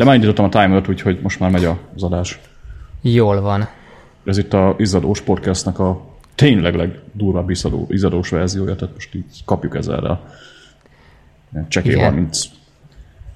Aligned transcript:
De 0.00 0.06
már 0.06 0.14
indítottam 0.14 0.44
a 0.44 0.48
timert, 0.48 0.88
úgyhogy 0.88 1.18
most 1.22 1.40
már 1.40 1.50
megy 1.50 1.64
az 1.64 2.02
adás. 2.02 2.40
Jól 3.00 3.40
van. 3.40 3.68
Ez 4.24 4.38
itt 4.38 4.52
a 4.52 4.74
izzadós 4.78 5.20
podcastnak 5.20 5.78
a 5.78 6.00
tényleg 6.34 6.74
legdurvább 6.74 7.50
izzadó, 7.50 7.86
izzadós 7.88 8.28
verziója, 8.28 8.76
tehát 8.76 8.94
most 8.94 9.14
így 9.14 9.44
kapjuk 9.44 9.74
ezzel. 9.74 10.30
Csekély 11.68 11.98
30. 11.98 12.40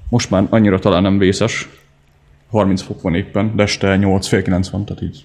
Most 0.08 0.30
már 0.30 0.46
annyira 0.50 0.78
talán 0.78 1.02
nem 1.02 1.18
vészes. 1.18 1.68
30 2.50 2.82
fok 2.82 3.02
van 3.02 3.14
éppen, 3.14 3.56
de 3.56 3.62
este 3.62 3.96
8 3.96 4.26
fél 4.26 4.42
9 4.42 4.68
van, 4.68 4.84
tehát 4.84 5.02
így 5.02 5.24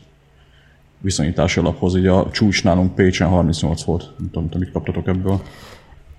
viszonyítási 0.98 1.60
alaphoz, 1.60 1.96
így 1.96 2.08
a 2.08 2.30
csúcs 2.32 2.64
nálunk 2.64 2.96
Pécsen 2.96 3.28
38 3.28 3.84
volt. 3.84 4.14
Nem 4.18 4.30
tudom, 4.32 4.60
mit 4.60 4.72
kaptatok 4.72 5.08
ebből. 5.08 5.42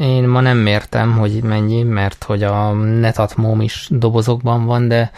Én 0.01 0.29
ma 0.29 0.41
nem 0.41 0.59
mértem, 0.59 1.13
hogy 1.13 1.43
mennyi, 1.43 1.83
mert 1.83 2.25
hogy 2.25 2.43
a 2.43 2.73
netatmóm 2.73 3.61
is 3.61 3.89
dobozokban 3.91 4.65
van, 4.65 4.89
de 4.89 5.11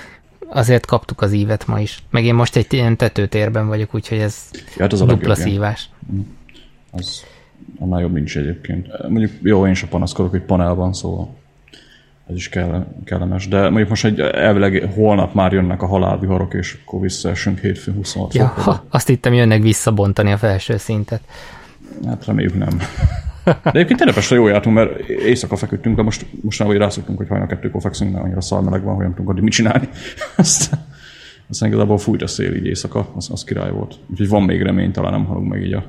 azért 0.49 0.87
kaptuk 0.87 1.21
az 1.21 1.33
ívet 1.33 1.67
ma 1.67 1.81
is. 1.81 2.03
Meg 2.11 2.25
én 2.25 2.35
most 2.35 2.57
egy 2.57 2.73
ilyen 2.73 2.97
tetőtérben 2.97 3.67
vagyok, 3.67 3.95
úgyhogy 3.95 4.19
ez 4.19 4.37
ja, 4.53 4.83
hát 4.83 4.93
az 4.93 5.01
dupla 5.01 5.33
a 5.33 5.35
szívás. 5.35 5.89
Mm. 6.13 6.21
Az 6.91 7.25
annál 7.79 8.01
jobb 8.01 8.13
nincs 8.13 8.37
egyébként. 8.37 9.09
Mondjuk 9.09 9.31
jó, 9.43 9.67
én 9.67 9.75
sem 9.75 9.89
panaszkodok, 9.89 10.31
hogy 10.31 10.43
panel 10.43 10.75
van, 10.75 10.93
szóval 10.93 11.35
ez 12.31 12.37
is 12.37 12.49
kell, 12.49 12.87
kellemes. 13.05 13.49
De 13.49 13.61
mondjuk 13.61 13.89
most 13.89 14.05
egy 14.05 14.21
elvileg 14.21 14.91
holnap 14.95 15.35
már 15.35 15.53
jönnek 15.53 15.83
a 15.83 15.87
halálviharok, 15.87 16.55
és 16.55 16.79
akkor 16.85 17.01
visszaesünk 17.01 17.59
hétfőn 17.59 17.95
26 17.95 18.35
ja, 18.35 18.47
ha, 18.47 18.85
azt 18.91 19.07
hittem 19.07 19.33
jönnek 19.33 19.63
visszabontani 19.63 20.33
a 20.33 20.37
felső 20.37 20.77
szintet. 20.77 21.21
Hát 22.07 22.25
reméljük 22.25 22.59
nem. 22.59 22.81
De 23.45 23.55
egyébként 23.63 23.99
tényleg 23.99 24.15
Pestre 24.15 24.37
jól 24.37 24.51
jártunk, 24.51 24.77
mert 24.77 25.09
éjszaka 25.09 25.57
feküdtünk, 25.57 25.97
de 25.97 26.03
most, 26.03 26.27
most 26.43 26.63
hogy 26.63 26.77
rászoktunk, 26.77 27.19
hogy 27.19 27.29
hajnal 27.29 27.47
kettőkor 27.47 27.81
fekszünk, 27.81 28.13
mert 28.13 28.25
annyira 28.25 28.41
szalmeleg 28.41 28.83
van, 28.83 28.95
hogy 28.95 29.03
nem 29.05 29.13
tudunk 29.13 29.31
addig 29.31 29.43
mit 29.43 29.53
csinálni. 29.53 29.89
Aztán, 30.37 30.87
aztán 31.49 31.69
igazából 31.69 31.99
fújt 31.99 32.23
a 32.23 32.27
szél 32.27 32.55
így 32.55 32.67
éjszaka, 32.67 33.09
az, 33.17 33.29
az 33.33 33.45
király 33.45 33.71
volt. 33.71 33.95
Úgyhogy 34.11 34.29
van 34.29 34.43
még 34.43 34.63
remény, 34.63 34.93
talán 34.93 35.13
nem 35.13 35.25
halunk 35.25 35.49
meg 35.49 35.63
így 35.63 35.73
a, 35.73 35.85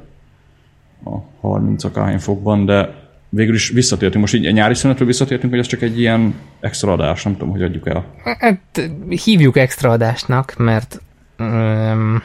a 1.03 1.23
30 1.41 1.83
akány 1.83 2.19
fokban, 2.19 2.65
de 2.65 3.01
végül 3.29 3.53
is 3.53 3.69
visszatértünk. 3.69 4.21
Most 4.21 4.33
így 4.33 4.45
a 4.45 4.51
nyári 4.51 4.73
szünetről 4.73 5.07
visszatértünk, 5.07 5.51
hogy 5.51 5.61
ez 5.61 5.67
csak 5.67 5.81
egy 5.81 5.99
ilyen 5.99 6.35
extra 6.59 6.91
adás, 6.91 7.23
nem 7.23 7.33
tudom, 7.33 7.49
hogy 7.49 7.61
adjuk 7.61 7.87
el. 7.87 8.05
Hát 8.23 8.89
hívjuk 9.23 9.57
extra 9.57 9.89
adásnak, 9.89 10.53
mert 10.57 11.01
um, 11.39 12.23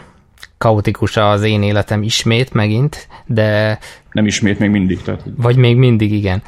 kaotikus 0.59 1.17
az 1.17 1.42
én 1.42 1.62
életem 1.62 2.03
ismét 2.03 2.53
megint, 2.53 3.09
de... 3.27 3.78
Nem 4.12 4.27
ismét, 4.27 4.59
még 4.59 4.70
mindig. 4.70 5.03
Tehát... 5.03 5.23
Vagy 5.37 5.56
még 5.56 5.77
mindig, 5.77 6.12
igen. 6.12 6.42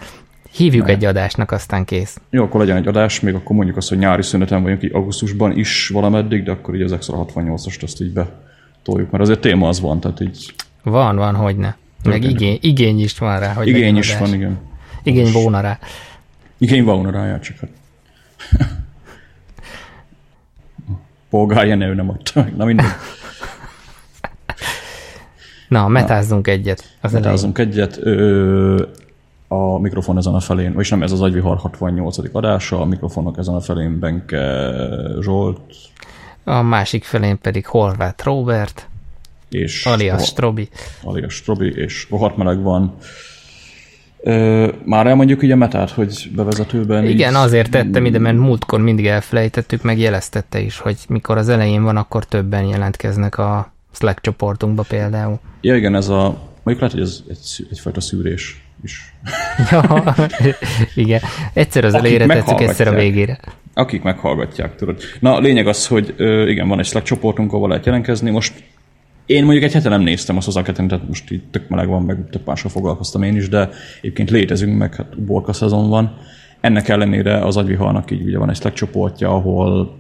Hívjuk 0.51 0.87
ne. 0.87 0.93
egy 0.93 1.05
adásnak, 1.05 1.51
aztán 1.51 1.85
kész. 1.85 2.21
Jó, 2.31 2.45
akkor 2.45 2.61
legyen 2.61 2.77
egy 2.77 2.87
adás, 2.87 3.21
még 3.21 3.35
akkor 3.35 3.57
mondjuk 3.57 3.77
azt, 3.77 3.89
hogy 3.89 3.99
nyári 3.99 4.23
szüneten 4.23 4.63
vagyunk, 4.63 4.83
így 4.83 4.95
augusztusban 4.95 5.59
is 5.59 5.89
valameddig, 5.89 6.43
de 6.43 6.51
akkor 6.51 6.75
így 6.75 6.83
az 6.83 6.93
extra 6.93 7.27
68-ast 7.35 7.83
azt 7.83 8.01
így 8.01 8.13
betoljuk, 8.13 9.11
mert 9.11 9.23
azért 9.23 9.41
téma 9.41 9.69
az 9.69 9.81
van, 9.81 10.01
tehát 10.01 10.21
így... 10.21 10.55
Van, 10.83 11.17
van, 11.17 11.35
hogy 11.35 11.57
ne. 11.57 11.75
Meg 12.05 12.25
igény, 12.25 12.59
igény 12.61 13.01
is 13.01 13.19
van 13.19 13.39
rá, 13.39 13.53
hogy 13.53 13.67
Igény 13.67 13.97
is 13.97 14.09
adás. 14.09 14.21
van, 14.21 14.35
igen. 14.35 14.59
Igény 15.03 15.33
volna 15.33 15.61
rá. 15.61 15.79
Igény 16.59 16.85
volna 16.85 17.11
rá, 17.11 17.39
csak 17.39 17.57
hát. 17.59 17.71
Polgárja 21.31 21.75
ne, 21.75 21.87
ő 21.87 21.95
nem 21.95 22.11
adta. 22.11 22.49
Na 22.57 22.65
mindegy. 22.65 22.87
Na, 25.71 25.89
metázzunk 25.89 26.47
Na, 26.47 26.53
egyet. 26.53 26.85
Az 27.01 27.13
metázzunk 27.13 27.59
elején. 27.59 27.79
egyet. 27.79 27.99
Ö, 28.03 28.83
a 29.49 29.79
mikrofon 29.79 30.17
ezen 30.19 30.35
a 30.35 30.41
felén, 30.41 30.73
vagyis 30.73 30.91
nem, 30.91 31.03
ez 31.03 31.13
az 31.13 31.21
Agyvihar 31.21 31.57
68. 31.57 32.17
adása, 32.33 32.81
a 32.81 32.85
mikrofonok 32.85 33.39
ezen 33.39 33.55
a 33.55 33.61
felén 33.61 33.99
Benke 33.99 34.73
Zsolt. 35.21 35.61
A 36.45 36.63
másik 36.63 37.05
felén 37.05 37.39
pedig 37.39 37.67
Horváth 37.67 38.25
Robert. 38.25 38.89
És 39.51 39.87
alias 39.87 40.25
Strobi. 40.27 40.69
Alias 41.03 41.35
Strobi, 41.35 41.73
és 41.75 42.07
rohadt 42.11 42.37
meleg 42.37 42.63
van. 42.63 42.95
Ö, 44.21 44.69
már 44.85 45.07
elmondjuk 45.07 45.43
így 45.43 45.51
a 45.51 45.57
metát, 45.57 45.91
hogy 45.91 46.31
bevezetőben... 46.35 47.05
Igen, 47.05 47.31
így... 47.31 47.37
azért 47.37 47.71
tettem 47.71 48.05
ide, 48.05 48.19
mert 48.19 48.37
múltkor 48.37 48.81
mindig 48.81 49.07
elfelejtettük, 49.07 49.83
meg 49.83 49.99
jeleztette 49.99 50.61
is, 50.61 50.79
hogy 50.79 50.97
mikor 51.09 51.37
az 51.37 51.49
elején 51.49 51.83
van, 51.83 51.97
akkor 51.97 52.25
többen 52.25 52.65
jelentkeznek 52.65 53.39
a 53.39 53.73
Slack 53.93 54.21
csoportunkba 54.21 54.85
például. 54.89 55.41
Ja, 55.61 55.77
igen, 55.77 55.95
ez 55.95 56.09
a... 56.09 56.49
Mondjuk 56.63 56.79
lehet, 56.79 56.93
hogy 56.93 57.01
ez 57.01 57.23
egy, 57.29 57.67
egyfajta 57.71 58.01
szűrés 58.01 58.65
is. 58.85 59.15
ja, 59.71 60.15
igen. 60.95 61.21
Egyszer 61.53 61.85
az 61.85 61.95
elejére 61.95 62.27
tetszik, 62.27 62.61
egyszer 62.61 62.89
a 62.89 62.95
végére. 62.95 63.41
Akik 63.75 64.03
meghallgatják, 64.03 64.77
tudod. 64.77 65.01
Na, 65.21 65.35
a 65.35 65.41
lényeg 65.41 65.67
az, 65.67 65.87
hogy 65.87 66.15
igen, 66.49 66.69
van 66.69 66.79
egy 66.79 66.87
Slack 66.87 67.07
csoportunk, 67.07 67.53
ahol 67.53 67.69
lehet 67.69 67.87
jelentkezni. 67.87 68.31
Most 68.31 68.63
én 69.27 69.45
mondjuk 69.45 69.65
egy 69.65 69.73
hete 69.73 69.89
nem 69.89 70.01
néztem 70.01 70.37
azt 70.37 70.47
az 70.47 70.57
aketem, 70.57 70.89
tehát 70.89 71.07
most 71.07 71.31
itt 71.31 71.53
tök 71.53 71.69
meleg 71.69 71.89
van, 71.89 72.03
meg 72.03 72.19
több 72.31 72.47
mással 72.47 72.71
foglalkoztam 72.71 73.23
én 73.23 73.37
is, 73.37 73.49
de 73.49 73.69
egyébként 73.99 74.31
létezünk, 74.31 74.79
meg 74.79 74.95
hát 74.95 75.23
borka 75.23 75.53
szezon 75.53 75.89
van. 75.89 76.17
Ennek 76.61 76.89
ellenére 76.89 77.45
az 77.45 77.57
agyvihalnak 77.57 78.11
így 78.11 78.23
ugye 78.23 78.39
van 78.39 78.51
egy 78.51 78.57
Slack 78.57 78.77
csoportja, 78.77 79.31
ahol 79.35 79.97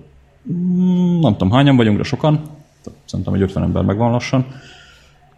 mm, 0.53 1.21
nem 1.21 1.33
tudom 1.33 1.51
hányan 1.51 1.77
vagyunk, 1.77 1.97
de 1.97 2.03
sokan, 2.03 2.43
szerintem 3.04 3.34
egy 3.34 3.42
50 3.42 3.62
ember 3.62 3.82
megvan 3.82 4.10
lassan, 4.10 4.46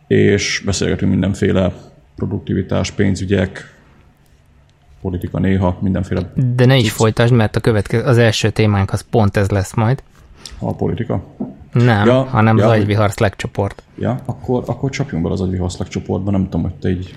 és 0.06 0.62
beszélgetünk 0.64 1.10
mindenféle 1.10 1.72
produktivitás, 2.16 2.90
pénzügyek, 2.90 3.80
politika 5.00 5.38
néha, 5.38 5.78
mindenféle... 5.80 6.32
De 6.56 6.66
ne 6.66 6.76
is 6.76 6.90
folytasd, 6.90 7.32
mert 7.32 7.56
a 7.56 7.60
következő, 7.60 8.02
az 8.02 8.18
első 8.18 8.50
témánk 8.50 8.92
az 8.92 9.04
pont 9.10 9.36
ez 9.36 9.50
lesz 9.50 9.74
majd. 9.74 10.02
A 10.58 10.74
politika? 10.74 11.24
Nem, 11.72 12.06
ja, 12.06 12.22
hanem 12.22 12.56
ja, 12.56 12.64
az 12.64 12.70
agyvihar 12.70 13.10
Slack 13.10 13.36
csoport. 13.36 13.82
Ja, 13.98 14.20
akkor, 14.24 14.62
akkor 14.66 14.90
csapjunk 14.90 15.22
bele 15.22 15.34
az 15.34 15.40
agyvihar 15.40 15.70
Slack 15.70 15.90
csoportba, 15.90 16.30
nem 16.30 16.44
tudom, 16.44 16.62
hogy 16.62 16.74
te 16.74 16.90
így 16.90 17.14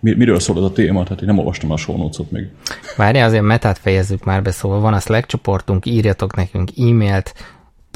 miről 0.00 0.40
szól 0.40 0.56
ez 0.56 0.62
a 0.62 0.72
téma, 0.72 1.02
tehát 1.02 1.20
én 1.20 1.26
nem 1.26 1.38
olvastam 1.38 1.70
a 1.70 1.76
show 1.76 2.08
még. 2.28 2.48
Várjál, 2.96 3.28
azért 3.28 3.42
metát 3.42 3.78
fejezzük 3.78 4.24
már 4.24 4.42
be, 4.42 4.50
szóval 4.50 4.80
van 4.80 4.94
a 4.94 5.00
Slack 5.00 5.26
csoportunk, 5.26 5.86
írjatok 5.86 6.36
nekünk 6.36 6.70
e-mailt, 6.78 7.34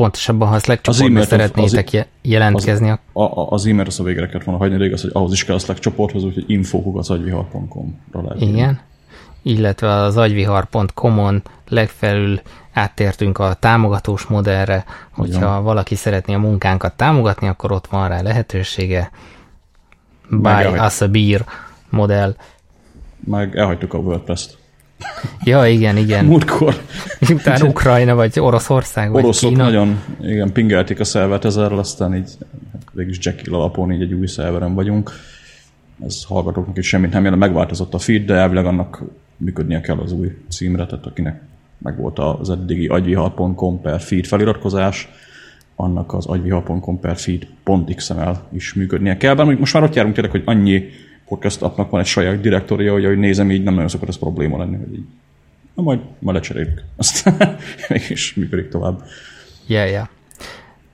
pontosabban, 0.00 0.48
ha 0.48 0.54
a 0.54 0.58
Slack 0.58 0.80
csoportban 0.80 1.24
szeretnétek 1.24 1.88
az, 1.92 2.06
jelentkezni. 2.22 2.90
Az, 2.90 2.98
a, 3.12 3.22
a, 3.22 3.50
az 3.50 3.66
e-mail 3.66 3.86
az 3.86 4.00
a 4.00 4.02
végre 4.02 4.26
kellett 4.26 4.44
volna 4.44 4.60
hagyni, 4.60 4.76
de 4.76 4.84
igaz, 4.84 5.00
hogy 5.00 5.10
ahhoz 5.12 5.32
is 5.32 5.44
kell 5.44 5.54
a 5.54 5.58
Slack 5.58 5.80
csoporthoz, 5.80 6.24
úgyhogy 6.24 6.44
info.agyvihar.com-ra 6.46 8.34
Igen, 8.38 8.80
illetve 9.42 9.92
az 9.92 10.16
agyvihar.com-on 10.16 11.42
legfelül 11.68 12.40
áttértünk 12.72 13.38
a 13.38 13.54
támogatós 13.54 14.24
modellre, 14.24 14.84
hogyha 15.10 15.50
Igen. 15.50 15.62
valaki 15.62 15.94
szeretné 15.94 16.34
a 16.34 16.38
munkánkat 16.38 16.96
támogatni, 16.96 17.48
akkor 17.48 17.72
ott 17.72 17.86
van 17.86 18.08
rá 18.08 18.20
lehetősége. 18.20 19.10
Buy 20.30 20.66
us 20.86 21.00
a 21.00 21.08
beer 21.08 21.44
modell. 21.90 22.34
Meg 23.26 23.56
elhagytuk 23.56 23.94
a 23.94 23.98
WordPress-t. 23.98 24.59
Ja, 25.44 25.66
igen, 25.66 25.96
igen. 25.96 26.24
Múltkor. 26.24 26.74
Utána 27.30 27.68
Ukrajna, 27.68 28.14
vagy 28.14 28.40
Oroszország, 28.40 29.10
vagy 29.10 29.22
Oroszok 29.22 29.50
Kína. 29.50 29.62
nagyon, 29.62 30.00
igen, 30.22 30.52
pingelték 30.52 31.00
a 31.00 31.04
szervet 31.04 31.44
ezerrel, 31.44 31.78
aztán 31.78 32.14
így 32.14 32.30
végülis 32.92 33.18
Jekyll 33.22 33.54
alapon 33.54 33.92
így 33.92 34.02
egy 34.02 34.12
új 34.12 34.26
szerveren 34.26 34.74
vagyunk. 34.74 35.10
Ez 36.04 36.24
hallgatóknak 36.24 36.78
is 36.78 36.88
semmit 36.88 37.12
nem 37.12 37.22
jelent, 37.22 37.42
megváltozott 37.42 37.94
a 37.94 37.98
feed, 37.98 38.24
de 38.24 38.34
elvileg 38.34 38.66
annak 38.66 39.02
működnie 39.36 39.80
kell 39.80 39.98
az 39.98 40.12
új 40.12 40.36
címre, 40.48 40.86
tehát 40.86 41.06
akinek 41.06 41.42
meg 41.78 41.96
volt 41.96 42.18
az 42.18 42.50
eddigi 42.50 42.86
agyvihar.com 42.86 43.80
per 43.80 44.00
feed 44.00 44.26
feliratkozás, 44.26 45.08
annak 45.76 46.14
az 46.14 46.26
agyvihar.com 46.26 47.00
per 47.00 47.16
feed.xml 47.16 48.32
is 48.52 48.74
működnie 48.74 49.16
kell. 49.16 49.34
Bár 49.34 49.46
most 49.46 49.72
már 49.72 49.82
ott 49.82 49.94
járunk 49.94 50.14
tényleg, 50.14 50.32
hogy 50.32 50.42
annyi 50.44 50.82
podcast 51.30 51.62
appnak 51.62 51.90
van 51.90 52.00
egy 52.00 52.06
saját 52.06 52.40
direktorja, 52.40 52.92
hogy 52.92 53.04
ahogy 53.04 53.18
nézem, 53.18 53.50
így 53.50 53.62
nem 53.62 53.74
nagyon 53.74 53.88
szokott 53.88 54.08
ez 54.08 54.18
probléma 54.18 54.58
lenni, 54.58 54.76
hogy 54.76 54.94
így, 54.94 55.04
na 55.74 55.82
majd, 55.82 56.00
majd 56.18 56.36
lecseréljük. 56.36 56.82
Aztán 56.96 57.56
mégis 57.88 58.34
működik 58.34 58.68
tovább. 58.68 59.02
Yeah, 59.66 59.90
yeah. 59.90 60.06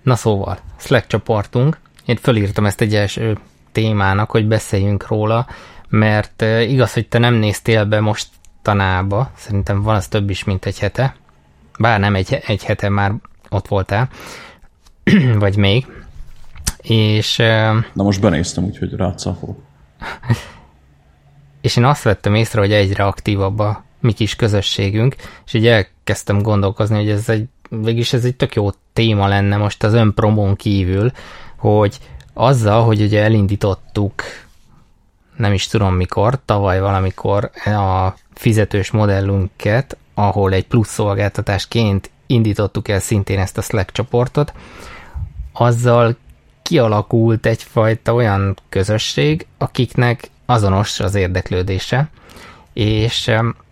Na 0.02 0.16
szóval, 0.16 0.58
Slack 0.78 1.06
csoportunk, 1.06 1.78
én 2.06 2.16
fölírtam 2.16 2.66
ezt 2.66 2.81
egy 2.81 2.94
első 2.94 3.38
témának, 3.72 4.31
hogy 4.31 4.46
beszéljünk 4.46 5.06
róla, 5.06 5.46
mert 5.88 6.43
eh, 6.43 6.70
igaz, 6.70 6.93
hogy 6.93 7.08
te 7.08 7.19
nem 7.19 7.34
néztél 7.34 7.84
be 7.84 8.00
most 8.00 8.28
tanába, 8.62 9.31
szerintem 9.37 9.82
van 9.82 9.94
az 9.94 10.08
több 10.08 10.31
is, 10.31 10.44
mint 10.44 10.66
egy 10.66 10.78
hete, 10.78 11.16
bár 11.78 12.00
nem 12.00 12.14
egy, 12.14 12.38
egy 12.46 12.64
hete 12.64 12.88
már 12.88 13.12
ott 13.49 13.69
voltál, 13.69 14.08
vagy 15.38 15.56
még, 15.56 15.87
és... 16.82 17.37
Na 17.93 18.02
most 18.02 18.20
benéztem, 18.20 18.64
úgyhogy 18.64 18.93
rátszafol. 18.93 19.65
És 21.60 21.76
én 21.76 21.84
azt 21.84 22.02
vettem 22.02 22.34
észre, 22.34 22.60
hogy 22.60 22.72
egyre 22.72 23.04
aktívabb 23.04 23.58
a 23.58 23.84
mi 24.00 24.12
kis 24.12 24.37
közösségünk, 24.37 25.16
és 25.46 25.52
így 25.52 25.66
elkezdtem 25.66 26.43
gondolkozni, 26.43 26.96
hogy 26.96 27.10
ez 27.10 27.28
egy, 27.28 27.44
végülis 27.69 28.12
ez 28.12 28.25
egy 28.25 28.37
tök 28.37 28.54
jó 28.54 28.70
téma 28.93 29.26
lenne 29.28 29.56
most 29.56 29.82
az 29.82 29.93
önpromón 29.93 30.56
kívül, 30.56 31.12
hogy 31.56 31.98
azzal, 32.32 32.84
hogy 32.84 33.00
ugye 33.00 33.22
elindítottuk 33.22 34.22
nem 35.37 35.52
is 35.52 35.66
tudom 35.66 35.94
mikor, 35.94 36.38
tavaly 36.44 36.81
valamikor 36.81 37.50
a 37.64 38.14
fizetős 38.34 38.90
modellünket, 38.90 39.96
ahol 40.14 40.52
egy 40.52 40.66
plusz 40.66 40.88
szolgáltatásként 40.88 42.10
indítottuk 42.26 42.88
el 42.88 43.00
szintén 43.00 43.38
ezt 43.38 43.58
a 43.58 43.62
Slack 43.62 43.92
csoportot, 43.92 44.52
azzal 45.52 46.16
kialakult 46.66 47.46
egyfajta 47.46 48.14
olyan 48.14 48.56
közösség, 48.68 49.46
akiknek 49.58 50.30
azonos 50.46 51.00
az 51.00 51.14
érdeklődése, 51.14 52.08
és 52.72 53.30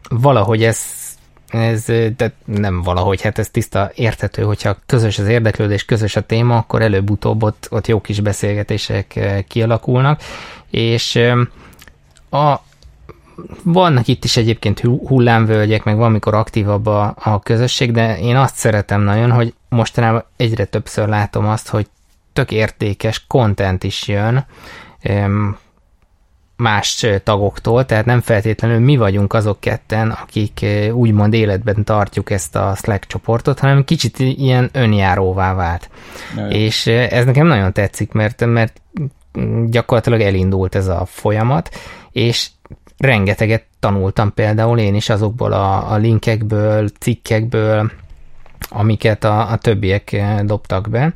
valahogy 0.08 0.64
ez, 0.64 0.80
ez 1.48 1.84
de 2.16 2.32
nem 2.44 2.82
valahogy, 2.82 3.22
hát 3.22 3.38
ez 3.38 3.48
tiszta 3.50 3.90
érthető, 3.94 4.42
hogyha 4.42 4.76
közös 4.86 5.18
az 5.18 5.26
érdeklődés, 5.26 5.84
közös 5.84 6.16
a 6.16 6.20
téma, 6.20 6.56
akkor 6.56 6.82
előbb-utóbb 6.82 7.42
ott, 7.42 7.66
ott 7.70 7.86
jó 7.86 8.00
kis 8.00 8.20
beszélgetések 8.20 9.20
kialakulnak, 9.48 10.20
és 10.70 11.20
a, 12.30 12.54
vannak 13.62 14.08
itt 14.08 14.24
is 14.24 14.36
egyébként 14.36 14.80
hullámvölgyek, 14.80 15.84
meg 15.84 15.96
van, 15.96 16.12
mikor 16.12 16.34
aktívabb 16.34 16.86
a, 16.86 17.14
a 17.18 17.40
közösség, 17.40 17.92
de 17.92 18.18
én 18.18 18.36
azt 18.36 18.56
szeretem 18.56 19.00
nagyon, 19.00 19.30
hogy 19.30 19.54
mostanában 19.68 20.24
egyre 20.36 20.64
többször 20.64 21.08
látom 21.08 21.46
azt, 21.46 21.68
hogy 21.68 21.86
tök 22.34 22.50
értékes 22.50 23.26
content 23.26 23.84
is 23.84 24.08
jön 24.08 24.46
más 26.56 27.06
tagoktól, 27.24 27.86
tehát 27.86 28.04
nem 28.04 28.20
feltétlenül 28.20 28.78
mi 28.78 28.96
vagyunk 28.96 29.32
azok 29.32 29.60
ketten, 29.60 30.10
akik 30.10 30.66
úgymond 30.92 31.32
életben 31.32 31.84
tartjuk 31.84 32.30
ezt 32.30 32.56
a 32.56 32.74
Slack 32.76 33.06
csoportot, 33.06 33.58
hanem 33.58 33.84
kicsit 33.84 34.18
ilyen 34.18 34.70
önjáróvá 34.72 35.54
vált. 35.54 35.90
Jaj. 36.36 36.50
És 36.50 36.86
ez 36.86 37.24
nekem 37.24 37.46
nagyon 37.46 37.72
tetszik, 37.72 38.12
mert, 38.12 38.46
mert 38.46 38.80
gyakorlatilag 39.66 40.20
elindult 40.20 40.74
ez 40.74 40.86
a 40.86 41.04
folyamat, 41.04 41.70
és 42.12 42.48
rengeteget 42.96 43.64
tanultam 43.80 44.34
például 44.34 44.78
én 44.78 44.94
is 44.94 45.08
azokból 45.08 45.52
a, 45.52 45.92
a 45.92 45.96
linkekből, 45.96 46.88
cikkekből, 46.88 47.90
amiket 48.68 49.24
a, 49.24 49.50
a 49.50 49.56
többiek 49.56 50.16
dobtak 50.44 50.88
be, 50.90 51.12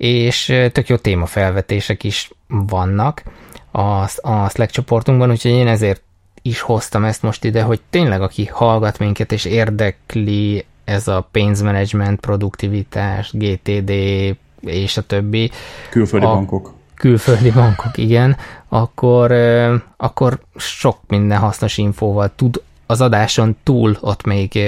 és 0.00 0.44
tök 0.72 0.88
jó 0.88 0.96
témafelvetések 0.96 2.04
is 2.04 2.30
vannak 2.48 3.22
a, 3.70 3.80
a 4.20 4.48
Slack 4.48 4.70
csoportunkban, 4.70 5.30
úgyhogy 5.30 5.50
én 5.50 5.66
ezért 5.66 6.02
is 6.42 6.60
hoztam 6.60 7.04
ezt 7.04 7.22
most 7.22 7.44
ide, 7.44 7.62
hogy 7.62 7.80
tényleg 7.90 8.22
aki 8.22 8.46
hallgat 8.46 8.98
minket 8.98 9.32
és 9.32 9.44
érdekli 9.44 10.64
ez 10.84 11.08
a 11.08 11.28
pénzmenedzsment, 11.30 12.20
produktivitás, 12.20 13.30
GTD 13.32 13.90
és 14.60 14.96
a 14.96 15.02
többi. 15.02 15.50
Külföldi 15.90 16.26
a, 16.26 16.28
bankok. 16.28 16.72
Külföldi 16.94 17.50
bankok, 17.50 17.98
igen. 17.98 18.36
Akkor, 18.68 19.32
akkor 19.96 20.40
sok 20.56 20.98
minden 21.08 21.38
hasznos 21.38 21.78
infóval 21.78 22.30
tud 22.36 22.62
az 22.90 23.00
adáson 23.00 23.56
túl 23.62 23.96
ott 24.00 24.24
még 24.24 24.58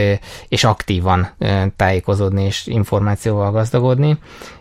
és 0.48 0.64
aktívan 0.64 1.28
tájékozódni 1.76 2.44
és 2.44 2.66
információval 2.66 3.50
gazdagodni, 3.50 4.18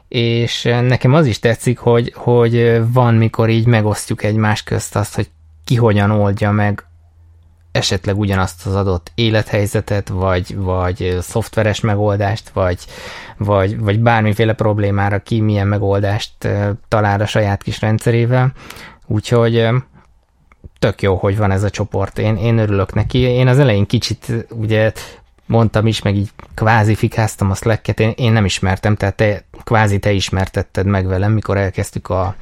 és 0.07 0.63
nekem 0.63 1.13
az 1.13 1.25
is 1.25 1.39
tetszik, 1.39 1.77
hogy, 1.77 2.13
hogy 2.15 2.81
van, 2.93 3.13
mikor 3.13 3.49
így 3.49 3.65
megosztjuk 3.65 4.23
egymás 4.23 4.63
közt 4.63 4.95
azt, 4.95 5.15
hogy 5.15 5.29
ki 5.65 5.75
hogyan 5.75 6.11
oldja 6.11 6.51
meg 6.51 6.85
esetleg 7.71 8.17
ugyanazt 8.17 8.65
az 8.65 8.75
adott 8.75 9.11
élethelyzetet, 9.15 10.09
vagy, 10.09 10.55
vagy 10.55 11.17
szoftveres 11.19 11.79
megoldást, 11.79 12.49
vagy, 12.49 12.79
vagy, 13.37 13.79
vagy 13.79 13.99
bármiféle 13.99 14.53
problémára 14.53 15.19
ki 15.19 15.41
milyen 15.41 15.67
megoldást 15.67 16.47
talál 16.87 17.21
a 17.21 17.25
saját 17.25 17.63
kis 17.63 17.81
rendszerével. 17.81 18.53
Úgyhogy 19.07 19.67
tök 20.81 21.01
jó, 21.01 21.15
hogy 21.15 21.37
van 21.37 21.51
ez 21.51 21.63
a 21.63 21.69
csoport. 21.69 22.19
Én, 22.19 22.35
én 22.35 22.57
örülök 22.57 22.93
neki. 22.93 23.17
Én 23.17 23.47
az 23.47 23.59
elején 23.59 23.85
kicsit 23.85 24.33
ugye 24.49 24.91
mondtam 25.45 25.87
is, 25.87 26.01
meg 26.01 26.15
így 26.15 26.29
kvázi 26.53 26.95
fikáztam 26.95 27.51
a 27.51 27.55
Slack-et, 27.55 27.99
én, 27.99 28.13
én 28.15 28.31
nem 28.31 28.45
ismertem, 28.45 28.95
tehát 28.95 29.15
te, 29.15 29.43
kvázi 29.63 29.99
te 29.99 30.11
ismertetted 30.11 30.85
meg 30.85 31.07
velem, 31.07 31.31
mikor 31.31 31.57
elkezdtük 31.57 32.09
a... 32.09 32.35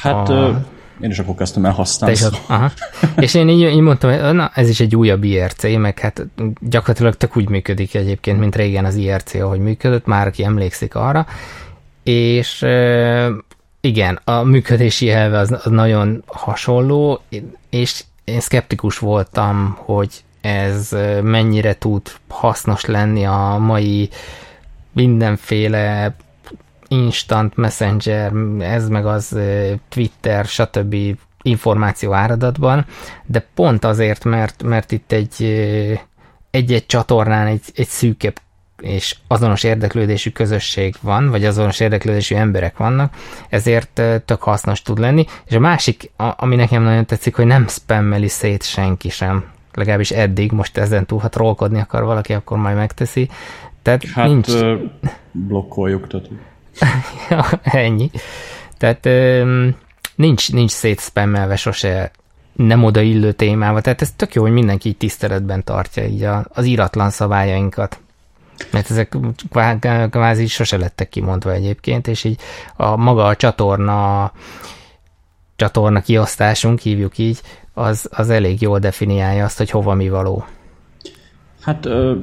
Hát 0.00 0.28
a... 0.28 0.32
Ö, 0.32 0.52
én 1.00 1.10
is 1.10 1.18
akkor 1.18 1.34
kezdtem 1.34 1.64
el 1.64 1.72
használni. 1.72 2.16
És, 2.16 2.26
aha. 2.46 2.70
és 3.24 3.34
én 3.34 3.48
így, 3.48 3.60
így 3.60 3.80
mondtam, 3.80 4.10
hogy 4.10 4.34
na, 4.34 4.50
ez 4.54 4.68
is 4.68 4.80
egy 4.80 4.96
újabb 4.96 5.24
IRC, 5.24 5.62
meg 5.62 5.98
hát 5.98 6.26
gyakorlatilag 6.60 7.14
tök 7.14 7.36
úgy 7.36 7.48
működik 7.48 7.94
egyébként, 7.94 8.38
mint 8.38 8.56
régen 8.56 8.84
az 8.84 8.94
IRC, 8.94 9.34
ahogy 9.34 9.60
működött, 9.60 10.06
már 10.06 10.26
aki 10.26 10.44
emlékszik 10.44 10.94
arra, 10.94 11.26
és 12.02 12.64
igen, 13.84 14.20
a 14.24 14.42
működési 14.42 15.10
elve 15.10 15.38
az, 15.38 15.52
az 15.52 15.70
nagyon 15.70 16.22
hasonló, 16.26 17.20
és 17.70 18.04
én 18.24 18.40
szkeptikus 18.40 18.98
voltam, 18.98 19.76
hogy 19.78 20.24
ez 20.40 20.96
mennyire 21.22 21.78
tud 21.78 22.02
hasznos 22.28 22.84
lenni 22.84 23.24
a 23.24 23.56
mai 23.60 24.08
mindenféle 24.92 26.14
instant 26.88 27.56
messenger, 27.56 28.32
ez 28.58 28.88
meg 28.88 29.06
az 29.06 29.38
Twitter, 29.88 30.44
stb. 30.44 30.96
információ 31.42 32.12
áradatban, 32.12 32.86
de 33.26 33.46
pont 33.54 33.84
azért, 33.84 34.24
mert, 34.24 34.62
mert 34.62 34.92
itt 34.92 35.12
egy 35.12 35.34
egy-egy 36.52 36.86
csatornán 36.86 37.46
egy, 37.46 37.62
egy 37.74 37.88
szűkebb 37.88 38.40
és 38.82 39.16
azonos 39.26 39.62
érdeklődésű 39.62 40.30
közösség 40.30 40.94
van, 41.00 41.30
vagy 41.30 41.44
azonos 41.44 41.80
érdeklődésű 41.80 42.34
emberek 42.34 42.76
vannak, 42.76 43.14
ezért 43.48 44.02
tök 44.24 44.42
hasznos 44.42 44.82
tud 44.82 44.98
lenni. 44.98 45.24
És 45.44 45.54
a 45.54 45.60
másik, 45.60 46.10
ami 46.16 46.56
nekem 46.56 46.82
nagyon 46.82 47.06
tetszik, 47.06 47.34
hogy 47.34 47.46
nem 47.46 47.68
spammeli 47.68 48.28
szét 48.28 48.62
senki 48.62 49.08
sem 49.08 49.44
legalábbis 49.74 50.10
eddig, 50.10 50.52
most 50.52 50.78
ezen 50.78 51.06
túl, 51.06 51.18
ha 51.18 51.28
trollkodni 51.28 51.80
akar 51.80 52.04
valaki, 52.04 52.32
akkor 52.32 52.58
majd 52.58 52.76
megteszi. 52.76 53.28
Tehát 53.82 54.04
hát 54.14 54.26
nincs... 54.26 54.52
blokkoljuk, 55.48 56.06
tehát... 56.06 56.28
ja, 57.30 57.60
ennyi. 57.62 58.10
Tehát 58.78 59.08
nincs, 60.14 60.52
nincs 60.52 60.70
szétszpemmelve 60.70 61.56
sose 61.56 62.10
nem 62.52 62.84
odaillő 62.84 63.32
témával, 63.32 63.80
tehát 63.80 64.02
ez 64.02 64.12
tök 64.16 64.34
jó, 64.34 64.42
hogy 64.42 64.52
mindenki 64.52 64.88
így 64.88 64.96
tiszteletben 64.96 65.64
tartja 65.64 66.04
így 66.04 66.26
az 66.48 66.64
íratlan 66.64 67.10
szabályainkat. 67.10 68.00
Mert 68.70 68.90
ezek 68.90 69.16
kvázi 70.10 70.46
sose 70.46 70.76
lettek 70.76 71.08
kimondva 71.08 71.52
egyébként, 71.52 72.06
és 72.06 72.24
így 72.24 72.40
a 72.76 72.96
maga 72.96 73.24
a 73.24 73.36
csatorna 73.36 74.32
csatorna 75.56 76.00
kiosztásunk, 76.00 76.78
hívjuk 76.78 77.18
így, 77.18 77.40
az, 77.74 78.08
az 78.12 78.30
elég 78.30 78.60
jól 78.60 78.78
definiálja 78.78 79.44
azt, 79.44 79.58
hogy 79.58 79.70
hova 79.70 79.94
mi 79.94 80.08
való. 80.08 80.44
Hát 81.60 81.86
ö, 81.86 82.16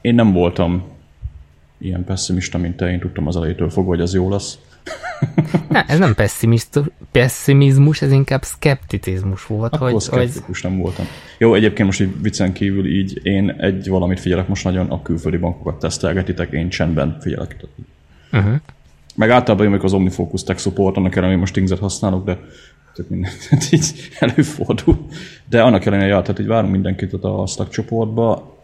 én 0.00 0.14
nem 0.14 0.32
voltam 0.32 0.84
ilyen 1.78 2.04
pessimista, 2.04 2.58
mint 2.58 2.76
te, 2.76 2.90
én 2.90 3.00
tudtam 3.00 3.26
az 3.26 3.36
elejétől 3.36 3.70
fogva, 3.70 3.90
hogy 3.90 4.00
ez 4.00 4.14
jó 4.14 4.30
lesz. 4.30 4.58
Ne, 5.68 5.84
ez 5.86 5.98
nem 5.98 6.14
pessimizmus, 7.10 8.02
ez 8.02 8.12
inkább 8.12 8.42
szkepticizmus 8.42 9.46
volt. 9.46 9.74
Akkor 9.74 9.90
hogy, 9.90 10.00
szkeptikus 10.00 10.60
hogy... 10.60 10.70
nem 10.70 10.80
voltam. 10.80 11.06
Jó, 11.38 11.54
egyébként 11.54 11.86
most 11.86 12.00
így 12.00 12.22
viccen 12.22 12.52
kívül 12.52 12.86
így 12.86 13.20
én 13.22 13.50
egy 13.50 13.88
valamit 13.88 14.20
figyelek 14.20 14.48
most 14.48 14.64
nagyon, 14.64 14.90
a 14.90 15.02
külföldi 15.02 15.36
bankokat 15.36 15.78
tesztelgetitek, 15.78 16.52
én 16.52 16.68
csendben 16.68 17.16
figyelek. 17.20 17.56
Uh-huh. 18.32 18.54
Meg 19.14 19.30
általában 19.30 19.66
amikor 19.66 19.84
az 19.84 19.92
OmniFocus 19.92 20.42
Tech 20.42 20.60
Support, 20.60 20.96
annak 20.96 21.16
ellenére 21.16 21.38
most 21.38 21.52
Stingset 21.52 21.78
használok, 21.78 22.24
de 22.24 22.38
tök 22.94 23.08
mindent 23.08 23.48
így 23.70 24.08
előfordul. 24.18 25.06
De 25.48 25.62
annak 25.62 25.84
ellenére, 25.84 26.08
ja, 26.08 26.22
tehát 26.22 26.38
így 26.38 26.46
várunk 26.46 26.72
mindenkit 26.72 27.12
a 27.12 27.46
Slack 27.46 27.70
csoportba. 27.70 28.56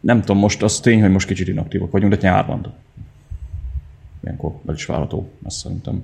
Nem 0.00 0.20
tudom, 0.20 0.38
most 0.38 0.62
az 0.62 0.80
tény, 0.80 1.00
hogy 1.00 1.10
most 1.10 1.26
kicsit 1.26 1.48
inaktívak 1.48 1.90
vagyunk, 1.90 2.14
de 2.14 2.28
nyár 2.28 2.46
van. 2.46 2.74
Ilyenkor 4.22 4.52
be 4.62 4.72
is 4.72 4.86
várható, 4.86 5.28
azt 5.42 5.56
szerintem. 5.56 6.02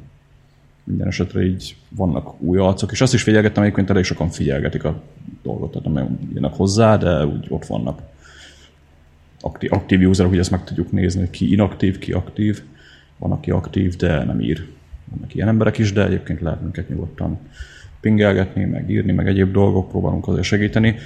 Minden 0.85 1.07
esetre 1.07 1.45
így 1.45 1.77
vannak 1.89 2.43
új 2.43 2.59
arcok, 2.59 2.93
és 2.93 3.01
azt 3.01 3.15
is 3.15 3.23
figyelgettem, 3.23 3.63
egyébként 3.63 3.91
elég 3.91 4.05
sokan 4.05 4.29
figyelgetik 4.29 4.85
a 4.85 5.03
dolgot, 5.43 5.71
tehát 5.71 5.93
nem 5.93 6.19
jönnek 6.35 6.55
hozzá, 6.55 6.97
de 6.97 7.27
úgy 7.27 7.47
ott 7.49 7.67
vannak 7.67 8.03
aktív, 9.41 9.73
aktív 9.73 10.09
userok, 10.09 10.31
hogy 10.31 10.41
ezt 10.41 10.51
meg 10.51 10.65
tudjuk 10.65 10.93
nézni, 10.93 11.31
ki 11.31 11.53
inaktív, 11.53 11.99
ki 11.99 12.13
aktív. 12.13 12.63
Van, 13.19 13.33
aki 13.33 13.51
aktív, 13.51 13.97
de 13.97 14.25
nem 14.25 14.41
ír 14.41 14.67
vannak 15.11 15.35
ilyen 15.35 15.49
emberek 15.49 15.79
is, 15.79 15.93
de 15.93 16.05
egyébként 16.05 16.41
lehet 16.41 16.61
minket 16.61 16.89
nyugodtan 16.89 17.39
pingelgetni, 18.01 18.65
meg 18.65 18.91
írni, 18.91 19.13
meg 19.13 19.27
egyéb 19.27 19.53
dolgok, 19.53 19.89
próbálunk 19.89 20.29
azért 20.29 20.45
segíteni. 20.45 20.97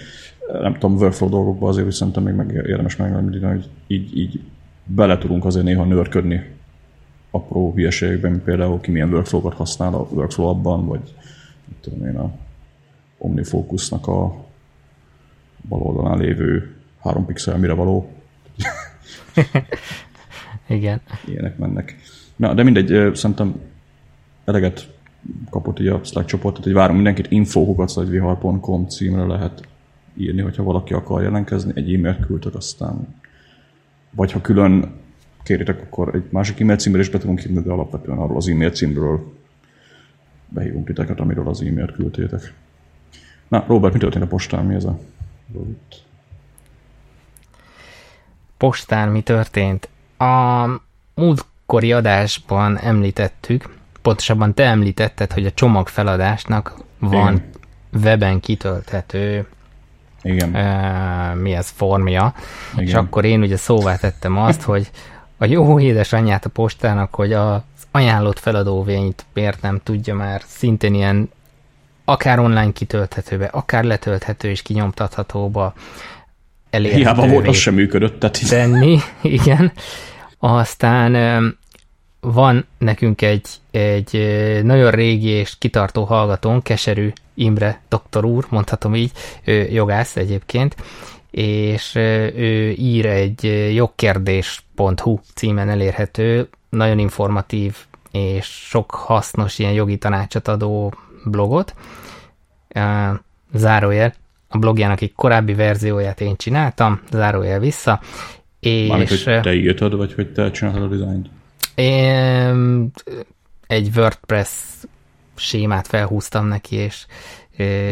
Nem 0.63 0.73
tudom, 0.73 0.97
workflow 0.97 1.31
dolgokba 1.31 1.69
azért 1.69 1.91
szerintem 1.91 2.23
még 2.23 2.35
meg 2.35 2.53
érdemes 2.53 2.97
megemlíteni, 2.97 3.53
hogy 3.53 3.69
így, 3.87 4.19
így 4.19 4.41
bele 4.85 5.19
tudunk 5.19 5.45
azért 5.45 5.65
néha 5.65 5.85
nőrködni 5.85 6.57
apró 7.31 7.73
hülyeségekben, 7.73 8.31
mint 8.31 8.43
például 8.43 8.81
ki 8.81 8.91
milyen 8.91 9.13
workflow-kat 9.13 9.55
használ 9.55 9.95
a 9.95 10.09
workflow 10.11 10.47
abban, 10.47 10.87
vagy 10.87 11.15
tudom 11.81 12.07
én, 12.07 12.17
a 12.17 12.33
OmniFocusnak 13.19 14.07
a 14.07 14.45
bal 15.69 15.81
oldalán 15.81 16.19
lévő 16.19 16.77
három 17.01 17.27
pixel 17.27 17.59
mire 17.59 17.73
való. 17.73 18.13
Igen. 20.69 21.01
Ilyenek 21.27 21.59
mennek. 21.59 21.97
Na, 22.37 22.55
de 22.55 22.63
mindegy, 22.63 23.15
szerintem 23.15 23.61
eleget 24.45 24.97
kapott 25.51 25.81
így 25.81 25.87
a 25.87 26.05
Slack 26.05 26.27
csoportot, 26.27 26.65
hogy 26.65 26.73
várom 26.73 26.95
mindenkit, 26.95 27.31
info.vihar.com 27.31 28.87
címre 28.87 29.25
lehet 29.25 29.69
írni, 30.17 30.41
hogyha 30.41 30.63
valaki 30.63 30.93
akar 30.93 31.23
jelentkezni, 31.23 31.73
egy 31.75 31.95
e-mailt 31.95 32.27
küldtek, 32.27 32.55
aztán 32.55 33.15
vagy 34.11 34.33
ha 34.33 34.41
külön 34.41 34.93
kéritek, 35.49 35.81
akkor 35.81 36.15
egy 36.15 36.25
másik 36.31 36.61
e-mail 36.61 36.79
címre 36.79 37.01
is 37.01 37.09
be 37.09 37.19
tudunk 37.19 37.41
hívni, 37.41 37.63
de 37.63 37.71
alapvetően 37.71 38.19
arról 38.19 38.37
az 38.37 38.49
e-mail 38.49 38.71
címről 38.71 39.33
behívunk 40.49 40.87
titeket, 40.87 41.21
amiről 41.21 41.49
az 41.49 41.63
e-mailt 41.63 41.93
küldtétek. 41.93 42.53
Na, 43.49 43.65
Robert, 43.67 43.93
mi 43.93 43.99
történt 43.99 44.25
a 44.25 44.27
postán? 44.27 44.65
Mi 44.65 44.75
ez 44.75 44.85
a 44.85 44.99
Postán 48.57 49.09
mi 49.09 49.21
történt? 49.21 49.89
A 50.19 50.67
múltkori 51.15 51.93
adásban 51.93 52.79
említettük, 52.79 53.77
pontosabban 54.03 54.55
te 54.55 54.65
említetted, 54.65 55.33
hogy 55.33 55.47
a 55.47 55.53
csomagfeladásnak 55.53 56.77
van 56.99 57.35
Igen. 57.35 57.51
weben 58.05 58.41
kitölthető 58.41 59.47
igen. 60.23 60.55
Uh, 60.55 61.41
mi 61.41 61.53
ez 61.53 61.69
formja, 61.69 62.35
Igen. 62.73 62.85
és 62.85 62.95
akkor 62.95 63.25
én 63.25 63.43
ugye 63.43 63.57
szóvá 63.57 63.97
tettem 63.97 64.37
azt, 64.37 64.63
hogy 64.63 64.91
a 65.39 65.45
jó 65.45 65.81
édesanyját 65.81 66.45
a 66.45 66.49
postának, 66.49 67.15
hogy 67.15 67.33
az 67.33 67.61
ajánlott 67.91 68.39
feladóvényt 68.39 69.25
miért 69.35 69.63
nem 69.63 69.81
tudja 69.83 70.15
már 70.15 70.43
szintén 70.47 70.95
ilyen 70.95 71.31
akár 72.05 72.39
online 72.39 72.73
kitölthetőbe, 72.73 73.47
akár 73.47 73.85
letölthető 73.85 74.49
és 74.49 74.63
kinyomtathatóba 74.63 75.75
elérhetővé. 76.71 77.03
Hiába 77.03 77.29
volt, 77.29 77.49
az 77.49 77.57
sem 77.57 77.75
működött. 77.75 78.19
Tehát 78.21 78.49
tenni, 78.49 78.99
igen. 79.23 79.73
Aztán 80.39 81.17
van 82.21 82.67
nekünk 82.79 83.23
egy, 83.23 83.49
egy 83.71 84.21
nagyon 84.63 84.91
régi 84.91 85.29
és 85.29 85.59
kitartó 85.59 86.05
hallgatón, 86.05 86.63
Keserű 86.63 87.13
Imre 87.35 87.81
doktor 87.89 88.25
úr, 88.25 88.47
mondhatom 88.49 88.95
így, 88.95 89.13
ő 89.45 89.69
jogász 89.71 90.17
egyébként, 90.17 90.77
és 91.31 91.95
ő 91.95 92.71
ír 92.71 93.07
egy 93.07 93.73
jogkérdés.hu 93.75 95.19
címen 95.35 95.69
elérhető, 95.69 96.49
nagyon 96.69 96.99
informatív 96.99 97.77
és 98.11 98.47
sok 98.47 98.91
hasznos 98.91 99.59
ilyen 99.59 99.73
jogi 99.73 99.97
tanácsot 99.97 100.49
adó 100.49 100.95
blogot. 101.25 101.75
Zárójel, 103.55 104.15
a 104.49 104.59
blogjának 104.59 105.01
egy 105.01 105.13
korábbi 105.15 105.55
verzióját 105.55 106.21
én 106.21 106.37
csináltam, 106.37 107.01
zárójel 107.11 107.59
vissza, 107.59 108.01
és... 108.61 108.89
Mármint, 108.89 109.09
hogy 109.09 109.41
te 109.41 109.55
írtad, 109.55 109.97
vagy 109.97 110.15
hogy 110.15 110.33
te 110.33 110.51
csináltad 110.51 110.83
a 110.83 110.87
dizájnt? 110.87 111.31
Én 111.75 112.91
egy 113.67 113.91
WordPress 113.97 114.51
sémát 115.35 115.87
felhúztam 115.87 116.47
neki, 116.47 116.77
és 116.77 117.07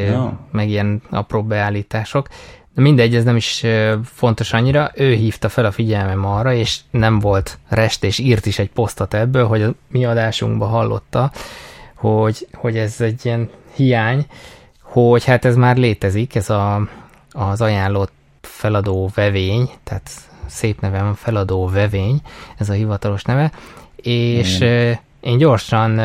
ja. 0.06 0.46
meg 0.50 0.68
ilyen 0.68 1.02
apró 1.10 1.42
beállítások. 1.42 2.28
De 2.76 2.82
mindegy, 2.82 3.14
ez 3.14 3.24
nem 3.24 3.36
is 3.36 3.64
fontos 4.04 4.52
annyira. 4.52 4.90
Ő 4.94 5.12
hívta 5.14 5.48
fel 5.48 5.64
a 5.64 5.70
figyelmem 5.70 6.24
arra, 6.24 6.52
és 6.52 6.78
nem 6.90 7.18
volt 7.18 7.58
rest, 7.68 8.04
és 8.04 8.18
írt 8.18 8.46
is 8.46 8.58
egy 8.58 8.70
posztot 8.70 9.14
ebből, 9.14 9.46
hogy 9.46 9.62
a 9.62 9.74
mi 9.88 10.04
adásunkban 10.04 10.68
hallotta, 10.68 11.30
hogy, 11.94 12.46
hogy 12.52 12.76
ez 12.76 13.00
egy 13.00 13.20
ilyen 13.24 13.50
hiány, 13.74 14.26
hogy 14.80 15.24
hát 15.24 15.44
ez 15.44 15.56
már 15.56 15.76
létezik, 15.76 16.34
ez 16.34 16.50
a, 16.50 16.88
az 17.30 17.60
ajánlott 17.60 18.12
feladó 18.40 19.10
vevény, 19.14 19.70
tehát 19.84 20.10
szép 20.46 20.80
neve 20.80 21.02
van, 21.02 21.14
feladó 21.14 21.68
vevény, 21.68 22.20
ez 22.56 22.68
a 22.68 22.72
hivatalos 22.72 23.22
neve, 23.22 23.52
és 23.96 24.58
mm. 24.64 24.92
én 25.20 25.38
gyorsan 25.38 26.00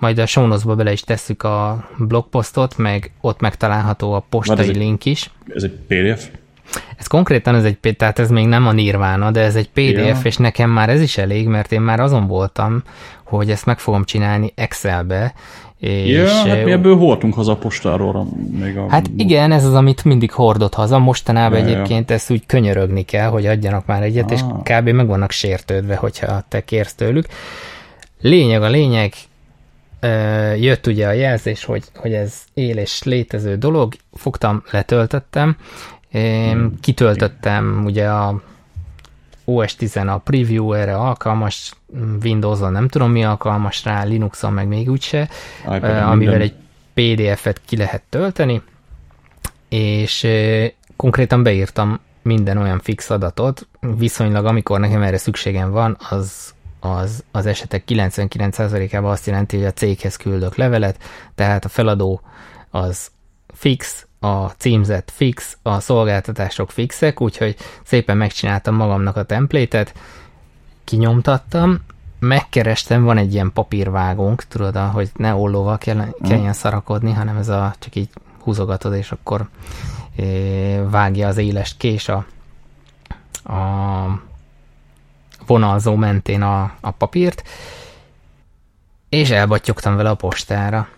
majd 0.00 0.18
a 0.18 0.26
show 0.26 0.74
bele 0.76 0.92
is 0.92 1.00
tesszük 1.00 1.42
a 1.42 1.88
blogposztot, 1.98 2.76
meg 2.76 3.12
ott 3.20 3.40
megtalálható 3.40 4.12
a 4.12 4.24
postai 4.28 4.68
egy, 4.68 4.76
link 4.76 5.04
is. 5.04 5.30
Ez 5.54 5.62
egy 5.62 5.78
PDF? 5.86 6.28
Ez 6.96 7.06
konkrétan 7.06 7.54
ez 7.54 7.64
egy, 7.64 7.96
tehát 7.96 8.18
ez 8.18 8.30
még 8.30 8.46
nem 8.46 8.66
a 8.66 8.72
nirvána, 8.72 9.30
de 9.30 9.40
ez 9.40 9.56
egy 9.56 9.68
PDF, 9.70 9.96
ja. 9.96 10.20
és 10.22 10.36
nekem 10.36 10.70
már 10.70 10.88
ez 10.88 11.00
is 11.00 11.18
elég, 11.18 11.46
mert 11.46 11.72
én 11.72 11.80
már 11.80 12.00
azon 12.00 12.26
voltam, 12.26 12.82
hogy 13.24 13.50
ezt 13.50 13.66
meg 13.66 13.78
fogom 13.78 14.04
csinálni 14.04 14.52
Excelbe, 14.54 15.34
és 15.78 16.08
ja, 16.08 16.28
hát 16.28 16.64
mi 16.64 16.70
ebből 16.70 16.96
hordtunk 16.96 17.34
haza 17.34 17.52
a 17.52 17.56
postáról. 17.56 18.26
Még 18.58 18.76
a... 18.76 18.86
Hát 18.88 19.10
igen, 19.16 19.52
ez 19.52 19.64
az, 19.64 19.74
amit 19.74 20.04
mindig 20.04 20.30
hordott 20.32 20.74
haza. 20.74 20.98
Mostanában 20.98 21.58
ja, 21.58 21.64
egyébként 21.64 22.08
ja. 22.08 22.14
ezt 22.14 22.30
úgy 22.30 22.46
könyörögni 22.46 23.02
kell, 23.02 23.28
hogy 23.28 23.46
adjanak 23.46 23.86
már 23.86 24.02
egyet, 24.02 24.24
ah. 24.24 24.32
és 24.32 24.40
kb. 24.62 24.88
meg 24.88 25.06
vannak 25.06 25.30
sértődve, 25.30 25.96
hogyha 25.96 26.42
te 26.48 26.64
kérsz 26.64 26.94
tőlük. 26.94 27.26
Lényeg 28.20 28.62
a 28.62 28.68
lényeg, 28.68 29.12
jött 30.56 30.86
ugye 30.86 31.06
a 31.06 31.12
jelzés, 31.12 31.64
hogy, 31.64 31.84
hogy 31.94 32.12
ez 32.12 32.34
él 32.54 32.78
és 32.78 33.02
létező 33.02 33.56
dolog, 33.56 33.94
fogtam, 34.12 34.62
letöltöttem, 34.70 35.56
hmm. 36.10 36.80
kitöltöttem 36.80 37.82
ugye 37.84 38.08
a 38.08 38.40
OS 39.44 39.74
10 39.74 39.96
a 39.96 40.18
preview 40.24 40.72
erre 40.72 40.96
alkalmas, 40.96 41.72
Windows-on 42.22 42.72
nem 42.72 42.88
tudom 42.88 43.10
mi 43.10 43.24
alkalmas 43.24 43.84
rá, 43.84 44.04
Linux-on 44.04 44.52
meg 44.52 44.68
még 44.68 44.90
úgyse, 44.90 45.28
amivel 45.64 46.14
minden. 46.16 46.40
egy 46.40 46.54
PDF-et 46.94 47.60
ki 47.66 47.76
lehet 47.76 48.02
tölteni, 48.08 48.62
és 49.68 50.26
konkrétan 50.96 51.42
beírtam 51.42 52.00
minden 52.22 52.56
olyan 52.56 52.80
fix 52.80 53.10
adatot, 53.10 53.68
viszonylag 53.80 54.44
amikor 54.44 54.80
nekem 54.80 55.02
erre 55.02 55.18
szükségem 55.18 55.70
van, 55.70 55.96
az 56.10 56.54
az, 56.80 57.24
az 57.30 57.46
esetek 57.46 57.82
99%-ában 57.86 59.10
azt 59.10 59.26
jelenti, 59.26 59.56
hogy 59.56 59.66
a 59.66 59.72
céghez 59.72 60.16
küldök 60.16 60.56
levelet, 60.56 60.98
tehát 61.34 61.64
a 61.64 61.68
feladó 61.68 62.20
az 62.70 63.10
fix, 63.54 64.06
a 64.20 64.46
címzet 64.46 65.10
fix, 65.14 65.56
a 65.62 65.80
szolgáltatások 65.80 66.70
fixek, 66.70 67.20
úgyhogy 67.20 67.56
szépen 67.82 68.16
megcsináltam 68.16 68.74
magamnak 68.74 69.16
a 69.16 69.22
templétet, 69.22 69.94
kinyomtattam, 70.84 71.80
megkerestem, 72.18 73.04
van 73.04 73.16
egy 73.16 73.32
ilyen 73.32 73.52
papírvágónk, 73.52 74.44
tudod, 74.44 74.76
hogy 74.76 75.10
ne 75.16 75.34
ollóval 75.34 75.78
kell, 75.78 76.06
kelljen 76.22 76.52
szarakodni, 76.52 77.12
hanem 77.12 77.36
ez 77.36 77.48
a, 77.48 77.74
csak 77.78 77.94
így 77.94 78.08
húzogatod, 78.38 78.94
és 78.94 79.12
akkor 79.12 79.48
é, 80.16 80.80
vágja 80.90 81.28
az 81.28 81.36
éles 81.36 81.76
kés 81.76 82.08
a, 82.08 82.26
a 83.52 84.29
vonalzó 85.50 85.94
mentén 85.94 86.42
a, 86.42 86.72
a 86.80 86.90
papírt, 86.90 87.42
és 89.08 89.30
elbattyogtam 89.30 89.96
vele 89.96 90.10
a 90.10 90.14
postára. 90.14 90.88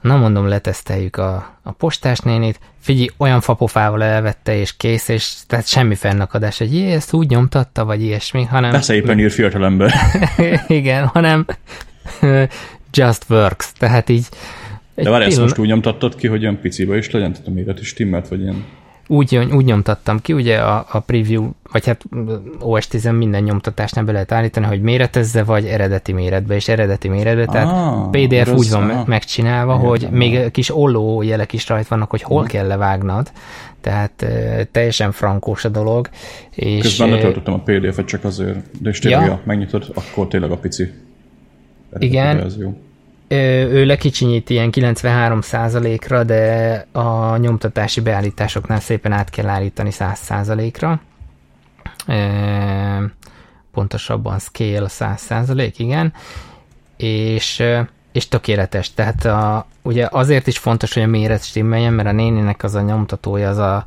Na 0.00 0.16
mondom, 0.16 0.48
leteszteljük 0.48 1.16
a, 1.16 1.58
a 1.62 1.72
postás 1.72 2.18
nénit, 2.18 2.60
figyelj, 2.78 3.08
olyan 3.16 3.40
fapofával 3.40 4.02
elvette, 4.02 4.56
és 4.56 4.76
kész, 4.76 5.08
és 5.08 5.34
tehát 5.46 5.66
semmi 5.66 5.94
fennakadás, 5.94 6.58
hogy 6.58 6.74
jé, 6.74 6.92
ezt 6.92 7.12
úgy 7.12 7.28
nyomtatta, 7.28 7.84
vagy 7.84 8.02
ilyesmi, 8.02 8.44
hanem... 8.44 8.70
De 8.70 8.80
szépen 8.80 9.18
ír 9.18 9.30
fiatalember. 9.30 9.94
Igen, 10.66 11.06
hanem 11.06 11.46
just 12.98 13.24
works, 13.28 13.72
tehát 13.72 14.08
így... 14.08 14.26
De 14.94 15.10
várj, 15.10 15.24
ezt 15.24 15.40
most 15.40 15.58
úgy 15.58 15.68
nyomtattad 15.68 16.14
ki, 16.14 16.26
hogy 16.26 16.42
olyan 16.42 16.60
picibe 16.60 16.96
is 16.96 17.10
legyen, 17.10 17.32
tehát 17.32 17.46
a 17.46 17.50
méret 17.50 17.80
is 17.80 17.88
stimmelt, 17.88 18.28
vagy 18.28 18.40
ilyen 18.40 18.64
úgy, 19.10 19.36
úgy 19.36 19.64
nyomtattam 19.64 20.20
ki, 20.20 20.32
ugye 20.32 20.58
a, 20.58 20.86
a 20.90 21.00
preview, 21.00 21.50
vagy 21.72 21.86
hát 21.86 22.04
OS 22.60 22.86
10 22.86 23.04
minden 23.04 23.42
nyomtatásnál 23.42 24.04
be 24.04 24.12
lehet 24.12 24.32
állítani, 24.32 24.66
hogy 24.66 24.82
méretezze, 24.82 25.44
vagy 25.44 25.64
eredeti 25.64 26.12
méretbe, 26.12 26.54
és 26.54 26.68
eredeti 26.68 27.08
méretbe, 27.08 27.44
tehát 27.44 27.66
ah, 27.66 28.10
PDF 28.10 28.48
rossz, 28.48 28.58
úgy 28.58 28.70
van 28.70 28.90
ah. 28.90 29.06
megcsinálva, 29.06 29.72
Értem, 29.72 29.88
hogy 29.88 30.08
még 30.10 30.50
kis 30.50 30.76
olló 30.76 31.22
jelek 31.22 31.52
is 31.52 31.68
rajt 31.68 31.88
vannak, 31.88 32.10
hogy 32.10 32.22
hol 32.22 32.44
kell 32.44 32.66
levágnod, 32.66 33.30
tehát 33.80 34.22
e, 34.22 34.64
teljesen 34.64 35.12
frankós 35.12 35.64
a 35.64 35.68
dolog. 35.68 36.08
És, 36.50 36.82
Közben 36.82 37.08
letöltöttem 37.08 37.54
a 37.54 37.62
PDF-et 37.64 38.06
csak 38.06 38.24
azért, 38.24 38.58
de 38.82 38.90
és 38.90 38.98
tényleg, 38.98 39.26
ja. 39.26 39.40
megnyitod, 39.44 39.92
akkor 39.94 40.28
tényleg 40.28 40.50
a 40.50 40.56
pici. 40.56 40.92
Igen, 41.98 42.36
verzió 42.36 42.76
ő 43.32 43.84
lekicsinyít 43.84 44.50
ilyen 44.50 44.70
93%-ra, 44.72 46.24
de 46.24 46.86
a 46.92 47.36
nyomtatási 47.36 48.00
beállításoknál 48.00 48.80
szépen 48.80 49.12
át 49.12 49.30
kell 49.30 49.48
állítani 49.48 49.90
100%-ra. 49.92 51.00
Pontosabban 53.72 54.38
scale 54.38 54.86
100%, 54.88 55.72
igen. 55.76 56.12
És, 56.96 57.62
és 58.12 58.28
tökéletes. 58.28 58.94
Tehát 58.94 59.24
a, 59.24 59.66
ugye 59.82 60.08
azért 60.10 60.46
is 60.46 60.58
fontos, 60.58 60.94
hogy 60.94 61.02
a 61.02 61.06
méret 61.06 61.44
stimmeljen, 61.44 61.92
mert 61.92 62.08
a 62.08 62.12
néninek 62.12 62.62
az 62.62 62.74
a 62.74 62.80
nyomtatója, 62.80 63.48
az 63.48 63.58
a, 63.58 63.84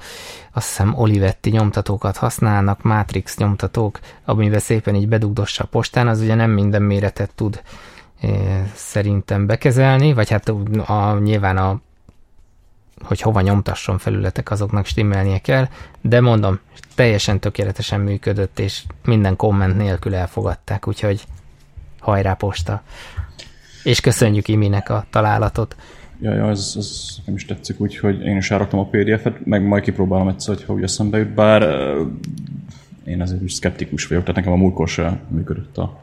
azt 0.54 0.68
hiszem 0.68 0.94
Olivetti 0.98 1.50
nyomtatókat 1.50 2.18
használnak, 2.18 2.82
Matrix 2.82 3.38
nyomtatók, 3.38 4.00
amivel 4.26 4.60
szépen 4.60 4.96
így 4.96 5.08
bedugdossa 5.08 5.64
a 5.64 5.68
postán, 5.68 6.08
az 6.08 6.22
ugye 6.22 6.36
nem 6.36 6.52
minden 6.52 6.82
méretet 6.82 7.32
tud 7.36 7.62
szerintem 8.74 9.46
bekezelni, 9.46 10.14
vagy 10.14 10.30
hát 10.30 10.50
a, 10.86 11.20
nyilván 11.20 11.58
a 11.58 11.82
hogy 13.04 13.22
hova 13.22 13.42
nyomtasson 13.42 13.98
felületek, 13.98 14.52
azoknak 14.52 14.86
stimmelnie 14.86 15.40
kell, 15.40 15.68
de 16.02 16.22
mondom, 16.22 16.60
teljesen 16.96 17.40
tökéletesen 17.40 18.00
működött, 18.00 18.60
és 18.60 18.84
minden 19.06 19.36
komment 19.36 19.78
nélkül 19.78 20.16
elfogadták, 20.16 20.88
úgyhogy 20.88 21.24
hajrá 22.00 22.34
posta. 22.34 22.84
És 23.84 24.00
köszönjük 24.00 24.48
Iminek 24.48 24.90
a 24.90 25.06
találatot. 25.10 25.76
Ja, 26.20 26.34
ja 26.34 26.50
ez, 26.50 26.74
ez 26.78 27.18
nem 27.26 27.36
is 27.36 27.46
tetszik, 27.46 27.80
úgyhogy 27.80 28.22
én 28.22 28.38
is 28.38 28.52
elraktam 28.52 28.80
a 28.80 28.86
PDF-et, 28.86 29.46
meg 29.46 29.64
majd 29.64 29.84
kipróbálom 29.84 30.28
egyszer, 30.28 30.56
hogyha 30.56 30.74
úgy 30.74 30.84
eszembe 30.84 31.18
jut, 31.18 31.34
bár 31.34 31.62
én 33.06 33.22
ezért 33.22 33.42
is 33.42 33.54
szkeptikus 33.54 34.08
vagyok, 34.08 34.24
tehát 34.24 34.38
nekem 34.38 34.54
a 34.54 34.62
múltkor 34.62 34.88
sem 34.88 35.20
működött 35.28 35.78
a, 35.78 36.00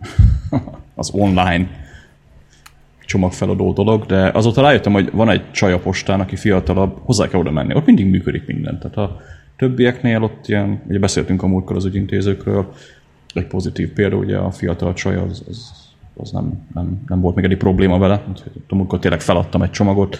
az 0.94 1.10
online 1.12 1.68
csomagfeladó 3.06 3.72
dolog, 3.72 4.06
de 4.06 4.30
azóta 4.30 4.62
rájöttem, 4.62 4.92
hogy 4.92 5.10
van 5.12 5.30
egy 5.30 5.50
csaj 5.50 5.72
a 5.72 5.78
postán, 5.78 6.20
aki 6.20 6.36
fiatalabb, 6.36 6.98
hozzá 7.04 7.28
kell 7.28 7.40
oda 7.40 7.50
menni. 7.50 7.74
Ott 7.74 7.86
mindig 7.86 8.06
működik 8.06 8.46
minden. 8.46 8.78
Tehát 8.78 8.96
a 8.96 9.20
többieknél 9.56 10.22
ott 10.22 10.48
ilyen, 10.48 10.82
ugye 10.88 10.98
beszéltünk 10.98 11.42
a 11.42 11.46
múltkor 11.46 11.76
az 11.76 11.84
ügyintézőkről, 11.84 12.72
egy 13.34 13.46
pozitív 13.46 13.92
példa, 13.92 14.16
ugye 14.16 14.36
a 14.36 14.50
fiatal 14.50 14.92
csaj 14.92 15.16
az, 15.16 15.44
az, 15.48 15.72
az 16.16 16.30
nem, 16.30 16.66
nem, 16.74 17.02
nem, 17.06 17.20
volt 17.20 17.34
még 17.34 17.44
egy 17.44 17.56
probléma 17.56 17.98
vele, 17.98 18.24
úgyhogy 18.28 18.52
amikor 18.68 18.98
tényleg 18.98 19.20
feladtam 19.20 19.62
egy 19.62 19.70
csomagot, 19.70 20.18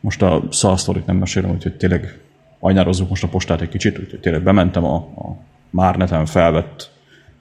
most 0.00 0.22
a 0.22 0.42
szalsztorit 0.50 1.06
nem 1.06 1.16
mesélem, 1.16 1.50
úgyhogy 1.50 1.76
tényleg 1.76 2.20
ajnározzuk 2.58 3.08
most 3.08 3.24
a 3.24 3.28
postát 3.28 3.60
egy 3.60 3.68
kicsit, 3.68 3.98
úgyhogy 3.98 4.20
tényleg 4.20 4.42
bementem 4.42 4.84
a, 4.84 4.94
a 4.94 5.36
már 5.70 5.96
neten 5.96 6.26
felvett 6.26 6.90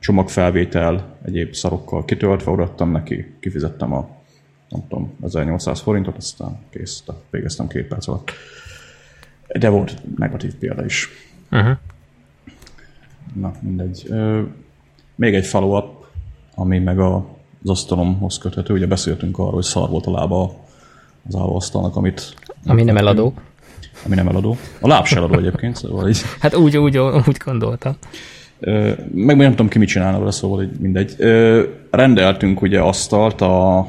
csomagfelvétel, 0.04 1.18
egyéb 1.26 1.54
szarokkal 1.54 2.06
kitöltve, 2.06 2.52
odaadtam 2.52 2.92
neki, 2.92 3.36
kifizettem 3.40 3.94
a 3.94 4.10
nem 4.70 4.88
tudom, 4.88 5.14
1800 5.24 5.80
forintot, 5.80 6.18
aztán 6.18 6.60
kész, 6.70 7.04
tehát 7.06 7.22
végeztem 7.30 7.68
két 7.68 7.88
perc 7.88 8.08
alatt. 8.08 8.32
De 9.60 9.70
volt 9.70 10.02
negatív 10.18 10.56
példa 10.56 10.86
is. 10.86 11.10
Uh-huh. 11.52 11.78
Na, 13.34 13.52
mindegy. 13.60 14.10
Még 15.16 15.36
egy 15.36 15.46
follow-up, 15.46 16.06
ami 16.56 16.80
meg 16.80 17.00
a, 17.00 17.16
az 17.64 17.70
asztalomhoz 17.70 18.38
köthető. 18.38 18.74
Ugye 18.74 18.88
beszéltünk 18.88 19.38
arról, 19.38 19.52
hogy 19.52 19.64
szar 19.64 19.90
volt 19.90 20.06
a 20.06 20.12
lába 20.12 20.56
az 21.28 21.36
állóasztalnak, 21.36 21.96
amit... 21.96 22.34
Ami 22.66 22.84
nem 22.84 22.98
eladó. 22.98 23.34
Ami 24.06 24.16
nem 24.16 24.28
eladó. 24.28 24.58
A 24.80 24.88
láb 24.88 25.06
se 25.06 25.16
eladó 25.16 25.38
egyébként, 25.38 25.76
szóval 25.76 26.10
így. 26.10 26.22
Hát 26.40 26.56
úgy, 26.56 26.78
úgy, 26.78 26.98
úgy 26.98 27.38
gondoltam. 27.46 27.98
Meg 29.14 29.38
nem 29.38 29.50
tudom 29.50 29.68
ki 29.68 29.78
mit 29.78 29.88
csinálna 29.88 30.20
vele, 30.20 30.32
szóval 30.32 30.64
így 30.64 30.80
mindegy. 30.80 31.16
Rendeltünk 31.92 32.62
ugye 32.62 32.80
asztalt 32.80 33.42
a 33.42 33.88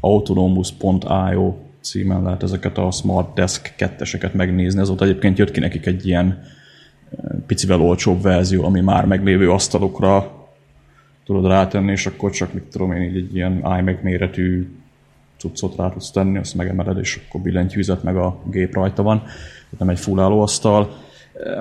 autonomous.io 0.00 1.54
címen 1.80 2.22
lehet 2.22 2.42
ezeket 2.42 2.78
a 2.78 2.90
Smart 2.90 3.34
Desk 3.34 3.72
ketteseket 3.76 4.34
megnézni. 4.34 4.80
Azóta 4.80 5.04
egyébként 5.04 5.38
jött 5.38 5.50
ki 5.50 5.60
nekik 5.60 5.86
egy 5.86 6.06
ilyen 6.06 6.42
picivel 7.46 7.80
olcsóbb 7.80 8.22
verzió, 8.22 8.64
ami 8.64 8.80
már 8.80 9.04
meglévő 9.04 9.50
asztalokra 9.50 10.30
tudod 11.24 11.46
rátenni, 11.46 11.90
és 11.90 12.06
akkor 12.06 12.30
csak, 12.30 12.52
mit 12.52 12.62
tudom 12.62 12.92
én, 12.92 13.02
így 13.02 13.16
egy 13.16 13.34
ilyen 13.34 13.52
iMac 13.52 14.02
méretű 14.02 14.68
cuccot 15.38 15.76
rá 15.76 15.88
tudsz 15.88 16.10
tenni, 16.10 16.38
azt 16.38 16.54
megemeled, 16.54 16.98
és 16.98 17.20
akkor 17.28 17.40
billentyűzet, 17.40 18.02
meg 18.02 18.16
a 18.16 18.38
gép 18.50 18.74
rajta 18.74 19.02
van. 19.02 19.18
Tehát 19.18 19.78
nem 19.78 19.88
egy 19.88 19.98
full 19.98 20.18
asztal. 20.18 20.90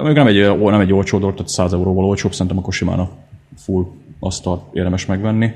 Még 0.03 0.13
nem 0.13 0.27
egy, 0.27 0.57
nem 0.59 0.79
egy 0.79 0.93
olcsó 0.93 1.17
dolog, 1.19 1.35
tehát 1.35 1.51
100 1.51 1.73
euróval 1.73 2.05
olcsóbb, 2.05 2.31
szerintem 2.31 2.57
akkor 2.57 2.73
simán 2.73 2.99
a 2.99 3.09
full 3.57 3.85
asztal 4.19 4.69
érdemes 4.73 5.05
megvenni. 5.05 5.51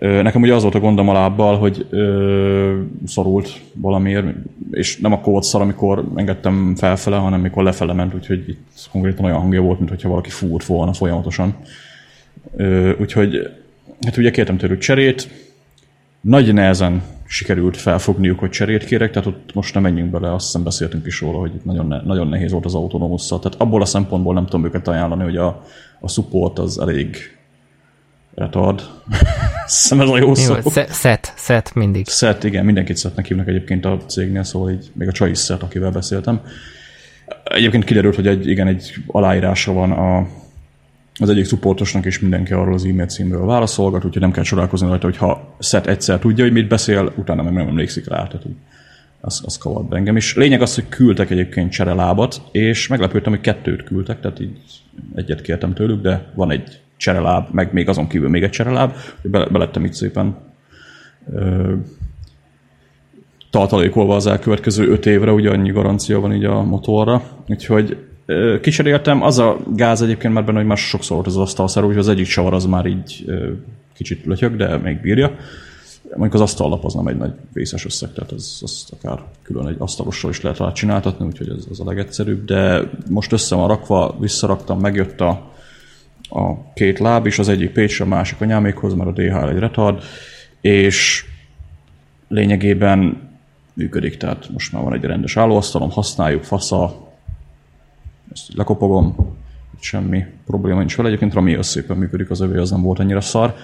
Nekem 0.00 0.42
ugye 0.42 0.54
az 0.54 0.62
volt 0.62 0.74
a 0.74 0.80
gondom 0.80 1.08
a 1.08 1.12
lábbal, 1.12 1.58
hogy 1.58 1.86
ö, 1.90 2.80
szorult 3.06 3.60
valamiért, 3.74 4.26
és 4.70 4.98
nem 4.98 5.12
akkor 5.12 5.32
volt 5.32 5.44
szar, 5.44 5.60
amikor 5.60 6.04
engedtem 6.16 6.74
felfele, 6.76 7.16
hanem 7.16 7.40
mikor 7.40 7.62
lefele 7.62 7.92
ment, 7.92 8.14
úgyhogy 8.14 8.48
itt 8.48 8.88
konkrétan 8.90 9.24
olyan 9.24 9.40
hangja 9.40 9.60
volt, 9.60 9.78
mintha 9.80 10.08
valaki 10.08 10.30
fúrt 10.30 10.64
volna 10.64 10.92
folyamatosan. 10.92 11.54
Ö, 12.56 12.92
úgyhogy 13.00 13.50
hát 14.00 14.16
ugye 14.16 14.30
kértem 14.30 14.56
tőlük 14.56 14.78
cserét, 14.78 15.28
nagy 16.20 16.52
nehezen 16.52 17.02
sikerült 17.30 17.76
felfogniuk, 17.76 18.38
hogy 18.38 18.50
cserét 18.50 18.84
kérek, 18.84 19.10
tehát 19.10 19.28
ott 19.28 19.54
most 19.54 19.74
nem 19.74 19.82
menjünk 19.82 20.10
bele, 20.10 20.34
azt 20.34 20.44
hiszem 20.44 20.62
beszéltünk 20.62 21.06
is 21.06 21.20
róla, 21.20 21.38
hogy 21.38 21.54
itt 21.54 21.64
nagyon, 21.64 21.86
ne, 21.86 22.00
nagyon 22.02 22.28
nehéz 22.28 22.52
volt 22.52 22.64
az 22.64 22.74
autonómusszal. 22.74 23.38
Tehát 23.38 23.60
abból 23.60 23.82
a 23.82 23.84
szempontból 23.84 24.34
nem 24.34 24.44
tudom 24.44 24.64
őket 24.64 24.88
ajánlani, 24.88 25.22
hogy 25.22 25.36
a, 25.36 25.64
a 26.00 26.08
support 26.08 26.58
az 26.58 26.78
elég 26.78 27.16
retard. 28.34 28.82
Hiszem 29.66 30.00
ez 30.00 30.08
a 30.08 30.18
jó 30.18 30.34
szó. 30.34 30.54
Set, 30.88 31.32
set 31.36 31.74
mindig. 31.74 32.08
Set, 32.08 32.44
igen, 32.44 32.64
mindenkit 32.64 32.96
szetnek 32.96 33.26
hívnak 33.26 33.48
egyébként 33.48 33.84
a 33.84 33.96
cégnél, 34.06 34.42
szóval 34.42 34.70
így 34.70 34.90
még 34.92 35.08
a 35.08 35.12
csaj 35.12 35.30
is 35.30 35.38
set, 35.38 35.62
akivel 35.62 35.90
beszéltem. 35.90 36.40
Egyébként 37.44 37.84
kiderült, 37.84 38.14
hogy 38.14 38.26
egy, 38.26 38.46
igen, 38.46 38.66
egy 38.66 38.94
aláírása 39.06 39.72
van 39.72 39.92
a, 39.92 40.26
az 41.20 41.28
egyik 41.28 41.46
supportosnak, 41.46 42.04
és 42.04 42.20
mindenki 42.20 42.52
arról 42.52 42.74
az 42.74 42.84
e-mail 42.84 43.06
címről 43.06 43.44
válaszolgat, 43.46 44.04
úgyhogy 44.04 44.22
nem 44.22 44.32
kell 44.32 44.44
csodálkozni 44.44 44.88
rajta, 44.88 45.06
hogy 45.06 45.16
ha 45.16 45.54
set 45.58 45.86
egyszer 45.86 46.18
tudja, 46.18 46.44
hogy 46.44 46.52
mit 46.52 46.68
beszél, 46.68 47.12
utána 47.16 47.42
meg 47.42 47.52
nem 47.52 47.68
emlékszik 47.68 48.08
rá. 48.08 48.26
Tehát 48.26 48.46
úgy, 48.46 48.56
az, 49.20 49.42
az 49.44 49.58
kavart 49.58 49.88
be 49.88 49.96
engem 49.96 50.16
is. 50.16 50.36
Lényeg 50.36 50.62
az, 50.62 50.74
hogy 50.74 50.88
küldtek 50.88 51.30
egyébként 51.30 51.70
cserelábat, 51.70 52.42
és 52.52 52.86
meglepődtem, 52.86 53.32
hogy 53.32 53.40
kettőt 53.40 53.82
küldtek, 53.82 54.20
tehát 54.20 54.40
így 54.40 54.58
egyet 55.14 55.40
kértem 55.40 55.74
tőlük, 55.74 56.02
de 56.02 56.30
van 56.34 56.50
egy 56.50 56.80
csereláb, 56.96 57.48
meg 57.52 57.72
még 57.72 57.88
azon 57.88 58.08
kívül 58.08 58.28
még 58.28 58.42
egy 58.42 58.50
csereláb, 58.50 58.94
hogy 59.20 59.30
be, 59.30 59.46
belettem 59.46 59.84
itt 59.84 59.92
szépen 59.92 60.36
ö, 61.32 61.74
tartalékolva 63.50 64.14
az 64.14 64.26
elkövetkező 64.26 64.88
öt 64.88 65.06
évre, 65.06 65.32
ugye 65.32 65.50
annyi 65.50 65.70
garancia 65.70 66.20
van 66.20 66.34
így 66.34 66.44
a 66.44 66.62
motorra, 66.62 67.22
úgyhogy 67.48 67.96
kicseréltem, 68.60 69.22
az 69.22 69.38
a 69.38 69.58
gáz 69.74 70.02
egyébként 70.02 70.34
már 70.34 70.44
benne, 70.44 70.58
hogy 70.58 70.66
már 70.66 70.76
sokszor 70.76 71.16
volt 71.16 71.26
az 71.26 71.36
asztalszerű, 71.36 71.86
hogy 71.86 71.98
az 71.98 72.08
egyik 72.08 72.26
csavar 72.26 72.54
az 72.54 72.64
már 72.64 72.86
így 72.86 73.24
kicsit 73.94 74.24
lötyög, 74.24 74.56
de 74.56 74.76
még 74.76 75.00
bírja. 75.00 75.36
Mondjuk 76.10 76.34
az 76.34 76.40
asztallap 76.40 76.84
az 76.84 76.94
nem 76.94 77.06
egy 77.06 77.16
nagy 77.16 77.32
vészes 77.52 77.84
összeg, 77.84 78.12
tehát 78.12 78.32
az, 78.32 78.60
az 78.62 78.86
akár 79.00 79.22
külön 79.42 79.66
egy 79.66 79.76
asztalossal 79.78 80.30
is 80.30 80.40
lehet 80.40 80.58
rá 80.58 80.72
csináltatni, 80.72 81.26
úgyhogy 81.26 81.48
ez 81.48 81.64
az 81.70 81.80
a 81.80 81.84
legegyszerűbb, 81.84 82.44
de 82.44 82.90
most 83.08 83.32
össze 83.32 83.54
van 83.54 83.68
rakva, 83.68 84.16
visszaraktam, 84.20 84.80
megjött 84.80 85.20
a 85.20 85.48
a 86.30 86.72
két 86.74 86.98
láb 86.98 87.26
is, 87.26 87.38
az 87.38 87.48
egyik 87.48 87.70
Pécsre, 87.70 88.04
a 88.04 88.08
másik 88.08 88.40
a 88.40 88.44
nyámékhoz, 88.44 88.94
mert 88.94 89.08
a 89.08 89.12
DHL 89.12 89.48
egy 89.48 89.58
retard, 89.58 90.02
és 90.60 91.24
lényegében 92.28 93.28
működik, 93.72 94.16
tehát 94.16 94.48
most 94.52 94.72
már 94.72 94.82
van 94.82 94.94
egy 94.94 95.04
rendes 95.04 95.36
állóasztalom, 95.36 95.90
használjuk, 95.90 96.44
fasza, 96.44 97.09
ezt 98.32 98.54
lekopogom, 98.54 99.16
semmi 99.80 100.24
probléma 100.46 100.78
nincs 100.78 100.96
vele. 100.96 101.08
Egyébként 101.08 101.34
Rami 101.34 101.54
az 101.54 101.66
szépen 101.66 101.96
működik, 101.96 102.30
az 102.30 102.40
övé 102.40 102.58
az 102.58 102.70
nem 102.70 102.82
volt 102.82 102.98
annyira 102.98 103.20
szar. 103.20 103.54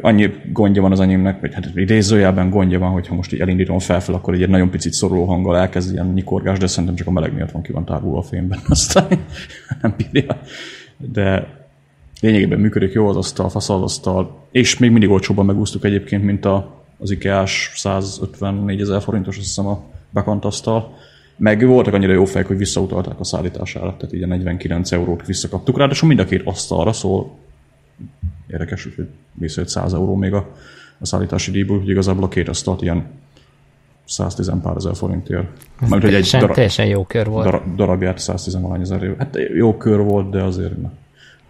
Annyi 0.00 0.30
gondja 0.52 0.82
van 0.82 0.92
az 0.92 1.00
enyémnek, 1.00 1.40
vagy 1.40 1.54
hát 1.54 1.70
idézőjelben 1.74 2.50
gondja 2.50 2.78
van, 2.78 2.90
hogyha 2.90 3.14
most 3.14 3.32
így 3.32 3.40
elindítom 3.40 3.78
felfel, 3.78 4.14
akkor 4.14 4.34
egy 4.34 4.48
nagyon 4.48 4.70
picit 4.70 4.92
szoruló 4.92 5.24
hanggal 5.24 5.56
elkezd 5.56 5.92
ilyen 5.92 6.06
nyikorgás, 6.06 6.58
de 6.58 6.66
szerintem 6.66 6.94
csak 6.94 7.06
a 7.06 7.10
meleg 7.10 7.34
miatt 7.34 7.50
van 7.50 7.62
ki 7.62 7.72
van 7.72 7.84
tárulva 7.84 8.18
a 8.18 8.22
fényben, 8.22 8.58
aztán 8.68 9.06
nem 9.80 9.94
bírja. 9.96 10.40
De 10.96 11.60
lényegében 12.20 12.60
működik 12.60 12.92
jó 12.92 13.08
az 13.08 13.16
asztal, 13.16 13.48
fasz 13.48 13.68
az 13.68 13.82
asztal, 13.82 14.46
és 14.50 14.78
még 14.78 14.90
mindig 14.90 15.10
olcsóbban 15.10 15.46
megúsztuk 15.46 15.84
egyébként, 15.84 16.24
mint 16.24 16.44
a, 16.44 16.84
az 16.98 17.10
IKEA-s 17.10 17.70
154 17.74 18.80
ezer 18.80 19.02
forintos, 19.02 19.36
azt 19.36 19.46
hiszem 19.46 19.66
a 19.66 19.82
bekant 20.10 20.44
asztal. 20.44 20.94
Meg 21.36 21.66
voltak 21.66 21.94
annyira 21.94 22.12
jó 22.12 22.24
fejek, 22.24 22.46
hogy 22.46 22.56
visszautalták 22.56 23.20
a 23.20 23.24
szállítására, 23.24 23.96
tehát 23.96 24.14
így 24.14 24.22
a 24.22 24.26
49 24.26 24.92
eurót 24.92 25.26
visszakaptuk. 25.26 25.78
Ráadásul 25.78 26.08
mind 26.08 26.20
a 26.20 26.24
két 26.24 26.42
asztalra 26.44 26.92
szól. 26.92 27.30
Érdekes, 28.50 28.84
hogy 28.84 29.06
visszajött 29.32 29.70
100 29.70 29.92
euró 29.92 30.14
még 30.14 30.32
a, 30.32 30.56
a 30.98 31.06
szállítási 31.06 31.50
díjból, 31.50 31.78
hogy 31.78 31.88
igazából 31.88 32.24
a 32.24 32.28
két 32.28 32.48
asztalt 32.48 32.82
ilyen 32.82 33.06
110 34.04 34.52
pár 34.62 34.76
ezer 34.76 34.96
forintért. 34.96 35.46
Mert, 35.88 36.02
hogy 36.02 36.14
egy 36.14 36.28
darab, 36.32 36.54
teljesen 36.54 36.86
jó 36.86 37.04
kör 37.04 37.26
volt. 37.26 37.44
Darab, 37.44 37.76
darabját 37.76 38.18
110 38.18 38.58
ezer. 38.80 39.14
Hát 39.18 39.38
jó 39.54 39.76
kör 39.76 40.00
volt, 40.00 40.30
de 40.30 40.42
azért 40.42 40.80
na 40.80 40.92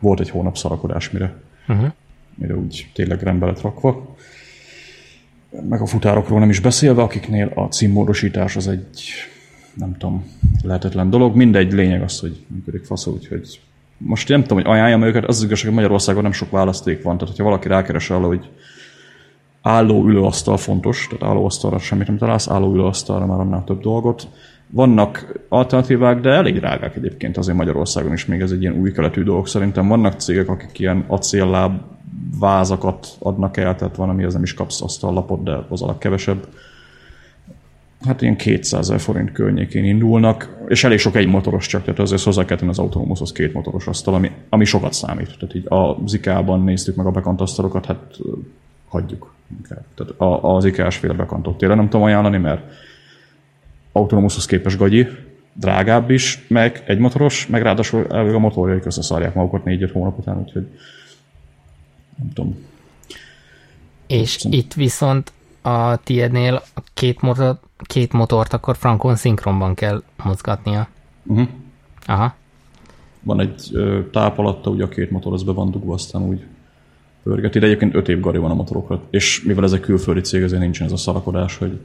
volt 0.02 0.20
egy 0.20 0.30
hónap 0.30 0.56
szarakodás, 0.56 1.10
mire, 1.10 1.34
uh-huh. 1.68 1.92
mire 2.34 2.56
úgy 2.56 2.90
tényleg 2.94 3.22
rendbe 3.22 3.46
lett 3.46 3.60
rakva. 3.60 4.16
Meg 5.68 5.80
a 5.80 5.86
futárokról 5.86 6.38
nem 6.38 6.50
is 6.50 6.60
beszélve, 6.60 7.02
akiknél 7.02 7.52
a 7.54 7.62
címmódosítás 7.62 8.56
az 8.56 8.68
egy, 8.68 9.02
nem 9.74 9.92
tudom, 9.98 10.24
lehetetlen 10.62 11.10
dolog. 11.10 11.36
Mindegy, 11.36 11.72
lényeg 11.72 12.02
az, 12.02 12.20
hogy 12.20 12.44
működik 12.46 12.84
fasz, 12.84 13.06
úgyhogy 13.06 13.60
most 13.98 14.28
nem 14.28 14.42
tudom, 14.42 14.58
hogy 14.58 14.72
ajánljam 14.72 15.02
őket, 15.02 15.24
az, 15.24 15.36
az 15.36 15.44
igazság, 15.44 15.66
hogy 15.66 15.74
Magyarországon 15.74 16.22
nem 16.22 16.32
sok 16.32 16.50
választék 16.50 17.02
van, 17.02 17.14
tehát 17.14 17.28
hogyha 17.28 17.44
valaki 17.44 17.68
rákeres 17.68 18.10
arra, 18.10 18.26
hogy 18.26 18.50
álló 19.62 20.04
ülőasztal 20.04 20.56
fontos, 20.56 21.06
tehát 21.06 21.34
állóasztalra 21.34 21.78
semmit 21.78 22.06
nem 22.06 22.18
találsz, 22.18 22.48
álló 22.48 22.72
ülőasztalra 22.72 23.26
már 23.26 23.40
annál 23.40 23.64
több 23.64 23.80
dolgot, 23.80 24.28
vannak 24.70 25.40
alternatívák, 25.48 26.20
de 26.20 26.30
elég 26.30 26.58
drágák 26.58 26.96
egyébként 26.96 27.36
azért 27.36 27.56
Magyarországon 27.56 28.12
is 28.12 28.26
még 28.26 28.40
ez 28.40 28.50
egy 28.50 28.60
ilyen 28.60 28.78
új 28.78 28.92
keletű 28.92 29.22
dolog. 29.22 29.46
Szerintem 29.46 29.88
vannak 29.88 30.20
cégek, 30.20 30.48
akik 30.48 30.78
ilyen 30.78 31.04
acélláb 31.06 31.80
vázakat 32.38 33.08
adnak 33.18 33.56
el, 33.56 33.76
tehát 33.76 33.96
van, 33.96 34.08
amihez 34.08 34.32
nem 34.32 34.42
is 34.42 34.54
kapsz 34.54 34.82
azt 34.82 35.04
a 35.04 35.12
lapot, 35.12 35.42
de 35.42 35.58
az 35.68 35.82
a 35.82 35.98
kevesebb. 35.98 36.46
Hát 38.04 38.22
ilyen 38.22 38.36
200 38.36 38.80
ezer 38.80 39.00
forint 39.00 39.32
környékén 39.32 39.84
indulnak, 39.84 40.56
és 40.68 40.84
elég 40.84 40.98
sok 40.98 41.16
egy 41.16 41.26
motoros 41.26 41.66
csak, 41.66 41.84
tehát 41.84 42.00
azért 42.00 42.22
hozzá 42.22 42.44
kell 42.44 42.68
az 42.68 42.78
autonómuszhoz 42.78 43.32
két 43.32 43.52
motoros 43.52 43.86
asztal, 43.86 44.14
ami, 44.14 44.30
ami 44.48 44.64
sokat 44.64 44.92
számít. 44.92 45.36
Tehát 45.38 45.54
így 45.54 45.72
a 45.72 45.98
Zikában 46.06 46.64
néztük 46.64 46.96
meg 46.96 47.06
a 47.06 47.10
bekantasztalokat, 47.10 47.86
hát 47.86 48.18
hagyjuk. 48.88 49.34
Tehát 49.94 50.14
az 50.42 50.64
IKEA-s 50.64 50.96
féle 50.96 51.14
bekantot 51.14 51.58
tényleg 51.58 51.76
nem 51.76 51.88
tudom 51.88 52.06
ajánlani, 52.06 52.38
mert 52.38 52.62
Autonomushoz 53.92 54.46
képes 54.46 54.76
gagyi, 54.76 55.06
drágább 55.52 56.10
is, 56.10 56.44
meg 56.48 56.82
egy 56.86 56.98
motoros, 56.98 57.46
meg 57.46 57.62
ráadásul 57.62 58.04
a 58.10 58.38
motorjaik 58.38 58.84
összeszarják 58.84 59.34
magukat 59.34 59.62
4-5 59.64 59.90
hónap 59.92 60.18
után, 60.18 60.38
úgyhogy 60.38 60.66
nem 62.18 62.32
tudom. 62.34 62.56
És 64.06 64.30
Szerintem. 64.30 64.60
itt 64.60 64.74
viszont 64.74 65.32
a 65.62 65.96
tiédnél 65.96 66.62
a 66.74 66.80
két, 66.94 67.20
motor, 67.20 67.58
két 67.82 68.12
motort 68.12 68.52
akkor 68.52 68.76
frankon 68.76 69.16
szinkronban 69.16 69.74
kell 69.74 70.02
mozgatnia. 70.24 70.88
Uh-huh. 71.22 71.48
Aha. 72.06 72.34
Van 73.22 73.40
egy 73.40 73.68
ö, 73.72 74.00
táp 74.12 74.38
alatta, 74.38 74.70
ugye 74.70 74.84
a 74.84 74.88
két 74.88 75.10
motor 75.10 75.32
az 75.32 75.42
be 75.42 75.52
van 75.52 75.70
dugva, 75.70 75.94
aztán 75.94 76.22
úgy 76.22 76.44
pörgeti, 77.22 77.58
de 77.58 77.66
egyébként 77.66 77.94
5 77.94 78.08
év 78.08 78.20
gari 78.20 78.38
van 78.38 78.50
a 78.50 78.54
motorokra, 78.54 79.02
és 79.10 79.42
mivel 79.42 79.64
ez 79.64 79.72
egy 79.72 79.80
külföldi 79.80 80.20
cég, 80.20 80.42
ezért 80.42 80.60
nincsen 80.60 80.86
ez 80.86 80.92
a 80.92 80.96
szarakodás, 80.96 81.56
hogy 81.56 81.80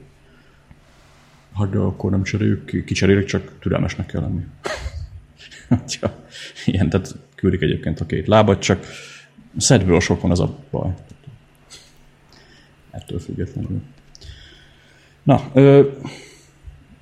hogy 1.58 1.76
akkor 1.76 2.10
nem 2.10 2.22
cseréljük 2.22 2.64
ki, 2.64 2.84
kicserélik, 2.84 3.24
csak 3.24 3.58
türelmesnek 3.60 4.06
kell 4.06 4.20
lenni. 4.20 4.44
ja, 6.00 6.24
ilyen, 6.64 6.88
tehát 6.88 7.14
küldik 7.34 7.60
egyébként 7.60 8.00
a 8.00 8.06
két 8.06 8.26
lábat, 8.26 8.60
csak 8.60 8.86
szedből 9.56 10.00
sok 10.00 10.20
van 10.20 10.30
az 10.30 10.40
a 10.40 10.58
baj. 10.70 10.94
Ettől 12.90 13.18
függetlenül. 13.18 13.82
Na, 15.28 15.40
ö, 15.52 15.88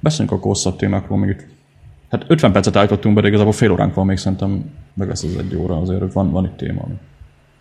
beszéljünk 0.00 0.38
a 0.38 0.46
hosszabb 0.46 0.76
témákról, 0.76 1.18
még 1.18 1.28
itt 1.28 1.44
Hát 2.10 2.24
50 2.28 2.52
percet 2.52 2.76
állítottunk 2.76 3.14
be, 3.14 3.20
de 3.20 3.28
igazából 3.28 3.52
fél 3.52 3.70
óránk 3.70 3.94
van 3.94 4.06
még, 4.06 4.16
szerintem 4.16 4.70
meg 4.94 5.08
lesz 5.08 5.22
az 5.22 5.36
egy 5.36 5.56
óra, 5.56 5.80
azért 5.80 6.12
van, 6.12 6.30
van 6.30 6.44
itt 6.44 6.56
téma. 6.56 6.88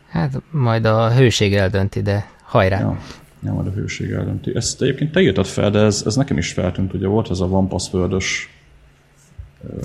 Hát 0.10 0.42
majd 0.52 0.86
a 0.86 1.12
hőség 1.12 1.56
eldönti, 1.56 2.02
de 2.02 2.30
hajrá. 2.44 2.80
Ja, 2.80 2.98
ja 3.44 3.54
majd 3.54 3.68
a 3.68 3.72
hőség 3.72 4.12
eldönti. 4.12 4.56
Ezt 4.56 4.82
egyébként 4.82 5.12
te 5.12 5.22
írtad 5.22 5.46
fel, 5.46 5.70
de 5.70 5.80
ez, 5.80 6.04
ez 6.06 6.16
nekem 6.16 6.38
is 6.38 6.54
feltűnt, 6.54 6.94
ugye 6.94 7.08
volt 7.08 7.30
ez 7.30 7.40
a 7.40 7.46
One 7.46 7.68
password 7.68 8.14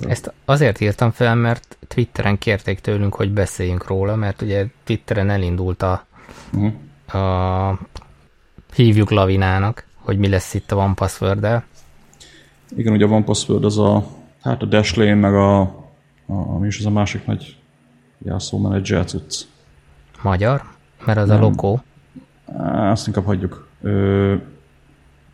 ezt 0.07 0.33
azért 0.45 0.81
írtam 0.81 1.11
fel, 1.11 1.35
mert 1.35 1.77
Twitteren 1.87 2.37
kérték 2.37 2.79
tőlünk, 2.79 3.15
hogy 3.15 3.31
beszéljünk 3.31 3.87
róla, 3.87 4.15
mert 4.15 4.41
ugye 4.41 4.65
Twitteren 4.83 5.29
elindult 5.29 5.81
a, 5.81 6.05
uh-huh. 6.53 7.23
a 7.23 7.79
hívjuk 8.75 9.09
lavinának, 9.09 9.85
hogy 10.01 10.17
mi 10.17 10.29
lesz 10.29 10.53
itt 10.53 10.71
a 10.71 10.75
One 10.75 10.93
password 10.93 11.43
-el. 11.43 11.63
Igen, 12.75 12.93
ugye 12.93 13.05
a 13.05 13.09
One 13.09 13.23
Password 13.23 13.65
az 13.65 13.77
a, 13.77 14.07
hát 14.41 14.61
a 14.61 14.65
Dashlane, 14.65 15.13
meg 15.13 15.33
a, 15.33 15.59
a, 15.61 15.73
ami 16.25 16.67
is 16.67 16.79
az 16.79 16.85
a 16.85 16.89
másik 16.89 17.25
nagy 17.25 17.57
jelszó 18.17 18.57
menedzser 18.57 19.05
cucc. 19.05 19.41
Magyar? 20.21 20.63
Mert 21.05 21.17
az 21.17 21.27
Nem. 21.27 21.37
a 21.37 21.41
lokó. 21.41 21.81
Azt 22.91 23.07
inkább 23.07 23.25
hagyjuk. 23.25 23.67
Ö, 23.81 24.35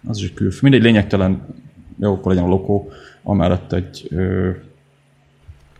az 0.08 0.18
is 0.18 0.24
egy 0.24 0.34
külf. 0.34 0.62
Mindegy, 0.62 0.82
lényegtelen, 0.82 1.46
jó, 2.00 2.14
akkor 2.14 2.32
legyen 2.32 2.48
a 2.48 2.52
lokó, 2.52 2.92
amellett 3.24 3.74
egy 3.74 4.08
ö, 4.10 4.50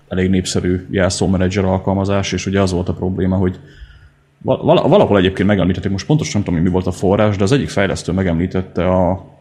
elég 0.08 0.30
népszerű 0.30 0.88
jelszómenedzser 0.90 1.66
alkalmazás, 1.66 2.32
és 2.32 2.46
ugye 2.46 2.62
az 2.62 2.72
volt 2.72 2.90
a 2.90 2.94
probléma, 2.94 3.36
hogy 3.36 3.60
val- 4.42 4.88
valahol 4.88 5.18
egyébként 5.18 5.48
megemlítették, 5.48 5.92
most 5.92 6.06
pontosan 6.06 6.34
nem 6.34 6.44
tudom, 6.44 6.64
mi 6.64 6.70
volt 6.70 6.88
a 6.88 6.92
forrás, 6.92 7.38
de 7.38 7.44
az 7.44 7.52
egyik 7.52 7.70
fejlesztő 7.70 8.12
megemlítette 8.12 8.88
a 8.88 9.36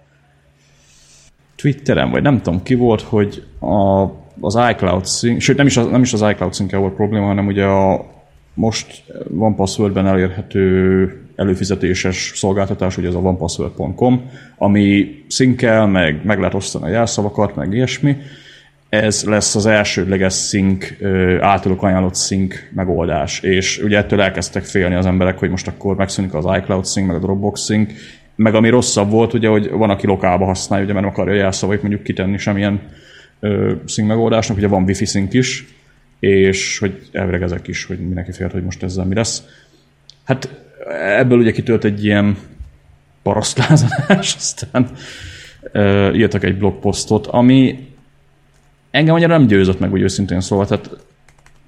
Twitteren, 1.57 2.11
vagy 2.11 2.23
nem 2.23 2.43
tudom 2.43 2.63
ki 2.63 2.75
volt, 2.75 3.01
hogy 3.01 3.43
a, 3.61 4.03
az 4.41 4.59
iCloud 4.71 5.07
sync, 5.07 5.43
sőt 5.43 5.57
nem 5.57 5.67
is 5.67 5.77
az, 5.77 5.87
nem 5.87 6.03
is 6.03 6.13
az 6.13 6.25
iCloud 6.31 6.55
sync 6.55 6.73
volt 6.73 6.95
probléma, 6.95 7.27
hanem 7.27 7.47
ugye 7.47 7.65
a 7.65 8.15
most 8.55 9.05
van 9.29 9.55
passwordben 9.55 10.07
elérhető 10.07 11.21
előfizetéses 11.35 12.33
szolgáltatás, 12.35 12.97
ugye 12.97 13.09
ez 13.09 13.15
a 13.15 13.19
onepassword.com, 13.19 14.31
ami 14.59 15.09
szinkel, 15.29 15.87
meg 15.87 16.25
meg 16.25 16.39
lehet 16.39 16.55
osztani 16.55 16.85
a 16.85 16.89
jelszavakat, 16.89 17.57
meg 17.57 17.73
ilyesmi. 17.73 18.17
Ez 18.89 19.25
lesz 19.25 19.55
az 19.55 19.67
elsődleges 19.67 20.49
sync, 20.49 20.87
általuk 21.41 21.83
ajánlott 21.83 22.17
sync 22.17 22.55
megoldás, 22.75 23.41
és 23.41 23.79
ugye 23.79 23.97
ettől 23.99 24.21
elkezdtek 24.21 24.65
félni 24.65 24.95
az 24.95 25.07
emberek, 25.07 25.39
hogy 25.39 25.51
most 25.51 25.69
akkor 25.69 25.97
megszűnik 25.97 26.35
az 26.35 26.45
iCloud 26.57 26.87
sync, 26.87 27.07
meg 27.07 27.17
a 27.17 27.19
Dropbox 27.19 27.65
sync, 27.65 27.93
meg 28.37 28.55
ami 28.55 28.69
rosszabb 28.69 29.11
volt, 29.11 29.35
ugye, 29.35 29.49
hogy 29.49 29.71
van, 29.71 29.91
aki 29.91 30.07
lokálba 30.07 30.45
használja, 30.45 30.85
ugye, 30.85 30.93
mert 30.93 31.05
nem 31.05 31.15
akarja 31.15 31.35
jelszavait 31.35 31.83
mondjuk 31.83 32.03
kitenni 32.03 32.39
semmilyen 32.39 32.81
ö, 33.41 33.73
sync 33.87 34.09
megoldásnak, 34.09 34.57
ugye 34.57 34.69
van 34.69 34.83
wifi 34.83 35.05
sync 35.05 35.35
is, 35.35 35.65
és 36.21 36.79
hogy 36.79 37.09
elvileg 37.13 37.43
ezek 37.43 37.69
is, 37.69 37.85
hogy 37.85 37.99
mindenki 37.99 38.33
félt, 38.33 38.53
hogy 38.53 38.65
most 38.65 38.83
ezzel 38.83 39.05
mi 39.05 39.15
lesz. 39.15 39.45
Hát 40.25 40.49
ebből 41.19 41.39
ugye 41.39 41.53
kitölt 41.53 41.85
egy 41.85 42.05
ilyen 42.05 42.37
parasztlázadás, 43.23 44.35
aztán 44.39 44.91
uh, 45.73 46.17
írtak 46.17 46.45
egy 46.45 46.59
blogposztot, 46.59 47.27
ami 47.27 47.95
engem 48.97 49.15
annyira 49.15 49.39
nem 49.39 49.47
győzött 49.47 49.81
meg, 49.81 49.93
úgy 49.93 50.01
őszintén 50.01 50.41
szóval. 50.41 50.67
Tehát 50.67 50.91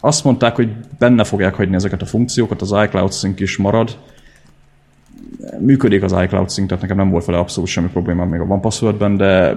azt 0.00 0.24
mondták, 0.24 0.56
hogy 0.56 0.70
benne 0.98 1.24
fogják 1.24 1.54
hagyni 1.54 1.74
ezeket 1.74 2.02
a 2.02 2.06
funkciókat, 2.06 2.60
az 2.60 2.74
iCloud 2.84 3.12
Sync 3.12 3.40
is 3.40 3.56
marad, 3.56 3.98
működik 5.58 6.02
az 6.02 6.12
iCloud 6.22 6.50
Sync, 6.50 6.68
tehát 6.68 6.82
nekem 6.82 6.96
nem 6.96 7.10
volt 7.10 7.24
vele 7.24 7.38
abszolút 7.38 7.68
semmi 7.68 7.88
probléma 7.88 8.24
még 8.24 8.40
a 8.40 8.44
OnePassword-ben, 8.44 9.16
de 9.16 9.56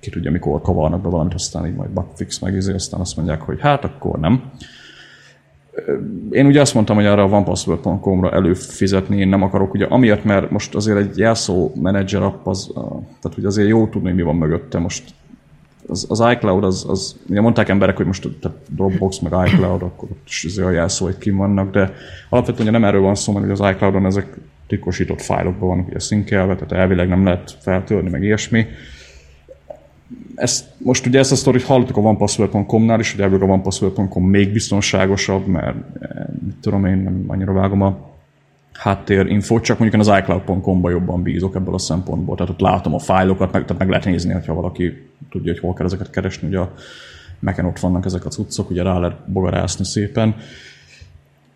ki 0.00 0.10
tudja, 0.10 0.30
mikor 0.30 0.60
kavarnak 0.60 1.02
be 1.02 1.08
valamit, 1.08 1.34
aztán 1.34 1.66
így 1.66 1.74
majd 1.74 1.90
bugfix 1.90 2.38
meg, 2.38 2.54
izé, 2.54 2.72
aztán 2.72 3.00
azt 3.00 3.16
mondják, 3.16 3.40
hogy 3.40 3.60
hát 3.60 3.84
akkor 3.84 4.18
nem. 4.18 4.42
Én 6.30 6.46
ugye 6.46 6.60
azt 6.60 6.74
mondtam, 6.74 6.96
hogy 6.96 7.06
arra 7.06 7.22
a 7.22 7.26
onepassword.com-ra 7.26 8.32
előfizetni 8.32 9.16
én 9.16 9.28
nem 9.28 9.42
akarok, 9.42 9.74
ugye 9.74 9.86
amiatt, 9.86 10.24
mert 10.24 10.50
most 10.50 10.74
azért 10.74 10.98
egy 10.98 11.18
jelszó 11.18 11.72
menedzser 11.82 12.22
app, 12.22 12.46
az, 12.46 12.70
tehát 13.20 13.38
ugye 13.38 13.46
azért 13.46 13.68
jó 13.68 13.86
tudni, 13.86 14.08
hogy 14.08 14.16
mi 14.16 14.22
van 14.22 14.36
mögötte. 14.36 14.78
Most 14.78 15.14
az, 15.86 16.06
az 16.08 16.24
iCloud, 16.32 16.64
az, 16.64 16.84
az, 16.88 17.16
ugye 17.28 17.40
mondták 17.40 17.68
emberek, 17.68 17.96
hogy 17.96 18.06
most 18.06 18.28
tehát 18.40 18.56
Dropbox, 18.68 19.18
meg 19.18 19.32
iCloud, 19.46 19.82
akkor 19.82 20.08
ott 20.10 20.26
is 20.26 20.44
azért 20.44 20.66
a 20.66 20.70
jelszóik 20.70 21.18
kim 21.18 21.36
vannak, 21.36 21.70
de 21.70 21.92
alapvetően 22.28 22.72
nem 22.72 22.84
erről 22.84 23.00
van 23.00 23.14
szó, 23.14 23.32
mert 23.32 23.60
az 23.60 23.70
iCloudon 23.74 24.06
ezek 24.06 24.36
titkosított 24.66 25.22
fájlokban 25.22 25.68
vannak 25.68 25.88
ugye 25.88 25.98
szinkelve, 25.98 26.54
tehát 26.54 26.72
elvileg 26.72 27.08
nem 27.08 27.24
lehet 27.24 27.56
feltörni, 27.60 28.10
meg 28.10 28.22
ilyesmi. 28.22 28.66
Ezt, 30.34 30.64
most 30.78 31.06
ugye 31.06 31.18
ezt 31.18 31.32
a 31.32 31.36
sztorit 31.36 31.62
hallottuk 31.62 31.96
a 31.96 32.00
onepassword.com-nál 32.00 33.00
is, 33.00 33.12
hogy 33.12 33.20
elvileg 33.20 33.48
a 33.48 33.52
onepassword.com 33.52 34.24
még 34.24 34.52
biztonságosabb, 34.52 35.46
mert 35.46 35.76
eh, 36.00 36.24
mit 36.44 36.56
tudom 36.60 36.84
én, 36.86 36.96
nem 36.96 37.24
annyira 37.26 37.52
vágom 37.52 37.82
a 37.82 38.13
háttérinfót, 38.78 39.62
csak 39.62 39.78
mondjuk 39.78 40.02
én 40.02 40.12
az 40.12 40.18
iCloud.com-ba 40.18 40.90
jobban 40.90 41.22
bízok 41.22 41.54
ebből 41.54 41.74
a 41.74 41.78
szempontból. 41.78 42.36
Tehát 42.36 42.52
ott 42.52 42.60
látom 42.60 42.94
a 42.94 42.98
fájlokat, 42.98 43.52
meg, 43.52 43.62
tehát 43.64 43.78
meg 43.78 43.88
lehet 43.88 44.04
nézni, 44.04 44.32
ha 44.46 44.54
valaki 44.54 45.08
tudja, 45.30 45.52
hogy 45.52 45.60
hol 45.60 45.72
kell 45.74 45.86
ezeket 45.86 46.10
keresni. 46.10 46.48
Ugye 46.48 46.58
a 46.58 46.74
Mac-en 47.38 47.64
ott 47.64 47.78
vannak 47.78 48.04
ezek 48.04 48.24
a 48.24 48.28
cuccok, 48.28 48.70
ugye 48.70 48.82
rá 48.82 48.98
lehet 48.98 49.30
bogarászni 49.30 49.84
szépen. 49.84 50.36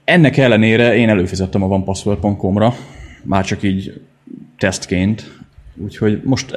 Ennek 0.04 0.36
ellenére 0.36 0.96
én 0.96 1.08
előfizettem 1.08 1.62
a 1.62 1.66
onepassword.com-ra, 1.66 2.74
már 3.22 3.44
csak 3.44 3.62
így 3.62 4.00
tesztként, 4.58 5.38
úgyhogy 5.76 6.22
most 6.24 6.54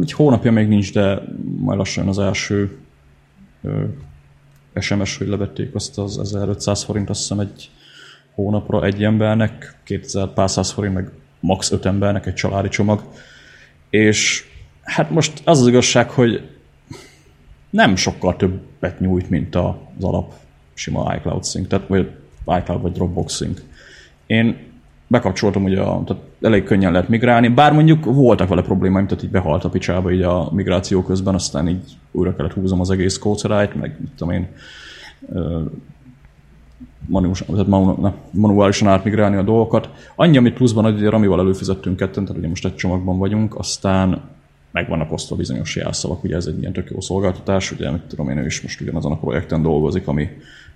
egy 0.00 0.12
hónapja 0.12 0.52
még 0.52 0.68
nincs, 0.68 0.92
de 0.92 1.22
majd 1.58 1.78
lassan 1.78 2.08
az 2.08 2.18
első 2.18 2.76
SMS, 4.74 5.18
hogy 5.18 5.28
levették 5.28 5.74
azt 5.74 5.98
az 5.98 6.18
1500 6.18 6.82
forint, 6.82 7.10
azt 7.10 7.20
hiszem 7.20 7.40
egy 7.40 7.70
hónapra 8.34 8.84
egy 8.84 9.04
embernek, 9.04 9.76
2000 9.84 10.28
pár 10.28 10.50
száz 10.50 10.70
forint, 10.70 10.94
meg 10.94 11.10
max. 11.40 11.70
5 11.70 11.86
embernek 11.86 12.26
egy 12.26 12.34
családi 12.34 12.68
csomag. 12.68 13.02
És 13.90 14.44
hát 14.82 15.10
most 15.10 15.42
az 15.44 15.60
az 15.60 15.66
igazság, 15.66 16.10
hogy 16.10 16.48
nem 17.70 17.96
sokkal 17.96 18.36
többet 18.36 19.00
nyújt, 19.00 19.30
mint 19.30 19.54
az 19.54 19.74
alap 20.00 20.32
sima 20.74 21.14
iCloud 21.14 21.44
Sync, 21.44 21.68
tehát 21.68 21.86
vagy 21.86 22.10
iCloud 22.46 22.82
vagy 22.82 22.92
Dropbox 22.92 23.36
Sync. 23.36 23.60
Én 24.26 24.56
bekapcsoltam, 25.06 25.64
ugye 25.64 25.80
a, 25.80 26.04
tehát 26.04 26.22
elég 26.40 26.64
könnyen 26.64 26.92
lehet 26.92 27.08
migrálni, 27.08 27.48
bár 27.48 27.72
mondjuk 27.72 28.04
voltak 28.04 28.48
vele 28.48 28.62
problémáim, 28.62 29.06
tehát 29.06 29.24
így 29.24 29.30
behalt 29.30 29.64
a 29.64 29.68
picsába 29.68 30.12
így 30.12 30.22
a 30.22 30.48
migráció 30.52 31.02
közben, 31.02 31.34
aztán 31.34 31.68
így 31.68 31.96
újra 32.10 32.36
kellett 32.36 32.52
húzom 32.52 32.80
az 32.80 32.90
egész 32.90 33.18
kócerájt, 33.18 33.74
meg 33.74 33.96
mit 34.00 34.10
tudom 34.16 34.34
én, 34.34 34.48
manuálisan 38.30 38.88
átmigrálni 38.88 39.36
a 39.36 39.42
dolgokat. 39.42 39.88
Annyi, 40.14 40.36
amit 40.36 40.54
pluszban, 40.54 40.84
hogy 40.84 41.04
Ramival 41.04 41.40
előfizettünk 41.40 41.96
ketten, 41.96 42.24
tehát 42.24 42.38
ugye 42.38 42.48
most 42.48 42.64
egy 42.64 42.74
csomagban 42.74 43.18
vagyunk, 43.18 43.58
aztán 43.58 44.22
meg 44.72 44.88
vannak 44.88 45.12
osztva 45.12 45.36
bizonyos 45.36 45.76
jelszavak, 45.76 46.24
ugye 46.24 46.36
ez 46.36 46.46
egy 46.46 46.60
ilyen 46.60 46.72
tök 46.72 46.90
jó 46.90 47.00
szolgáltatás, 47.00 47.72
ugye 47.72 47.90
mit 47.90 48.02
tudom 48.02 48.28
én, 48.28 48.38
ő 48.38 48.44
is 48.44 48.60
most 48.62 48.80
ugyanazon 48.80 49.12
a 49.12 49.18
projekten 49.18 49.62
dolgozik, 49.62 50.08
ami, 50.08 50.28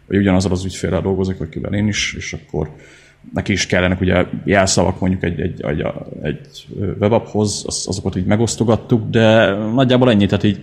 vagy 0.07 0.17
ugyanazon 0.17 0.53
az 0.53 0.65
ügyfélrel 0.65 1.01
dolgozik, 1.01 1.41
akivel 1.41 1.75
én 1.75 1.89
is, 1.89 2.15
és 2.15 2.33
akkor 2.33 2.71
neki 3.33 3.53
is 3.53 3.67
kellenek 3.67 4.01
ugye 4.01 4.27
jelszavak 4.45 5.01
mondjuk 5.01 5.23
egy, 5.23 5.41
egy, 5.41 5.63
egy, 5.63 5.87
egy 6.23 6.67
webaphoz, 7.01 7.65
az, 7.67 7.85
azokat 7.89 8.17
így 8.17 8.27
megosztogattuk, 8.27 9.11
de 9.11 9.55
nagyjából 9.55 10.11
ennyi, 10.11 10.27
tehát 10.27 10.45
így 10.45 10.59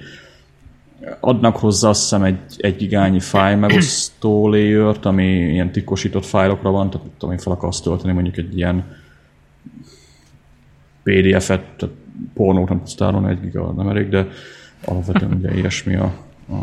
adnak 1.19 1.57
hozzá 1.57 1.89
azt 1.89 2.01
hiszem 2.01 2.23
egy, 2.23 2.39
egy 2.57 2.75
gigányi 2.75 3.19
fájl 3.19 3.57
megosztó 3.57 4.49
layer 4.49 4.97
ami 5.01 5.25
ilyen 5.25 5.71
titkosított 5.71 6.25
fájlokra 6.25 6.71
van, 6.71 6.89
tehát 6.89 7.07
tudom 7.17 7.35
én 7.35 7.41
fel 7.41 7.53
akarsz 7.53 7.81
tölteni 7.81 8.13
mondjuk 8.13 8.37
egy 8.37 8.57
ilyen 8.57 8.97
PDF-et, 11.03 11.63
tehát 11.77 11.95
pornót 12.33 12.69
nem 12.69 12.77
tudsz 12.77 12.95
tárolni, 12.95 13.29
egy 13.29 13.39
giga 13.39 13.71
nem 13.71 13.89
elég, 13.89 14.09
de 14.09 14.27
alapvetően 14.85 15.33
ugye 15.33 15.53
ilyesmi 15.53 15.95
a 15.95 16.13
a, 16.49 16.55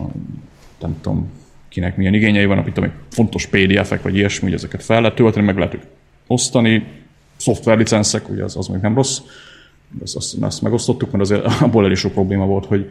nem 0.81 0.97
tudom, 1.01 1.31
kinek 1.69 1.97
milyen 1.97 2.15
igényei 2.15 2.45
van, 2.45 2.67
itt 2.67 2.75
tudom, 2.75 2.93
fontos 3.09 3.47
PDF-ek 3.47 4.03
vagy 4.03 4.17
ilyesmi, 4.17 4.45
hogy 4.45 4.57
ezeket 4.57 4.83
fel 4.83 5.01
lehet 5.01 5.17
tölteni, 5.17 5.47
meg 5.47 5.57
lehet 5.57 5.87
osztani, 6.27 6.87
szoftverlicenszek, 7.37 8.29
ugye 8.29 8.45
az, 8.45 8.57
az 8.57 8.67
még 8.67 8.81
nem 8.81 8.95
rossz, 8.95 9.19
ezt, 10.03 10.17
azt, 10.17 10.43
ezt 10.43 10.63
megosztottuk, 10.63 11.11
mert 11.11 11.25
azért 11.25 11.63
abból 11.63 11.85
elég 11.85 11.97
sok 11.97 12.13
probléma 12.13 12.47
volt, 12.47 12.67
hogy 12.67 12.91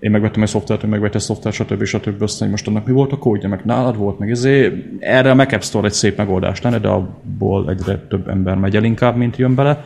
én 0.00 0.10
megvettem 0.10 0.42
egy 0.42 0.48
szoftvert, 0.48 0.84
ő 0.84 0.86
megvette 0.86 1.16
egy 1.16 1.22
szoftvert, 1.22 1.54
stb. 1.54 1.84
stb. 1.84 2.22
Aztán, 2.22 2.50
most 2.50 2.66
annak 2.66 2.86
mi 2.86 2.92
volt 2.92 3.12
a 3.12 3.18
kódja, 3.18 3.48
meg 3.48 3.64
nálad 3.64 3.96
volt, 3.96 4.18
meg 4.18 4.30
ezért 4.30 4.74
erre 4.98 5.30
a 5.30 5.34
Mac 5.34 5.52
App 5.52 5.60
Store 5.60 5.86
egy 5.86 5.92
szép 5.92 6.16
megoldás 6.16 6.62
lenne, 6.62 6.78
de 6.78 6.88
abból 6.88 7.70
egyre 7.70 7.98
több 7.98 8.28
ember 8.28 8.56
megy 8.56 8.76
el 8.76 8.84
inkább, 8.84 9.16
mint 9.16 9.36
jön 9.36 9.54
bele. 9.54 9.84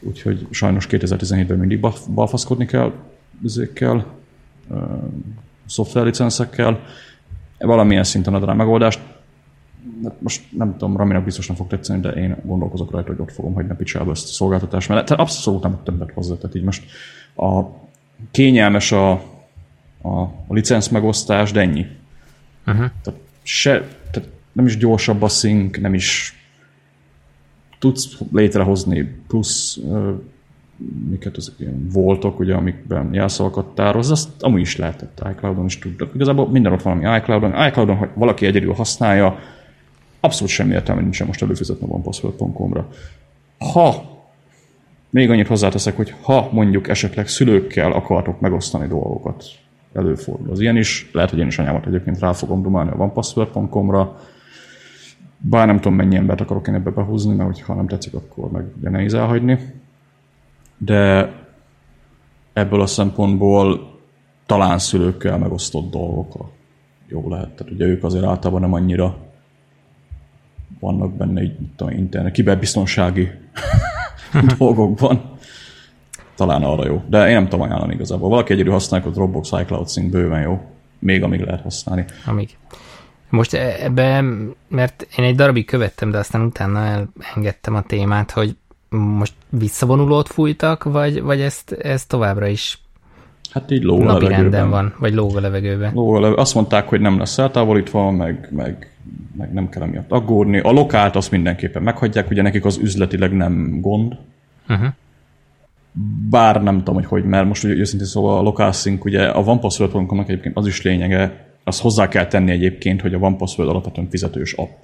Úgyhogy 0.00 0.46
sajnos 0.50 0.86
2017-ben 0.90 1.58
mindig 1.58 1.80
balfaszkodni 2.14 2.66
kell 2.66 2.92
ezekkel, 3.44 4.06
uh, 4.68 4.78
szoftverlicenszekkel. 5.66 6.80
Valamilyen 7.58 8.04
szinten 8.04 8.34
ad 8.34 8.44
rá 8.44 8.52
megoldást. 8.52 9.00
Hát 10.04 10.20
most 10.20 10.42
nem 10.50 10.72
tudom, 10.72 10.96
Raminak 10.96 11.24
biztos 11.24 11.46
nem 11.46 11.56
fog 11.56 11.66
tetszeni, 11.66 12.00
de 12.00 12.10
én 12.10 12.36
gondolkozok 12.44 12.90
rajta, 12.90 13.10
hogy 13.10 13.20
ott 13.20 13.32
fogom 13.32 13.54
hagyni 13.54 13.74
picsába 13.76 14.10
ezt 14.10 14.28
a 14.28 14.32
szolgáltatást 14.32 14.88
mellett. 14.88 15.06
Tehát 15.06 15.22
abszolút 15.22 15.62
nem 15.62 15.80
többet 15.84 16.12
hozzá. 16.12 16.34
Tehát 16.34 16.56
így 16.56 16.62
most 16.62 16.84
a 17.36 17.62
kényelmes 18.30 18.92
a, 18.92 19.22
a, 20.04 20.20
a 20.22 20.54
licensz 20.54 20.88
megosztás, 20.88 21.52
de 21.52 21.60
ennyi. 21.60 21.86
Uh-huh. 22.66 22.90
Tehát, 23.02 23.20
se, 23.42 23.70
tehát 24.10 24.28
nem 24.52 24.66
is 24.66 24.76
gyorsabb 24.76 25.22
a 25.22 25.28
szink, 25.28 25.80
nem 25.80 25.94
is 25.94 26.38
tudsz 27.78 28.18
létrehozni 28.32 29.22
plusz 29.26 29.76
uh, 29.76 30.14
miket 31.08 31.36
ezek 31.36 31.54
ilyen 31.58 31.88
voltok, 31.92 32.38
ugye, 32.38 32.54
amikben 32.54 33.14
jelszavakat 33.14 33.74
tároz, 33.74 34.10
azt 34.10 34.28
amúgy 34.40 34.60
is 34.60 34.76
lehetett 34.76 35.22
iCloud-on 35.30 35.64
is 35.64 35.78
tudod. 35.78 36.10
Igazából 36.14 36.48
minden 36.48 36.72
ott 36.72 36.82
valami 36.82 37.16
iCloud-on. 37.16 37.66
iCloud-on, 37.66 37.96
hogy 37.96 38.08
valaki 38.14 38.46
egyedül 38.46 38.72
használja, 38.72 39.38
abszolút 40.20 40.52
semmi 40.52 40.72
értelme 40.72 41.00
nincsen 41.00 41.26
most 41.26 41.42
előfizetni 41.42 41.86
a 41.90 41.98
password.com-ra. 41.98 42.88
Ha 43.58 44.12
még 45.10 45.30
annyit 45.30 45.46
hozzáteszek, 45.46 45.96
hogy 45.96 46.14
ha 46.22 46.48
mondjuk 46.52 46.88
esetleg 46.88 47.28
szülőkkel 47.28 47.92
akartok 47.92 48.40
megosztani 48.40 48.86
dolgokat, 48.86 49.44
előfordul 49.94 50.50
az 50.50 50.60
ilyen 50.60 50.76
is, 50.76 51.10
lehet, 51.12 51.30
hogy 51.30 51.38
én 51.38 51.46
is 51.46 51.58
anyámat 51.58 51.86
egyébként 51.86 52.18
rá 52.18 52.32
fogom 52.32 52.62
dumálni 52.62 52.90
a 52.90 52.94
onepassword.com-ra, 52.94 54.16
bár 55.38 55.66
nem 55.66 55.76
tudom 55.76 55.94
mennyi 55.94 56.16
embert 56.16 56.40
akarok 56.40 56.68
én 56.68 56.74
ebbe 56.74 56.90
behúzni, 56.90 57.34
mert 57.34 57.60
ha 57.60 57.74
nem 57.74 57.86
tetszik, 57.86 58.14
akkor 58.14 58.50
meg 58.50 58.64
ugye 58.78 58.90
nehéz 58.90 59.14
elhagyni. 59.14 59.58
De 60.78 61.32
ebből 62.52 62.80
a 62.80 62.86
szempontból 62.86 63.92
talán 64.46 64.78
szülőkkel 64.78 65.38
megosztott 65.38 65.90
dolgokra 65.90 66.50
jó 67.08 67.28
lehet. 67.28 67.50
Tehát 67.50 67.72
ugye 67.72 67.84
ők 67.84 68.04
azért 68.04 68.24
általában 68.24 68.60
nem 68.60 68.72
annyira 68.72 69.16
vannak 70.80 71.12
benne 71.12 71.42
így, 71.42 71.56
tudom, 71.76 71.92
internet, 71.92 72.32
kiberbiztonsági 72.32 73.28
dolgokban. 74.58 75.33
Talán 76.34 76.62
arra 76.62 76.86
jó. 76.86 77.02
De 77.08 77.28
én 77.28 77.34
nem 77.34 77.48
tudom 77.48 77.60
ajánlani 77.60 77.94
igazából. 77.94 78.28
Valaki 78.28 78.52
egyedül 78.52 78.72
használja, 78.72 79.04
hogy 79.06 79.14
Dropbox, 79.14 79.50
iCloud 79.60 79.90
Sync 79.90 80.10
bőven 80.10 80.40
jó. 80.42 80.60
Még 80.98 81.22
amíg 81.22 81.40
lehet 81.40 81.62
használni. 81.62 82.04
Amíg. 82.26 82.56
Most 83.30 83.54
e- 83.54 83.76
ebben, 83.80 84.54
mert 84.68 85.06
én 85.16 85.24
egy 85.24 85.34
darabig 85.34 85.66
követtem, 85.66 86.10
de 86.10 86.18
aztán 86.18 86.40
utána 86.42 87.08
elengedtem 87.20 87.74
a 87.74 87.82
témát, 87.82 88.30
hogy 88.30 88.56
most 88.88 89.32
visszavonulót 89.48 90.28
fújtak, 90.28 90.84
vagy, 90.84 91.22
vagy 91.22 91.40
ezt, 91.40 91.72
ez 91.72 92.06
továbbra 92.06 92.46
is 92.46 92.78
Hát 93.50 93.70
így 93.70 93.82
lóg 93.82 94.00
a 94.00 94.18
levegőben. 94.18 94.70
van, 94.70 94.94
vagy 94.98 95.14
lóg 95.14 95.36
a 95.36 95.40
levegőben. 95.40 95.92
Lóg 95.94 96.08
a 96.08 96.14
levegőben. 96.14 96.42
Azt 96.42 96.54
mondták, 96.54 96.88
hogy 96.88 97.00
nem 97.00 97.18
lesz 97.18 97.38
eltávolítva, 97.38 98.10
meg, 98.10 98.48
meg, 98.50 98.92
meg 99.36 99.52
nem 99.52 99.68
kell 99.68 99.82
emiatt 99.82 100.10
aggódni. 100.10 100.58
A 100.58 100.70
lokált 100.70 101.16
azt 101.16 101.30
mindenképpen 101.30 101.82
meghagyják, 101.82 102.30
ugye 102.30 102.42
nekik 102.42 102.64
az 102.64 102.76
üzletileg 102.76 103.32
nem 103.32 103.80
gond. 103.80 104.16
Uh-huh. 104.68 104.88
Bár 106.30 106.62
nem 106.62 106.78
tudom, 106.78 106.94
hogy 106.94 107.06
hogy, 107.06 107.24
mert 107.24 107.46
most 107.46 107.64
ugye 107.64 107.74
őszintén 107.74 108.06
szóval 108.06 108.38
a 108.38 108.42
lokászink, 108.42 109.04
ugye 109.04 109.26
a 109.26 109.40
OnePassword.com-nak 109.40 110.28
egyébként 110.28 110.56
az 110.56 110.66
is 110.66 110.82
lényege, 110.82 111.46
azt 111.64 111.80
hozzá 111.80 112.08
kell 112.08 112.26
tenni 112.26 112.50
egyébként, 112.50 113.00
hogy 113.00 113.14
a 113.14 113.18
OnePassword 113.18 113.68
alapvetően 113.68 114.08
fizetős 114.10 114.52
app. 114.52 114.82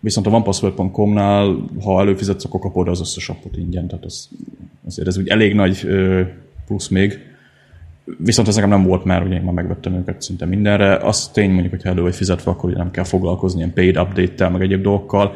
Viszont 0.00 0.26
a 0.26 0.30
onepassword.com-nál, 0.30 1.56
ha 1.84 2.00
előfizetsz, 2.00 2.44
akkor 2.44 2.60
kapod 2.60 2.88
az 2.88 3.00
összes 3.00 3.28
appot 3.28 3.56
ingyen, 3.56 3.86
tehát 3.88 4.04
az, 4.04 4.28
azért 4.86 5.08
ez 5.08 5.18
úgy 5.18 5.28
elég 5.28 5.54
nagy 5.54 5.88
plusz 6.66 6.88
még. 6.88 7.18
Viszont 8.18 8.48
ez 8.48 8.54
nekem 8.54 8.70
nem 8.70 8.82
volt 8.82 9.04
már, 9.04 9.22
ugye 9.22 9.34
én 9.34 9.42
már 9.42 9.54
megvettem 9.54 9.94
őket 9.94 10.22
szinte 10.22 10.44
mindenre. 10.44 10.96
Az 10.96 11.28
tény 11.28 11.50
mondjuk, 11.50 11.70
hogy 11.70 11.80
elő 11.84 12.02
vagy 12.02 12.14
fizetve, 12.14 12.50
akkor 12.50 12.68
ugye 12.68 12.78
nem 12.78 12.90
kell 12.90 13.04
foglalkozni 13.04 13.58
ilyen 13.58 13.72
paid 13.72 13.98
update-tel, 13.98 14.50
meg 14.50 14.62
egyéb 14.62 14.82
dolgokkal. 14.82 15.34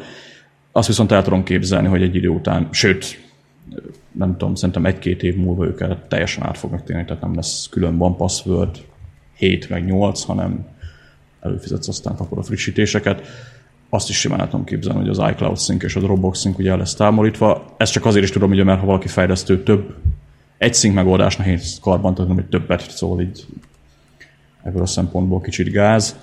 Azt 0.71 0.87
viszont 0.87 1.11
el 1.11 1.23
tudom 1.23 1.43
képzelni, 1.43 1.87
hogy 1.87 2.01
egy 2.01 2.15
idő 2.15 2.27
után, 2.27 2.67
sőt, 2.71 3.19
nem 4.11 4.37
tudom, 4.37 4.55
szerintem 4.55 4.85
egy-két 4.85 5.23
év 5.23 5.35
múlva 5.35 5.65
őket 5.65 6.07
teljesen 6.07 6.43
át 6.43 6.57
fognak 6.57 6.83
térni, 6.83 7.05
tehát 7.05 7.21
nem 7.21 7.35
lesz 7.35 7.67
külön 7.69 7.97
van 7.97 8.15
password 8.15 8.77
7 9.37 9.69
meg 9.69 9.85
8, 9.85 10.23
hanem 10.23 10.65
előfizetsz, 11.41 11.87
aztán 11.87 12.15
kapod 12.15 12.37
a 12.37 12.43
frissítéseket. 12.43 13.27
Azt 13.89 14.09
is 14.09 14.19
simán 14.19 14.49
tudom 14.49 14.65
képzelni, 14.65 14.99
hogy 14.99 15.09
az 15.09 15.31
iCloud 15.31 15.59
Sync 15.59 15.83
és 15.83 15.95
a 15.95 15.99
Dropbox 15.99 16.39
Sync 16.41 16.57
ugye 16.57 16.71
el 16.71 16.77
lesz 16.77 16.93
támolítva. 16.93 17.73
Ezt 17.77 17.91
csak 17.91 18.05
azért 18.05 18.23
is 18.23 18.31
tudom, 18.31 18.49
hogy 18.49 18.63
mert 18.63 18.79
ha 18.79 18.85
valaki 18.85 19.07
fejlesztő 19.07 19.63
több 19.63 19.95
egy 20.57 20.73
szink 20.73 20.95
megoldás 20.95 21.37
nehéz 21.37 21.79
karbantartani, 21.81 22.39
hogy 22.39 22.49
többet, 22.49 22.91
szóval 22.91 23.21
így 23.21 23.45
ebből 24.63 24.81
a 24.81 24.85
szempontból 24.85 25.41
kicsit 25.41 25.71
gáz, 25.71 26.15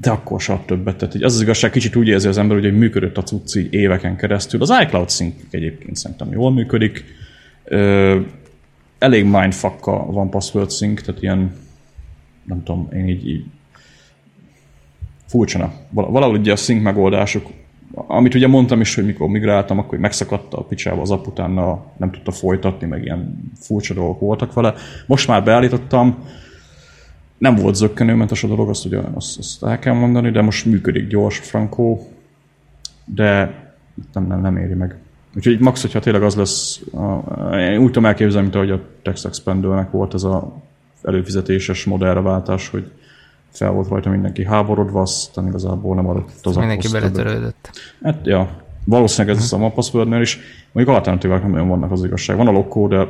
de 0.00 0.10
akkor 0.10 0.40
sem 0.40 0.60
többet. 0.66 0.96
Tehát 0.96 1.14
így 1.14 1.22
az 1.22 1.34
az 1.34 1.40
igazság, 1.42 1.70
kicsit 1.70 1.96
úgy 1.96 2.08
érzi 2.08 2.28
az 2.28 2.38
ember, 2.38 2.60
hogy 2.60 2.78
működött 2.78 3.16
a 3.16 3.22
cucc 3.22 3.54
így 3.54 3.72
éveken 3.72 4.16
keresztül. 4.16 4.62
Az 4.62 4.72
iCloud 4.82 5.10
Sync 5.10 5.34
egyébként 5.50 5.96
szerintem 5.96 6.32
jól 6.32 6.52
működik. 6.52 7.04
Ö, 7.64 8.20
elég 8.98 9.24
mindfuck 9.24 9.84
van 9.84 10.30
password 10.30 10.70
sync, 10.70 11.02
tehát 11.02 11.22
ilyen, 11.22 11.52
nem 12.44 12.62
tudom, 12.62 12.88
én 12.92 13.08
így, 13.08 13.28
így 13.28 13.44
furcsana. 15.26 15.72
Valahogy 15.90 16.38
ugye 16.38 16.52
a 16.52 16.56
sync 16.56 16.82
megoldások 16.82 17.50
amit 17.94 18.34
ugye 18.34 18.46
mondtam 18.46 18.80
is, 18.80 18.94
hogy 18.94 19.04
mikor 19.04 19.28
migráltam, 19.28 19.78
akkor 19.78 19.98
megszakadta 19.98 20.58
a 20.58 20.62
picsába 20.62 21.00
az 21.00 21.10
app, 21.10 21.38
nem 21.96 22.10
tudta 22.10 22.30
folytatni, 22.30 22.86
meg 22.86 23.04
ilyen 23.04 23.52
furcsa 23.60 23.94
dolgok 23.94 24.20
voltak 24.20 24.52
vele. 24.52 24.74
Most 25.06 25.28
már 25.28 25.44
beállítottam, 25.44 26.18
nem 27.40 27.54
volt 27.54 27.74
zöggenőmentes 27.74 28.44
a 28.44 28.46
dolog, 28.46 28.68
azt 28.68 28.84
ugye 28.84 28.98
azt, 29.14 29.38
azt 29.38 29.64
el 29.64 29.78
kell 29.78 29.94
mondani, 29.94 30.30
de 30.30 30.42
most 30.42 30.64
működik 30.64 31.06
gyors, 31.06 31.38
frankó, 31.38 32.12
de 33.04 33.34
nem, 34.12 34.26
nem, 34.26 34.40
nem 34.40 34.56
éri 34.56 34.74
meg. 34.74 34.96
Úgyhogy 35.36 35.60
max, 35.60 35.80
hogyha 35.80 36.00
tényleg 36.00 36.22
az 36.22 36.34
lesz, 36.34 36.80
a, 36.92 37.56
én 37.56 37.78
úgy 37.78 37.86
tudom 37.86 38.06
elképzelni, 38.06 38.42
mint 38.42 38.54
ahogy 38.54 38.70
a 38.70 38.80
Text 39.02 39.26
Expandernek 39.26 39.90
volt 39.90 40.14
ez 40.14 40.22
a 40.22 40.62
előfizetéses 41.02 41.84
modellre 41.84 42.20
váltás, 42.20 42.68
hogy 42.68 42.90
fel 43.50 43.70
volt 43.70 43.88
rajta 43.88 44.10
mindenki 44.10 44.44
háborodva, 44.44 45.00
aztán 45.00 45.46
igazából 45.46 45.94
nem 45.94 46.08
adott 46.08 46.46
az 46.46 46.56
Mindenki 46.56 46.88
beletörődött. 46.88 47.70
Hát, 48.02 48.26
ja, 48.26 48.62
valószínűleg 48.84 49.36
ez 49.36 49.52
uh-huh. 49.52 49.66
a 49.66 49.70
passwordnél 49.70 50.20
is. 50.20 50.38
Mondjuk 50.72 50.96
alternatívák 50.96 51.42
nem 51.42 51.50
nagyon 51.50 51.68
vannak 51.68 51.90
az 51.90 52.04
igazság. 52.04 52.36
Van 52.36 52.48
a 52.48 52.52
lokó, 52.52 52.88
de 52.88 53.06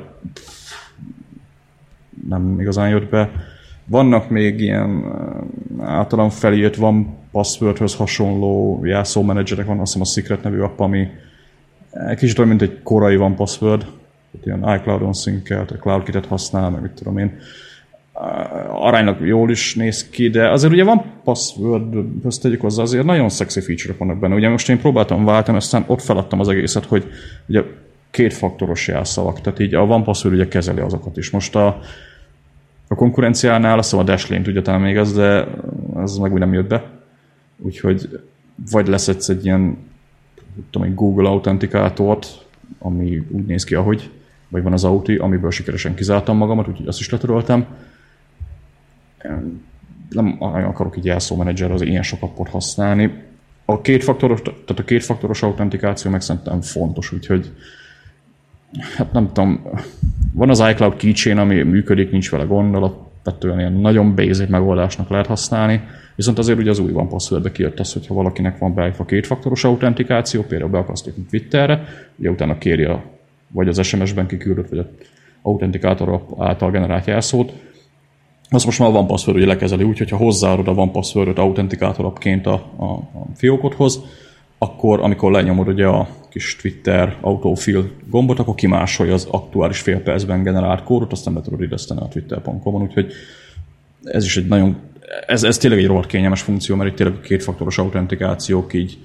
nem 2.29 2.61
igazán 2.61 2.88
jött 2.88 3.11
be. 3.11 3.31
Vannak 3.90 4.29
még 4.29 4.61
ilyen 4.61 5.05
általán 5.81 6.31
felírt 6.31 6.76
van 6.76 7.16
passwordhöz 7.33 7.94
hasonló 7.94 8.81
jelszómenedzserek, 8.85 9.66
van 9.66 9.81
azt 9.81 9.92
hiszem 9.92 10.00
a 10.00 10.11
Secret 10.11 10.42
nevű 10.42 10.61
app, 10.61 10.81
ami 10.81 11.09
kicsit 12.16 12.38
olyan, 12.38 12.50
mint 12.50 12.62
egy 12.62 12.83
korai 12.83 13.16
van 13.16 13.35
password, 13.35 13.81
tehát 13.81 14.46
ilyen 14.46 14.81
iCloud-on 14.81 15.12
szinkelt, 15.12 15.74
CloudKit-et 15.81 16.26
használ, 16.26 16.70
meg 16.70 16.83
mit 16.83 16.90
tudom 16.90 17.18
én 17.18 17.38
aránylag 18.68 19.26
jól 19.26 19.50
is 19.50 19.74
néz 19.74 20.09
ki, 20.09 20.29
de 20.29 20.50
azért 20.50 20.72
ugye 20.72 20.85
van 20.85 21.05
password, 21.24 21.94
ezt 22.26 22.42
tegyük 22.42 22.61
hozzá, 22.61 22.83
azért 22.83 23.05
nagyon 23.05 23.29
szexi 23.29 23.61
feature 23.61 23.94
vannak 23.98 24.18
benne. 24.18 24.35
Ugye 24.35 24.48
most 24.48 24.68
én 24.68 24.79
próbáltam 24.79 25.24
váltani, 25.24 25.57
aztán 25.57 25.85
ott 25.87 26.03
feladtam 26.03 26.40
az 26.40 26.48
egészet, 26.48 26.85
hogy 26.85 27.05
ugye 27.46 27.62
két 28.11 28.33
faktoros 28.33 28.88
jelszavak, 28.88 29.40
tehát 29.40 29.59
így 29.59 29.74
a 29.74 29.87
van 29.87 30.05
password 30.05 30.35
ugye 30.35 30.48
kezeli 30.48 30.81
azokat 30.81 31.16
is. 31.16 31.31
Most 31.31 31.57
a, 31.57 31.81
a 32.90 32.94
konkurenciánál 32.94 33.79
azt 33.79 33.94
a 33.94 34.03
Dashlane 34.03 34.42
tudja 34.42 34.62
talán 34.62 34.81
még 34.81 34.96
az, 34.96 35.14
de 35.14 35.46
az 35.94 36.16
meg 36.16 36.33
úgy 36.33 36.38
nem 36.38 36.53
jött 36.53 36.68
be. 36.68 36.90
Úgyhogy 37.57 38.20
vagy 38.70 38.88
lesz 38.88 39.09
egy 39.29 39.44
ilyen 39.44 39.76
tudom, 40.70 40.87
egy 40.87 40.94
Google 40.94 41.29
autentikátort, 41.29 42.46
ami 42.79 43.26
úgy 43.31 43.44
néz 43.44 43.64
ki, 43.64 43.74
ahogy, 43.74 44.11
vagy 44.48 44.62
van 44.62 44.72
az 44.72 44.85
Auti, 44.85 45.16
amiből 45.16 45.50
sikeresen 45.50 45.94
kizártam 45.94 46.37
magamat, 46.37 46.68
úgyhogy 46.68 46.87
azt 46.87 47.00
is 47.00 47.11
letöröltem 47.11 47.66
nem 50.11 50.37
akarok 50.40 50.96
így 50.96 51.05
jelszómenedzser 51.05 51.70
az 51.70 51.83
ilyen 51.83 52.03
sok 52.03 52.22
appot 52.22 52.48
használni. 52.48 53.22
A 53.64 53.81
kétfaktoros, 53.81 54.42
tehát 54.42 54.79
a 54.79 54.85
kétfaktoros 54.85 55.42
autentikáció 55.42 56.11
meg 56.11 56.20
szerintem 56.20 56.61
fontos, 56.61 57.12
úgyhogy 57.12 57.53
hát 58.97 59.13
nem 59.13 59.27
tudom, 59.27 59.63
van 60.33 60.51
az 60.51 60.63
iCloud 60.71 60.97
keychain, 60.97 61.39
ami 61.39 61.63
működik, 61.63 62.11
nincs 62.11 62.31
vele 62.31 62.45
gond, 62.45 62.75
alapvetően 62.75 63.59
ilyen 63.59 63.73
nagyon 63.73 64.15
basic 64.15 64.49
megoldásnak 64.49 65.09
lehet 65.09 65.27
használni, 65.27 65.83
viszont 66.15 66.39
azért 66.39 66.59
ugye 66.59 66.71
az 66.71 66.79
új 66.79 66.93
van 66.93 67.09
passwordbe 67.09 67.53
kijött 67.53 67.81
az, 67.81 67.93
hogyha 67.93 68.15
valakinek 68.15 68.59
van 68.59 68.75
beállítva 68.75 69.05
kétfaktoros 69.05 69.65
autentikáció, 69.65 70.43
például 70.43 70.71
beakasztjuk 70.71 71.29
Twitterre, 71.31 71.85
ugye 72.17 72.31
utána 72.31 72.59
kéri 72.59 72.85
a, 72.85 73.03
vagy 73.49 73.69
az 73.69 73.87
SMS-ben 73.87 74.27
kiküldött, 74.27 74.69
vagy 74.69 74.79
az 74.79 74.87
autentikátor 75.43 76.25
által 76.39 76.71
generált 76.71 77.07
jelszót, 77.07 77.53
azt 78.51 78.65
most 78.65 78.79
már 78.79 78.89
a 78.89 78.93
OnePassword 78.93 79.37
ugye 79.37 79.47
lekezeli 79.47 79.85
úgy, 79.85 79.99
hogyha 79.99 80.17
hozzáadod 80.17 80.69
a 80.69 80.71
OnePassword-ot 80.71 81.39
autentikátorapként 81.39 82.47
a, 82.47 82.53
a, 82.77 82.85
a 82.85 83.27
fiókodhoz, 83.35 84.01
akkor 84.62 85.01
amikor 85.01 85.33
lenyomod 85.33 85.68
ugye 85.68 85.87
a 85.87 86.09
kis 86.29 86.57
Twitter 86.57 87.16
autofill 87.20 87.83
gombot, 88.11 88.38
akkor 88.38 88.55
kimásolja 88.55 89.12
az 89.14 89.27
aktuális 89.31 89.81
fél 89.81 90.01
percben 90.01 90.42
generált 90.42 90.83
kódot, 90.83 91.12
aztán 91.12 91.35
be 91.35 91.40
tudod 91.40 91.62
ideszteni 91.62 92.01
a 92.01 92.09
twitter.com-on, 92.09 92.83
úgyhogy 92.83 93.12
ez 94.05 94.25
is 94.25 94.37
egy 94.37 94.46
nagyon, 94.46 94.77
ez, 95.27 95.42
ez 95.42 95.59
tényleg 95.59 95.81
egy 95.81 95.87
rohadt 95.87 96.07
kényelmes 96.07 96.42
funkció, 96.42 96.77
mert 96.77 96.90
itt 96.90 96.96
tényleg 96.96 97.20
kétfaktoros 97.20 97.79
autentikációk 97.79 98.75
így, 98.75 98.99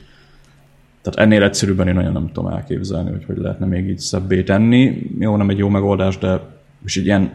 tehát 1.01 1.19
ennél 1.19 1.43
egyszerűbben 1.43 1.87
én 1.87 1.93
nagyon 1.93 2.11
nem 2.11 2.31
tudom 2.33 2.51
elképzelni, 2.51 3.09
hogy 3.09 3.25
hogy 3.25 3.37
lehetne 3.37 3.65
még 3.65 3.89
így 3.89 3.99
szebbé 3.99 4.43
tenni. 4.43 5.11
Jó, 5.19 5.35
nem 5.35 5.49
egy 5.49 5.57
jó 5.57 5.69
megoldás, 5.69 6.17
de 6.17 6.39
és 6.85 6.97
egy 6.97 7.05
ilyen 7.05 7.31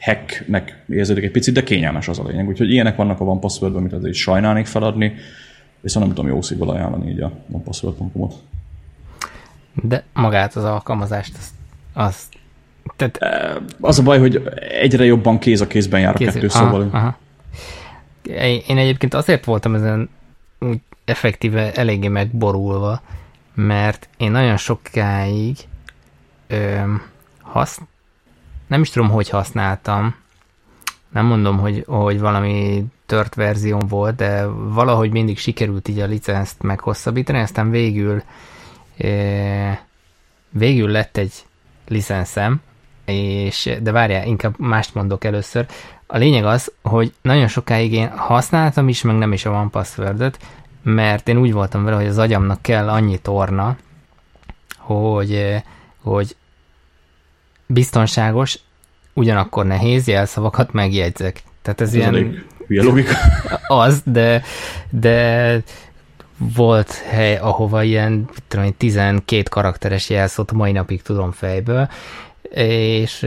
hacknek 0.00 0.84
érződik 0.88 1.24
egy 1.24 1.30
picit, 1.30 1.54
de 1.54 1.62
kényelmes 1.62 2.08
az 2.08 2.18
a 2.18 2.26
lényeg. 2.26 2.48
Úgyhogy 2.48 2.70
ilyenek 2.70 2.96
vannak 2.96 3.20
a 3.20 3.24
OnePassword-ben, 3.24 3.80
amit 3.80 3.92
azért 3.92 4.14
sajnálnék 4.14 4.66
feladni, 4.66 5.12
viszont 5.84 6.06
nem 6.06 6.14
tudom 6.14 6.30
jó 6.30 6.42
szívvel 6.42 6.68
ajánlani 6.68 7.10
így 7.10 7.20
a 7.20 7.32
onepassword.com-ot. 7.50 8.34
De 9.72 10.04
magát 10.12 10.56
az 10.56 10.64
alkalmazást, 10.64 11.36
az, 11.36 11.48
az 11.92 12.28
tehát... 12.96 13.18
Az 13.80 13.98
a 13.98 14.02
baj, 14.02 14.18
hogy 14.18 14.42
egyre 14.80 15.04
jobban 15.04 15.38
kéz 15.38 15.60
a 15.60 15.66
kézben 15.66 16.00
jár 16.00 16.14
a 16.14 16.18
kéz, 16.18 16.32
kettő, 16.32 16.46
aha, 16.46 16.58
szóval... 16.58 16.88
Aha. 16.92 17.16
Én 18.66 18.78
egyébként 18.78 19.14
azért 19.14 19.44
voltam 19.44 19.74
ezen 19.74 20.08
úgy 20.60 20.80
effektíve 21.04 21.72
eléggé 21.72 22.08
megborulva, 22.08 23.00
mert 23.54 24.08
én 24.16 24.30
nagyon 24.30 24.56
sokáig 24.56 25.56
ö, 26.46 26.80
hasz, 27.42 27.80
nem 28.66 28.80
is 28.80 28.90
tudom, 28.90 29.10
hogy 29.10 29.28
használtam. 29.28 30.14
Nem 31.12 31.26
mondom, 31.26 31.58
hogy, 31.58 31.84
hogy 31.86 32.20
valami 32.20 32.84
tört 33.06 33.34
verzió 33.34 33.78
volt, 33.88 34.16
de 34.16 34.46
valahogy 34.46 35.10
mindig 35.10 35.38
sikerült 35.38 35.88
így 35.88 36.00
a 36.00 36.06
licenszt 36.06 36.62
meghosszabbítani, 36.62 37.38
aztán 37.38 37.70
végül 37.70 38.22
e, 38.98 39.86
végül 40.50 40.90
lett 40.90 41.16
egy 41.16 41.32
licenszem, 41.88 42.60
és, 43.04 43.70
de 43.82 43.92
várjál, 43.92 44.26
inkább 44.26 44.58
mást 44.58 44.94
mondok 44.94 45.24
először. 45.24 45.66
A 46.06 46.16
lényeg 46.16 46.44
az, 46.44 46.72
hogy 46.82 47.12
nagyon 47.22 47.48
sokáig 47.48 47.92
én 47.92 48.08
használtam 48.08 48.88
is, 48.88 49.02
meg 49.02 49.16
nem 49.16 49.32
is 49.32 49.44
a 49.44 49.50
One 49.50 49.68
password 49.70 50.36
mert 50.84 51.28
én 51.28 51.36
úgy 51.36 51.52
voltam 51.52 51.84
vele, 51.84 51.96
hogy 51.96 52.06
az 52.06 52.18
agyamnak 52.18 52.62
kell 52.62 52.88
annyi 52.88 53.18
torna, 53.18 53.76
hogy, 54.78 55.62
hogy 56.02 56.36
biztonságos, 57.66 58.58
ugyanakkor 59.12 59.66
nehéz 59.66 60.06
jelszavakat 60.06 60.72
megjegyzek. 60.72 61.42
Tehát 61.62 61.80
ez, 61.80 61.88
ez 61.88 61.94
ilyen... 61.94 62.44
Hülye 62.66 62.82
logika. 62.82 63.14
Az, 63.66 64.02
de, 64.04 64.42
de 64.90 65.62
volt 66.36 66.92
hely, 66.92 67.36
ahova 67.36 67.82
ilyen 67.82 68.28
tudom, 68.48 68.74
12 68.76 69.42
karakteres 69.50 70.10
jelszót 70.10 70.52
mai 70.52 70.72
napig 70.72 71.02
tudom 71.02 71.32
fejből, 71.32 71.88
és 72.54 73.26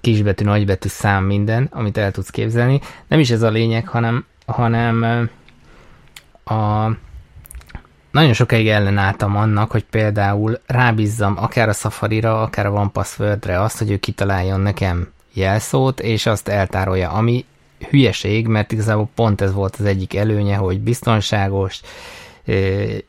kisbetű, 0.00 0.44
nagybetű 0.44 0.88
szám 0.88 1.24
minden, 1.24 1.68
amit 1.70 1.96
el 1.96 2.10
tudsz 2.10 2.30
képzelni. 2.30 2.80
Nem 3.08 3.18
is 3.18 3.30
ez 3.30 3.42
a 3.42 3.50
lényeg, 3.50 3.88
hanem, 3.88 4.24
hanem 4.46 5.28
a, 6.44 6.90
nagyon 8.10 8.32
sokáig 8.32 8.68
ellenálltam 8.68 9.36
annak, 9.36 9.70
hogy 9.70 9.84
például 9.84 10.60
rábízzam 10.66 11.34
akár 11.38 11.68
a 11.68 11.72
Safari-ra, 11.72 12.42
akár 12.42 12.66
a 12.66 12.70
OnePassword-re 12.70 13.62
azt, 13.62 13.78
hogy 13.78 13.90
ő 13.90 13.96
kitaláljon 13.96 14.60
nekem 14.60 15.08
jelszót, 15.32 16.00
és 16.00 16.26
azt 16.26 16.48
eltárolja, 16.48 17.10
ami 17.10 17.44
hülyeség, 17.90 18.46
mert 18.46 18.72
igazából 18.72 19.08
pont 19.14 19.40
ez 19.40 19.52
volt 19.52 19.76
az 19.78 19.84
egyik 19.84 20.16
előnye, 20.16 20.56
hogy 20.56 20.80
biztonságos, 20.80 21.80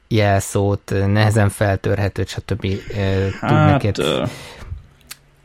jelszót, 0.07 0.93
nehezen 1.07 1.49
feltörhetőt, 1.49 2.27
stb. 2.27 2.67
Hát, 3.39 3.49
tud 3.51 3.65
neked 3.65 3.97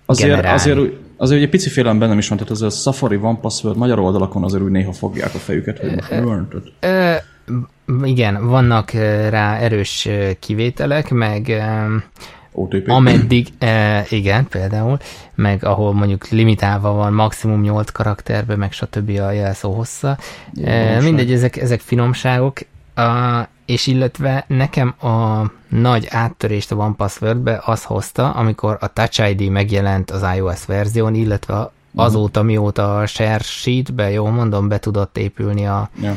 azért, 0.06 0.46
azért, 0.46 0.78
azért 1.16 1.42
egy 1.42 1.48
pici 1.48 1.68
félelem 1.68 1.98
bennem 1.98 2.18
is 2.18 2.28
van, 2.28 2.38
tehát 2.38 2.52
az 2.52 2.62
a 2.62 2.70
Safari 2.70 3.16
One 3.16 3.38
Password 3.40 3.76
magyar 3.76 3.98
oldalakon 3.98 4.44
azért 4.44 4.62
úgy 4.62 4.70
néha 4.70 4.92
fogják 4.92 5.34
a 5.34 5.38
fejüket, 5.38 5.78
hogy 5.78 5.94
most 5.94 6.12
igen, 8.02 8.48
vannak 8.48 8.90
rá 9.30 9.56
erős 9.56 10.08
kivételek, 10.40 11.10
meg 11.10 11.62
OTP. 12.56 12.88
ameddig, 12.88 13.48
e, 13.58 14.04
igen, 14.08 14.48
például, 14.48 14.98
meg 15.34 15.64
ahol 15.64 15.92
mondjuk 15.92 16.28
limitálva 16.28 16.92
van 16.92 17.12
maximum 17.12 17.60
8 17.60 17.90
karakterbe, 17.90 18.56
meg 18.56 18.72
stb. 18.72 19.08
a 19.08 19.30
jelszó 19.30 19.72
hossza. 19.72 20.18
E, 20.62 21.00
mindegy, 21.00 21.32
ezek, 21.32 21.56
ezek 21.56 21.80
finomságok, 21.80 22.58
a, 22.94 23.42
és 23.66 23.86
illetve 23.86 24.44
nekem 24.48 24.94
a 25.00 25.50
nagy 25.68 26.06
áttörést 26.10 26.72
a 26.72 26.76
OnePassword-be 26.76 27.62
az 27.64 27.84
hozta, 27.84 28.30
amikor 28.30 28.76
a 28.80 28.92
Touch 28.92 29.30
ID 29.30 29.50
megjelent 29.50 30.10
az 30.10 30.24
iOS 30.36 30.64
verzión, 30.64 31.14
illetve 31.14 31.70
azóta, 31.94 32.42
mióta 32.42 32.98
a 32.98 33.06
Share 33.06 33.42
Sheet-be, 33.42 34.10
jól 34.10 34.30
mondom, 34.30 34.68
be 34.68 34.78
tudott 34.78 35.18
épülni 35.18 35.66
a, 35.66 35.90
yeah 36.00 36.16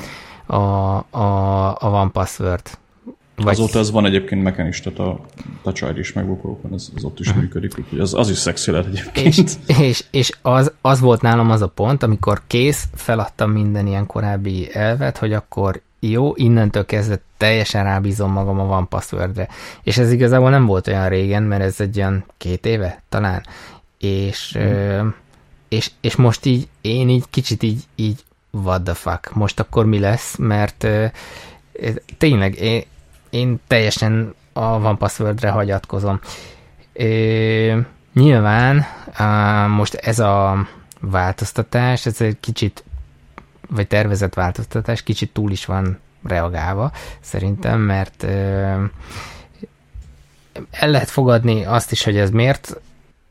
a, 0.50 1.06
a, 1.10 1.76
a 1.80 1.88
One 1.88 2.10
Password. 2.10 2.62
Vagy... 3.44 3.54
Azóta 3.54 3.80
ez 3.80 3.92
van 3.92 4.06
egyébként 4.06 4.44
Mac-en 4.44 4.68
is, 4.68 4.82
tehát 4.82 5.00
a 5.00 5.20
Touch 5.64 5.90
ID 5.90 5.98
is 5.98 6.14
megbukókon, 6.14 6.74
ez, 6.74 6.90
ez 6.96 7.04
ott 7.04 7.20
is 7.20 7.28
uh-huh. 7.28 7.44
működik, 7.44 7.78
úgyhogy 7.78 8.00
az, 8.00 8.14
az 8.14 8.30
is 8.30 8.38
szexi 8.38 8.72
lehet 8.72 8.86
egyébként. 8.86 9.28
És, 9.68 9.76
és, 9.80 10.04
és 10.12 10.32
az, 10.42 10.72
az 10.82 11.00
volt 11.00 11.22
nálam 11.22 11.52
az 11.52 11.62
a 11.62 11.68
pont, 11.68 12.04
amikor 12.04 12.42
kész, 12.48 12.88
feladtam 12.96 13.52
minden 13.52 13.88
ilyen 13.88 14.06
korábbi 14.06 14.70
elvet, 14.74 15.18
hogy 15.18 15.34
akkor 15.34 15.82
jó, 16.00 16.32
innentől 16.36 16.86
kezdve 16.86 17.22
teljesen 17.38 17.84
rábízom 17.84 18.32
magam 18.32 18.60
a 18.60 18.76
One 18.78 18.86
Passwordre. 18.86 19.48
És 19.84 19.98
ez 19.98 20.12
igazából 20.12 20.50
nem 20.50 20.66
volt 20.66 20.88
olyan 20.88 21.10
régen, 21.10 21.44
mert 21.44 21.62
ez 21.62 21.80
egy 21.80 21.98
olyan 21.98 22.26
két 22.38 22.66
éve 22.66 23.02
talán. 23.10 23.46
És, 23.98 24.52
hmm. 24.54 24.68
ö, 24.68 25.08
és, 25.68 25.92
és 26.02 26.16
most 26.16 26.46
így 26.46 26.68
én 26.82 27.10
így 27.10 27.24
kicsit 27.30 27.64
így, 27.64 27.84
így 27.96 28.24
what 28.52 28.84
the 28.84 28.94
fuck, 28.94 29.34
most 29.34 29.60
akkor 29.60 29.86
mi 29.86 30.00
lesz, 30.00 30.36
mert 30.38 30.84
uh, 30.84 31.12
tényleg 32.18 32.60
én, 32.60 32.84
én 33.30 33.60
teljesen 33.68 34.34
a 34.54 34.64
One 34.64 34.98
Passwordre 34.98 35.50
hagyatkozom. 35.50 36.20
Uh, 36.94 37.78
nyilván 38.14 38.86
uh, 39.20 39.68
most 39.76 39.94
ez 39.94 40.20
a 40.20 40.68
változtatás, 41.02 42.06
ez 42.06 42.22
egy 42.22 42.38
kicsit, 42.40 42.84
vagy 43.70 43.88
tervezett 43.88 44.34
változtatás 44.34 45.04
kicsit 45.04 45.34
túl 45.34 45.52
is 45.52 45.66
van 45.66 46.00
reagálva, 46.24 46.92
szerintem, 47.20 47.80
mert 47.80 48.24
uh, 48.24 48.84
el 50.72 50.90
lehet 50.90 51.10
fogadni 51.10 51.66
azt 51.66 51.92
is, 51.92 52.04
hogy 52.04 52.18
ez 52.18 52.30
miért 52.30 52.82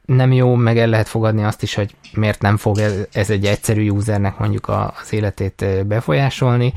nem 0.07 0.33
jó, 0.33 0.55
meg 0.55 0.79
el 0.79 0.87
lehet 0.87 1.09
fogadni 1.09 1.45
azt 1.45 1.63
is, 1.63 1.75
hogy 1.75 1.95
miért 2.13 2.43
nem 2.43 2.57
fog 2.57 2.79
ez, 2.79 2.95
ez 3.13 3.31
egy 3.31 3.47
egyszerű 3.47 3.91
usernek 3.91 4.39
mondjuk 4.39 4.69
a, 4.69 4.95
az 5.01 5.13
életét 5.13 5.87
befolyásolni, 5.87 6.73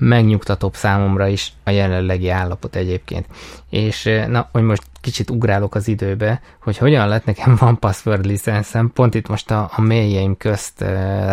megnyugtatóbb 0.00 0.74
számomra 0.74 1.26
is 1.26 1.52
a 1.64 1.70
jelenlegi 1.70 2.28
állapot 2.28 2.76
egyébként. 2.76 3.26
És 3.70 4.10
na, 4.28 4.48
hogy 4.52 4.62
most 4.62 4.82
kicsit 5.00 5.30
ugrálok 5.30 5.74
az 5.74 5.88
időbe, 5.88 6.40
hogy 6.62 6.78
hogyan 6.78 7.08
lett 7.08 7.24
nekem 7.24 7.56
van 7.60 7.78
password 7.78 8.26
licenszem, 8.26 8.90
pont 8.92 9.14
itt 9.14 9.28
most 9.28 9.50
a, 9.50 9.70
a 9.76 9.80
mailjeim 9.80 10.36
közt 10.36 10.80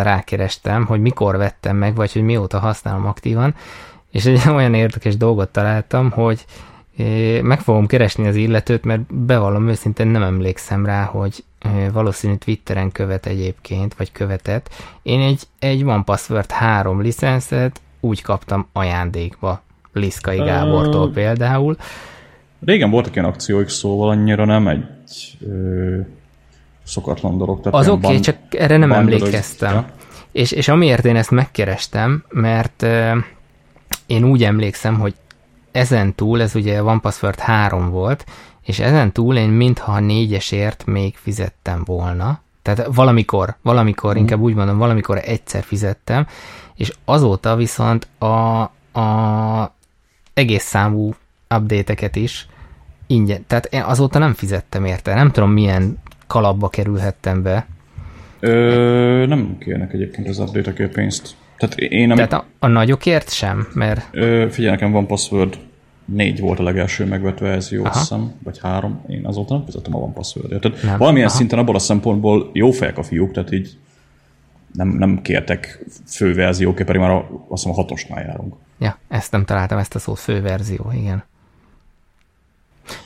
rákerestem, 0.02 0.86
hogy 0.86 1.00
mikor 1.00 1.36
vettem 1.36 1.76
meg, 1.76 1.94
vagy 1.94 2.12
hogy 2.12 2.22
mióta 2.22 2.58
használom 2.58 3.06
aktívan, 3.06 3.54
és 4.10 4.24
egy 4.24 4.48
olyan 4.56 4.74
érdekes 4.74 5.16
dolgot 5.16 5.48
találtam, 5.48 6.10
hogy 6.10 6.44
meg 7.42 7.60
fogom 7.60 7.86
keresni 7.86 8.26
az 8.26 8.36
illetőt, 8.36 8.84
mert 8.84 9.14
bevallom 9.14 9.68
őszintén 9.68 10.06
nem 10.06 10.22
emlékszem 10.22 10.86
rá, 10.86 11.04
hogy 11.04 11.44
valószínű 11.92 12.34
Twitteren 12.34 12.92
követ 12.92 13.26
egyébként, 13.26 13.94
vagy 13.94 14.12
követett. 14.12 14.74
Én 15.02 15.20
egy, 15.20 15.42
egy 15.58 15.82
One 15.82 16.02
Password 16.02 16.50
3 16.50 17.00
licenszet 17.00 17.80
úgy 18.00 18.22
kaptam 18.22 18.68
ajándékba 18.72 19.62
Liszkai 19.92 20.38
Gábortól 20.38 21.10
például. 21.10 21.76
Régen 22.64 22.90
voltak 22.90 23.14
ilyen 23.14 23.28
akcióik, 23.28 23.68
szóval 23.68 24.08
annyira 24.08 24.44
nem 24.44 24.68
egy 24.68 24.84
ö, 25.40 25.98
szokatlan 26.84 27.38
dolog. 27.38 27.60
Tehát 27.60 27.78
az 27.78 27.88
oké, 27.88 28.06
okay, 28.06 28.20
csak 28.20 28.36
erre 28.48 28.76
nem 28.76 28.92
emlékeztem. 28.92 29.74
Ja. 29.74 29.86
És, 30.32 30.52
és 30.52 30.68
amiért 30.68 31.04
én 31.04 31.16
ezt 31.16 31.30
megkerestem, 31.30 32.24
mert 32.28 32.82
ö, 32.82 33.18
én 34.06 34.24
úgy 34.24 34.44
emlékszem, 34.44 34.98
hogy 34.98 35.14
ezen 35.72 36.14
túl, 36.14 36.42
ez 36.42 36.54
ugye 36.54 36.82
One 36.82 37.00
Password 37.00 37.38
3 37.38 37.90
volt, 37.90 38.24
és 38.62 38.78
ezen 38.78 39.12
túl 39.12 39.36
én 39.36 39.48
mintha 39.48 39.92
a 39.92 40.00
négyesért 40.00 40.86
még 40.86 41.16
fizettem 41.16 41.82
volna, 41.84 42.40
Tehát 42.62 42.86
valamikor, 42.94 43.56
valamikor, 43.62 44.14
mm. 44.14 44.18
inkább 44.18 44.40
úgy 44.40 44.54
mondom, 44.54 44.78
valamikor 44.78 45.20
egyszer 45.24 45.62
fizettem, 45.62 46.26
és 46.78 46.92
azóta 47.04 47.56
viszont 47.56 48.08
a, 48.18 48.60
a 49.00 49.74
egész 50.34 50.64
számú 50.64 51.14
update-eket 51.56 52.16
is 52.16 52.46
ingyen, 53.06 53.44
tehát 53.46 53.66
én 53.66 53.80
azóta 53.80 54.18
nem 54.18 54.34
fizettem 54.34 54.84
érte, 54.84 55.14
nem 55.14 55.30
tudom 55.30 55.50
milyen 55.50 55.98
kalapba 56.26 56.68
kerülhettem 56.68 57.42
be. 57.42 57.66
Ö, 58.40 59.24
nem 59.26 59.56
kérnek 59.58 59.92
egyébként 59.92 60.28
az 60.28 60.38
update-ekért 60.38 60.92
pénzt. 60.92 61.36
Tehát 61.56 61.78
én... 61.78 62.10
Amit... 62.10 62.28
Tehát 62.28 62.44
a, 62.44 62.66
a 62.66 62.66
nagyokért 62.66 63.32
sem, 63.32 63.68
mert... 63.74 64.08
Ö, 64.10 64.46
figyelj, 64.50 64.72
nekem 64.72 64.92
van 64.92 65.06
password 65.06 65.58
négy 66.04 66.40
volt 66.40 66.58
a 66.58 66.62
legelső 66.62 67.04
megvett 67.04 67.38
verzió, 67.38 67.84
azt 67.84 67.98
hiszem, 67.98 68.32
vagy 68.44 68.58
három. 68.62 69.04
Én 69.08 69.26
azóta 69.26 69.54
nem 69.54 69.64
fizettem 69.64 69.94
a 69.94 69.98
OnePassword-ért. 69.98 70.60
Tehát 70.60 70.82
nem. 70.82 70.98
valamilyen 70.98 71.28
Aha. 71.28 71.36
szinten 71.36 71.58
abból 71.58 71.74
a 71.74 71.78
szempontból 71.78 72.50
jó 72.52 72.70
fejek 72.70 72.98
a 72.98 73.02
fiúk, 73.02 73.32
tehát 73.32 73.52
így 73.52 73.76
nem, 74.72 74.88
nem 74.88 75.22
kértek 75.22 75.84
főverzióként, 76.06 76.86
pedig 76.86 77.00
már 77.00 77.10
a, 77.10 77.18
azt 77.48 77.62
hiszem 77.62 77.70
a 77.70 77.74
hatosnál 77.74 78.24
járunk. 78.24 78.54
Ja, 78.78 78.98
ezt 79.08 79.32
nem 79.32 79.44
találtam, 79.44 79.78
ezt 79.78 79.94
a 79.94 79.98
szót 79.98 80.18
főverzió, 80.18 80.92
igen. 80.94 81.24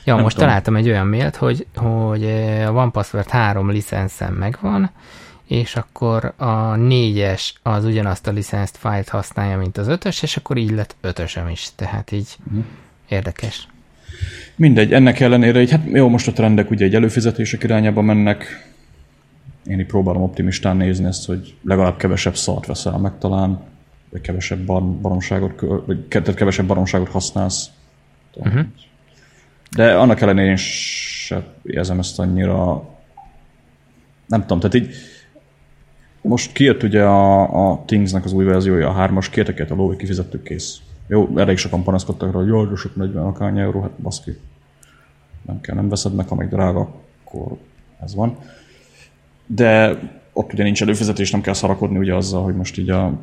Ja, 0.03 0.13
nem 0.13 0.23
most 0.23 0.35
tudom. 0.35 0.49
találtam 0.49 0.75
egy 0.75 0.87
olyan 0.89 1.07
mailt, 1.07 1.35
hogy, 1.35 1.67
hogy 1.75 2.23
a 2.65 2.71
OnePassword 2.71 3.29
3 3.29 3.69
licenszen 3.69 4.33
megvan, 4.33 4.91
és 5.47 5.75
akkor 5.75 6.33
a 6.37 6.75
négyes 6.75 7.53
az 7.63 7.85
ugyanazt 7.85 8.27
a 8.27 8.31
licenszt 8.31 8.77
fájlt 8.77 9.09
használja, 9.09 9.57
mint 9.57 9.77
az 9.77 9.87
ötös, 9.87 10.21
és 10.21 10.37
akkor 10.37 10.57
így 10.57 10.71
lett 10.71 10.95
ötösem 11.01 11.47
is, 11.47 11.69
tehát 11.75 12.11
így 12.11 12.35
uh-huh. 12.47 12.63
érdekes. 13.09 13.67
Mindegy, 14.55 14.93
ennek 14.93 15.19
ellenére, 15.19 15.61
így, 15.61 15.71
hát 15.71 15.81
jó, 15.85 16.09
most 16.09 16.27
a 16.27 16.31
trendek 16.31 16.69
ugye 16.69 16.85
egy 16.85 16.95
előfizetések 16.95 17.63
irányába 17.63 18.01
mennek, 18.01 18.72
én 19.65 19.79
így 19.79 19.85
próbálom 19.85 20.21
optimistán 20.21 20.77
nézni 20.77 21.05
ezt, 21.05 21.25
hogy 21.25 21.55
legalább 21.63 21.97
kevesebb 21.97 22.35
szart 22.35 22.65
veszel 22.65 22.97
meg 22.97 23.17
talán, 23.17 23.59
vagy 24.09 24.21
kevesebb 24.21 24.65
bar- 24.65 25.01
baromságot, 25.01 25.59
vagy 25.85 26.07
kevesebb 26.07 26.67
baromságot 26.67 27.09
használsz. 27.09 27.69
Uh-huh. 28.35 28.65
De 29.75 29.95
annak 29.95 30.21
ellenére 30.21 30.49
én 30.49 30.55
sem 30.55 31.43
érzem 31.63 31.99
ezt 31.99 32.19
annyira, 32.19 32.89
nem 34.27 34.41
tudom, 34.41 34.59
tehát 34.59 34.75
így 34.75 34.95
most 36.21 36.51
kijött 36.51 36.83
ugye 36.83 37.03
a, 37.03 37.71
a 37.71 37.83
Things-nek 37.85 38.25
az 38.25 38.33
új 38.33 38.45
verziója, 38.45 38.89
a 38.89 38.93
hármas, 38.93 39.29
kérteket 39.29 39.71
a 39.71 39.75
lóvé 39.75 39.95
kifizettük 39.95 40.43
kész. 40.43 40.81
Jó, 41.07 41.37
elég 41.37 41.57
sokan 41.57 41.83
panaszkodtak 41.83 42.31
rá, 42.31 42.37
hogy 42.37 42.47
jól, 42.47 42.67
de 42.67 42.75
sok 42.75 42.95
40 42.95 43.25
akány 43.25 43.59
euró, 43.59 43.81
hát 43.81 43.91
baszki. 44.01 44.31
Nem 45.41 45.61
kell, 45.61 45.75
nem 45.75 45.89
veszed 45.89 46.13
meg, 46.13 46.27
ha 46.27 46.35
meg 46.35 46.49
drága, 46.49 46.95
akkor 47.23 47.57
ez 47.99 48.15
van. 48.15 48.37
De 49.45 49.99
ott 50.33 50.53
ugye 50.53 50.63
nincs 50.63 50.81
előfizetés, 50.81 51.31
nem 51.31 51.41
kell 51.41 51.53
szarakodni 51.53 51.97
ugye 51.97 52.15
azzal, 52.15 52.43
hogy 52.43 52.55
most 52.55 52.77
így 52.77 52.89
a, 52.89 53.19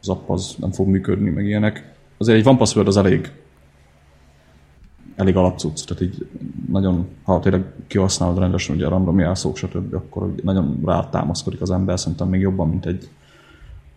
az 0.00 0.08
app 0.08 0.30
az 0.30 0.54
nem 0.58 0.72
fog 0.72 0.88
működni, 0.88 1.30
meg 1.30 1.46
ilyenek. 1.46 1.94
Azért 2.18 2.38
egy 2.38 2.44
van 2.44 2.56
password 2.56 2.86
az 2.86 2.96
elég 2.96 3.30
elég 5.16 5.36
alapcucc, 5.36 5.84
tehát 5.84 6.02
így 6.02 6.26
nagyon, 6.70 7.06
ha 7.22 7.40
tényleg 7.40 7.64
kihasználod 7.86 8.38
rendesen 8.38 8.76
ugye 8.76 8.86
a 8.86 8.88
random 8.88 9.18
jelszók, 9.18 9.56
stb., 9.56 9.94
akkor 9.94 10.34
nagyon 10.42 10.82
rá 10.84 11.08
támaszkodik 11.08 11.60
az 11.60 11.70
ember, 11.70 11.98
szerintem 11.98 12.28
még 12.28 12.40
jobban, 12.40 12.68
mint 12.68 12.86
egy 12.86 13.08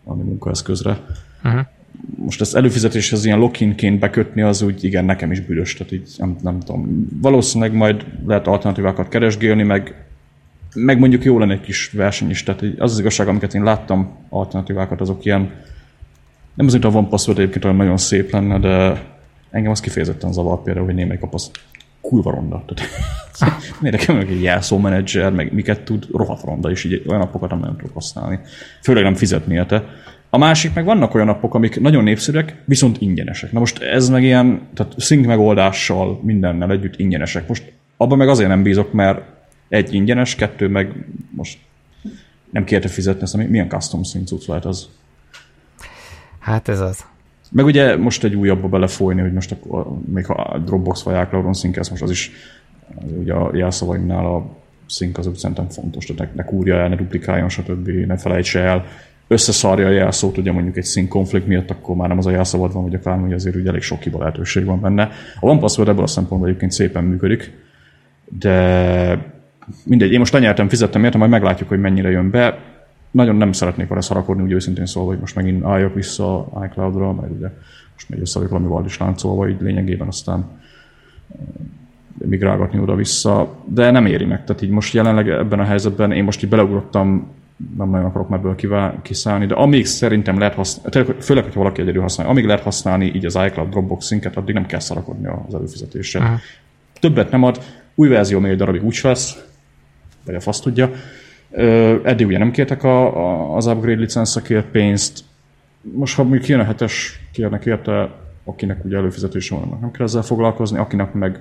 valami 0.03 0.23
munkaeszközre. 0.23 0.99
Uh-huh. 1.43 1.61
Most 2.15 2.41
ezt 2.41 2.55
előfizetéshez 2.55 3.25
ilyen 3.25 3.39
lokinként 3.39 3.99
bekötni, 3.99 4.41
az 4.41 4.61
úgy 4.61 4.83
igen, 4.83 5.05
nekem 5.05 5.31
is 5.31 5.41
büdös, 5.41 5.73
tehát 5.73 5.91
így 5.91 6.09
nem, 6.17 6.37
nem 6.41 6.59
tudom. 6.59 7.07
Valószínűleg 7.21 7.73
majd 7.73 8.05
lehet 8.25 8.47
alternatívákat 8.47 9.07
keresgélni, 9.07 9.63
meg, 9.63 10.05
meg 10.73 10.99
mondjuk 10.99 11.23
jó 11.23 11.39
lenne 11.39 11.53
egy 11.53 11.61
kis 11.61 11.91
verseny 11.91 12.29
is, 12.29 12.43
tehát 12.43 12.61
az 12.77 12.91
az 12.91 12.99
igazság, 12.99 13.27
amiket 13.27 13.53
én 13.53 13.63
láttam 13.63 14.15
alternatívákat, 14.29 15.01
azok 15.01 15.25
ilyen 15.25 15.51
nem 16.53 16.65
az, 16.65 16.71
hogy 16.71 16.85
a 16.85 16.91
van 16.91 17.09
password 17.09 17.39
egyébként 17.39 17.63
olyan 17.65 17.77
nagyon 17.77 17.97
szép 17.97 18.31
lenne, 18.31 18.59
de 18.59 19.03
engem 19.51 19.71
az 19.71 19.79
kifejezetten 19.79 20.33
zavar 20.33 20.61
például, 20.61 20.85
hogy 20.85 20.95
némelyik 20.95 21.19
kapasz 21.19 21.51
kurva 22.01 22.31
ronda. 22.31 22.63
Tehát, 22.65 22.91
miért 23.81 23.97
nekem 23.97 24.17
egy 24.17 24.41
jelszó 24.41 24.77
menedzser, 24.77 25.31
meg 25.31 25.53
miket 25.53 25.81
tud, 25.81 26.07
rohadt 26.13 26.43
ronda, 26.43 26.69
és 26.71 26.83
így 26.83 27.03
olyan 27.07 27.19
napokat 27.19 27.49
nem 27.49 27.59
nagyon 27.59 27.77
tudok 27.77 27.93
használni. 27.93 28.39
Főleg 28.81 29.03
nem 29.03 29.15
fizetni 29.15 29.53
érte. 29.53 29.83
A 30.29 30.37
másik 30.37 30.73
meg 30.73 30.85
vannak 30.85 31.15
olyan 31.15 31.27
napok, 31.27 31.53
amik 31.53 31.79
nagyon 31.79 32.03
népszerűek, 32.03 32.61
viszont 32.65 33.01
ingyenesek. 33.01 33.51
Na 33.51 33.59
most 33.59 33.81
ez 33.81 34.09
meg 34.09 34.23
ilyen, 34.23 34.67
tehát 34.73 34.99
sync 34.99 35.25
megoldással, 35.25 36.19
mindennel 36.23 36.71
együtt 36.71 36.99
ingyenesek. 36.99 37.47
Most 37.47 37.71
abban 37.97 38.17
meg 38.17 38.29
azért 38.29 38.49
nem 38.49 38.63
bízok, 38.63 38.93
mert 38.93 39.21
egy 39.69 39.93
ingyenes, 39.93 40.35
kettő 40.35 40.67
meg 40.67 41.05
most 41.29 41.59
nem 42.49 42.63
kérte 42.63 42.87
fizetni, 42.87 43.21
ezt 43.21 43.49
milyen 43.49 43.69
custom 43.69 44.03
cucc 44.03 44.47
lehet 44.47 44.65
az? 44.65 44.89
Hát 46.39 46.67
ez 46.67 46.79
az. 46.79 47.05
Meg 47.51 47.65
ugye 47.65 47.95
most 47.97 48.23
egy 48.23 48.35
újabbba 48.35 48.67
belefolyni, 48.67 49.21
hogy 49.21 49.33
most 49.33 49.51
akkor, 49.51 49.87
még 50.05 50.25
ha 50.25 50.57
Dropbox 50.65 51.03
vagy 51.03 51.21
iCloud-on 51.21 51.53
szinkesz, 51.53 51.89
most 51.89 52.01
az 52.01 52.09
is 52.09 52.31
ugye 53.19 53.33
a 53.33 53.55
jelszavaimnál 53.55 54.25
a 54.25 54.57
szink 54.87 55.17
az 55.17 55.27
úgy 55.27 55.35
szerintem 55.35 55.69
fontos, 55.69 56.05
tehát 56.05 56.35
ne, 56.35 56.43
ne 56.43 56.49
kúrja 56.49 56.75
el, 56.75 56.89
ne 56.89 56.95
duplikáljon, 56.95 57.49
stb. 57.49 57.87
ne 57.87 58.17
felejtse 58.17 58.59
el. 58.59 58.85
Összeszarja 59.27 59.87
a 59.87 59.91
jelszót, 59.91 60.37
ugye 60.37 60.51
mondjuk 60.51 60.77
egy 60.77 60.83
szink 60.83 61.09
konflikt 61.09 61.47
miatt, 61.47 61.69
akkor 61.69 61.95
már 61.95 62.07
nem 62.07 62.17
az 62.17 62.25
a 62.25 62.31
jelszavad 62.31 62.73
van, 62.73 62.83
vagy 62.83 62.93
akár, 62.93 63.19
hogy 63.19 63.33
azért 63.33 63.55
ugye 63.55 63.69
elég 63.69 63.81
sok 63.81 64.01
hiba 64.01 64.19
lehetőség 64.19 64.65
van 64.65 64.81
benne. 64.81 65.03
A 65.39 65.45
OnePassword 65.45 65.89
ebből 65.89 66.03
a 66.03 66.07
szempontból 66.07 66.49
egyébként 66.49 66.71
szépen 66.71 67.03
működik, 67.03 67.51
de 68.39 69.38
mindegy, 69.85 70.11
én 70.11 70.19
most 70.19 70.33
lenyertem, 70.33 70.69
fizettem 70.69 71.03
értem, 71.03 71.19
majd 71.19 71.31
meglátjuk, 71.31 71.69
hogy 71.69 71.79
mennyire 71.79 72.09
jön 72.09 72.29
be 72.29 72.59
nagyon 73.11 73.35
nem 73.35 73.51
szeretnék 73.51 73.87
vele 73.87 74.01
szarakodni, 74.01 74.43
úgy 74.43 74.51
őszintén 74.51 74.85
szólva, 74.85 75.09
hogy 75.09 75.19
most 75.19 75.35
megint 75.35 75.63
álljak 75.63 75.93
vissza 75.93 76.47
iCloud-ra, 76.65 77.13
mert 77.13 77.31
ugye 77.31 77.47
most 77.93 78.09
megy 78.09 78.19
össze 78.19 78.39
valamival 78.39 78.85
is 78.85 78.97
láncolva, 78.97 79.49
így 79.49 79.61
lényegében 79.61 80.07
aztán 80.07 80.45
migrálgatni 82.17 82.79
oda-vissza, 82.79 83.55
de 83.65 83.91
nem 83.91 84.05
éri 84.05 84.25
meg. 84.25 84.43
Tehát 84.43 84.61
így 84.61 84.69
most 84.69 84.93
jelenleg 84.93 85.29
ebben 85.29 85.59
a 85.59 85.63
helyzetben 85.63 86.11
én 86.11 86.23
most 86.23 86.43
így 86.43 86.49
beleugrottam, 86.49 87.27
nem 87.77 87.89
nagyon 87.89 88.05
akarok 88.05 88.31
ebből 88.31 88.55
kiszállni, 89.01 89.45
de 89.45 89.53
amíg 89.53 89.85
szerintem 89.85 90.39
lehet 90.39 90.53
használni, 90.53 91.13
főleg, 91.19 91.43
hogyha 91.43 91.59
valaki 91.59 91.81
egyedül 91.81 92.01
használja, 92.01 92.31
amíg 92.31 92.45
lehet 92.45 92.63
használni 92.63 93.11
így 93.15 93.25
az 93.25 93.39
iCloud 93.45 93.69
Dropbox 93.69 94.05
szinket, 94.05 94.37
addig 94.37 94.53
nem 94.53 94.65
kell 94.65 94.79
szarakodni 94.79 95.27
az 95.47 95.53
előfizetéssel. 95.53 96.21
Uh-huh. 96.21 96.37
Többet 96.99 97.31
nem 97.31 97.43
ad, 97.43 97.61
új 97.95 98.07
verzió 98.07 98.39
még 98.39 98.51
egy 98.51 98.57
darabig 98.57 98.83
úgy 98.83 98.99
vesz, 99.01 99.48
vagy 100.29 100.37
a 100.37 100.41
fasz 100.41 100.59
tudja, 100.59 100.91
Eddig 102.03 102.27
ugye 102.27 102.37
nem 102.37 102.51
kértek 102.51 102.83
a, 102.83 103.17
a, 103.17 103.55
az 103.55 103.65
upgrade 103.65 103.99
licenszakért 103.99 104.65
pénzt. 104.65 105.23
Most, 105.81 106.15
ha 106.15 106.23
még 106.23 106.41
kijön 106.41 106.59
a 106.59 106.63
hetes, 106.63 107.19
kérnek 107.31 107.65
érte, 107.65 108.11
akinek 108.43 108.85
ugye 108.85 108.97
előfizetése 108.97 109.55
van, 109.55 109.77
nem 109.81 109.91
kell 109.91 110.05
ezzel 110.05 110.21
foglalkozni, 110.21 110.77
akinek 110.77 111.13
meg 111.13 111.39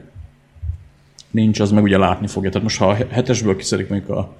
nincs, 1.30 1.60
az 1.60 1.70
meg 1.70 1.82
ugye 1.82 1.98
látni 1.98 2.26
fogja. 2.26 2.50
Tehát 2.50 2.62
most, 2.62 2.78
ha 2.78 2.88
a 2.88 2.94
hetesből 2.94 3.56
kiszedik 3.56 3.88
mondjuk 3.88 4.10
a, 4.10 4.36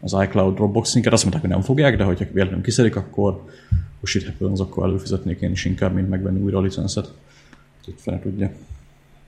az 0.00 0.16
iCloud 0.22 0.54
Dropbox-inket, 0.54 1.12
azt 1.12 1.22
mondták, 1.22 1.42
hogy 1.42 1.52
nem 1.52 1.62
fogják, 1.62 1.96
de 1.96 2.04
hogyha 2.04 2.24
véletlenül 2.32 2.64
kiszedik, 2.64 2.96
akkor 2.96 3.44
push 4.00 4.16
it 4.16 4.24
happens, 4.24 4.60
akkor 4.60 4.84
előfizetnék 4.84 5.40
én 5.40 5.50
is 5.50 5.64
inkább, 5.64 5.94
mint 5.94 6.08
megvenni 6.08 6.40
újra 6.40 6.58
a 6.58 6.60
licenszet. 6.60 7.12
Tehát 7.84 8.00
fene 8.00 8.18
tudja 8.18 8.50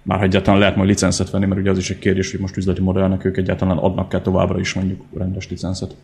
már 0.08 0.22
egyáltalán 0.22 0.60
lehet 0.60 0.76
majd 0.76 0.88
licenszet 0.88 1.30
venni, 1.30 1.46
mert 1.46 1.60
ugye 1.60 1.70
az 1.70 1.78
is 1.78 1.90
egy 1.90 1.98
kérdés, 1.98 2.30
hogy 2.30 2.40
most 2.40 2.56
üzleti 2.56 2.80
modellnek 2.80 3.24
ők 3.24 3.36
egyáltalán 3.36 3.76
adnak-e 3.76 4.20
továbbra 4.20 4.58
is 4.58 4.72
mondjuk 4.74 5.04
rendes 5.14 5.48
licenszet. 5.48 5.94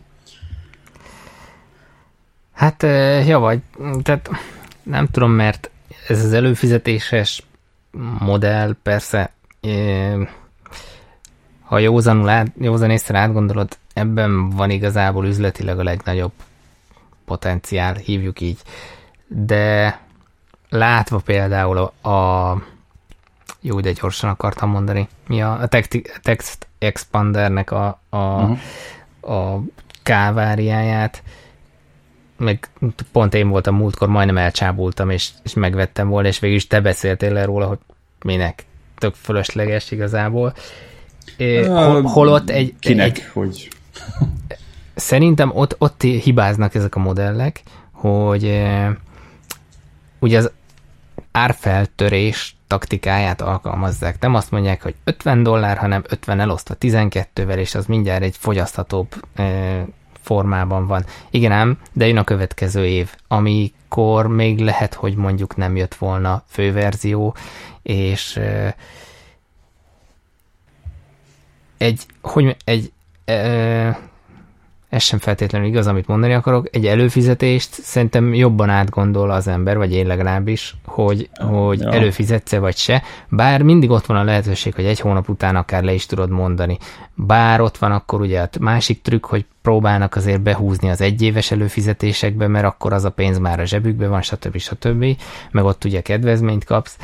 Hát, 2.53 2.83
ja 3.27 3.39
vagy, 3.39 3.59
tehát 4.01 4.29
nem 4.83 5.07
tudom, 5.07 5.31
mert 5.31 5.69
ez 6.07 6.25
az 6.25 6.33
előfizetéses 6.33 7.43
modell 8.19 8.75
persze, 8.83 9.31
ha 11.61 11.79
józanul 11.79 12.29
át, 12.29 12.51
józan 12.59 12.89
észre 12.89 13.17
átgondolod, 13.17 13.77
ebben 13.93 14.49
van 14.49 14.69
igazából 14.69 15.25
üzletileg 15.25 15.79
a 15.79 15.83
legnagyobb 15.83 16.33
potenciál, 17.25 17.93
hívjuk 17.93 18.41
így. 18.41 18.59
De 19.27 19.99
látva 20.69 21.21
például 21.25 21.77
a, 22.01 22.09
a 22.09 22.57
jó, 23.65 23.79
de 23.79 23.91
gyorsan 23.91 24.29
akartam 24.29 24.69
mondani. 24.69 25.07
Mi 25.27 25.41
a, 25.41 25.61
a 25.61 25.67
text 26.21 26.67
expandernek 26.79 27.71
a, 27.71 28.01
a, 28.09 28.17
uh-huh. 28.17 28.57
a 29.21 29.63
káváriáját, 30.03 31.23
meg 32.37 32.69
pont 33.11 33.33
én 33.33 33.49
voltam 33.49 33.75
múltkor, 33.75 34.07
majdnem 34.07 34.37
elcsábultam, 34.37 35.09
és, 35.09 35.29
és 35.43 35.53
megvettem 35.53 36.07
volna, 36.07 36.27
és 36.27 36.39
végül 36.39 36.55
is 36.55 36.67
te 36.67 36.81
beszéltél 36.81 37.33
le 37.33 37.45
róla, 37.45 37.67
hogy 37.67 37.79
minek 38.23 38.65
tök 38.97 39.13
fölösleges 39.13 39.91
igazából. 39.91 40.53
É, 41.37 41.63
hol, 41.63 42.01
holott 42.01 42.49
egy... 42.49 42.73
Kinek, 42.79 43.17
egy, 43.17 43.23
hogy... 43.33 43.69
Szerintem 44.95 45.51
ott, 45.53 45.75
ott 45.77 46.01
hibáznak 46.01 46.75
ezek 46.75 46.95
a 46.95 46.99
modellek, 46.99 47.61
hogy 47.91 48.63
ugye 50.19 50.37
az 50.37 50.51
árfeltörést 51.31 52.54
taktikáját 52.75 53.41
alkalmazzák. 53.41 54.19
Nem 54.19 54.35
azt 54.35 54.51
mondják, 54.51 54.81
hogy 54.81 54.95
50 55.03 55.43
dollár, 55.43 55.77
hanem 55.77 56.03
50 56.09 56.39
elosztva 56.39 56.75
12-vel, 56.79 57.57
és 57.57 57.75
az 57.75 57.85
mindjárt 57.85 58.23
egy 58.23 58.37
fogyaszthatóbb 58.37 59.07
formában 60.21 60.87
van. 60.87 61.05
Igen 61.29 61.51
ám, 61.51 61.79
de 61.93 62.07
jön 62.07 62.17
a 62.17 62.23
következő 62.23 62.85
év, 62.85 63.15
amikor 63.27 64.27
még 64.27 64.59
lehet, 64.59 64.93
hogy 64.93 65.15
mondjuk 65.15 65.55
nem 65.55 65.75
jött 65.75 65.95
volna 65.95 66.43
főverzió, 66.47 67.35
és 67.81 68.39
egy, 71.77 72.05
hogy 72.21 72.55
egy 72.63 72.91
e, 73.25 73.99
ez 74.95 75.03
sem 75.03 75.19
feltétlenül 75.19 75.67
igaz, 75.67 75.87
amit 75.87 76.07
mondani 76.07 76.33
akarok, 76.33 76.67
egy 76.71 76.85
előfizetést 76.85 77.69
szerintem 77.73 78.33
jobban 78.33 78.69
átgondol 78.69 79.31
az 79.31 79.47
ember, 79.47 79.77
vagy 79.77 79.93
én 79.93 80.07
legalábbis, 80.07 80.75
hogy, 80.85 81.29
hogy 81.33 81.79
ja. 81.79 81.91
előfizetsz-e 81.91 82.59
vagy 82.59 82.75
se, 82.75 83.03
bár 83.29 83.61
mindig 83.61 83.89
ott 83.89 84.05
van 84.05 84.17
a 84.17 84.23
lehetőség, 84.23 84.75
hogy 84.75 84.85
egy 84.85 84.99
hónap 84.99 85.29
után 85.29 85.55
akár 85.55 85.83
le 85.83 85.93
is 85.93 86.05
tudod 86.05 86.29
mondani. 86.29 86.77
Bár 87.13 87.61
ott 87.61 87.77
van 87.77 87.91
akkor 87.91 88.21
ugye 88.21 88.41
a 88.41 88.49
másik 88.59 89.01
trükk, 89.01 89.25
hogy 89.25 89.45
próbálnak 89.61 90.15
azért 90.15 90.41
behúzni 90.41 90.89
az 90.89 91.01
egyéves 91.01 91.51
előfizetésekbe, 91.51 92.47
mert 92.47 92.65
akkor 92.65 92.93
az 92.93 93.05
a 93.05 93.09
pénz 93.09 93.37
már 93.37 93.59
a 93.59 93.65
zsebükbe 93.65 94.07
van, 94.07 94.21
stb. 94.21 94.57
stb. 94.57 95.05
Meg 95.51 95.63
ott 95.63 95.83
ugye 95.83 96.01
kedvezményt 96.01 96.63
kapsz. 96.63 96.97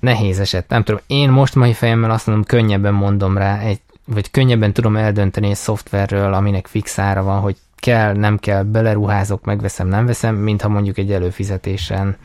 Nehéz 0.00 0.40
eset, 0.40 0.68
nem 0.68 0.82
tudom. 0.82 1.00
Én 1.06 1.30
most 1.30 1.54
mai 1.54 1.72
fejemmel 1.72 2.10
azt 2.10 2.26
mondom, 2.26 2.44
könnyebben 2.44 2.94
mondom 2.94 3.38
rá 3.38 3.58
egy 3.58 3.80
vagy 4.10 4.30
könnyebben 4.30 4.72
tudom 4.72 4.96
eldönteni 4.96 5.48
egy 5.48 5.56
szoftverről, 5.56 6.32
aminek 6.32 6.66
fix 6.66 6.98
ára 6.98 7.22
van, 7.22 7.40
hogy 7.40 7.56
kell, 7.76 8.14
nem 8.14 8.38
kell, 8.38 8.62
beleruházok, 8.62 9.44
megveszem, 9.44 9.88
nem 9.88 10.06
veszem, 10.06 10.34
mintha 10.34 10.68
mondjuk 10.68 10.98
egy 10.98 11.12
előfizetésen 11.12 12.16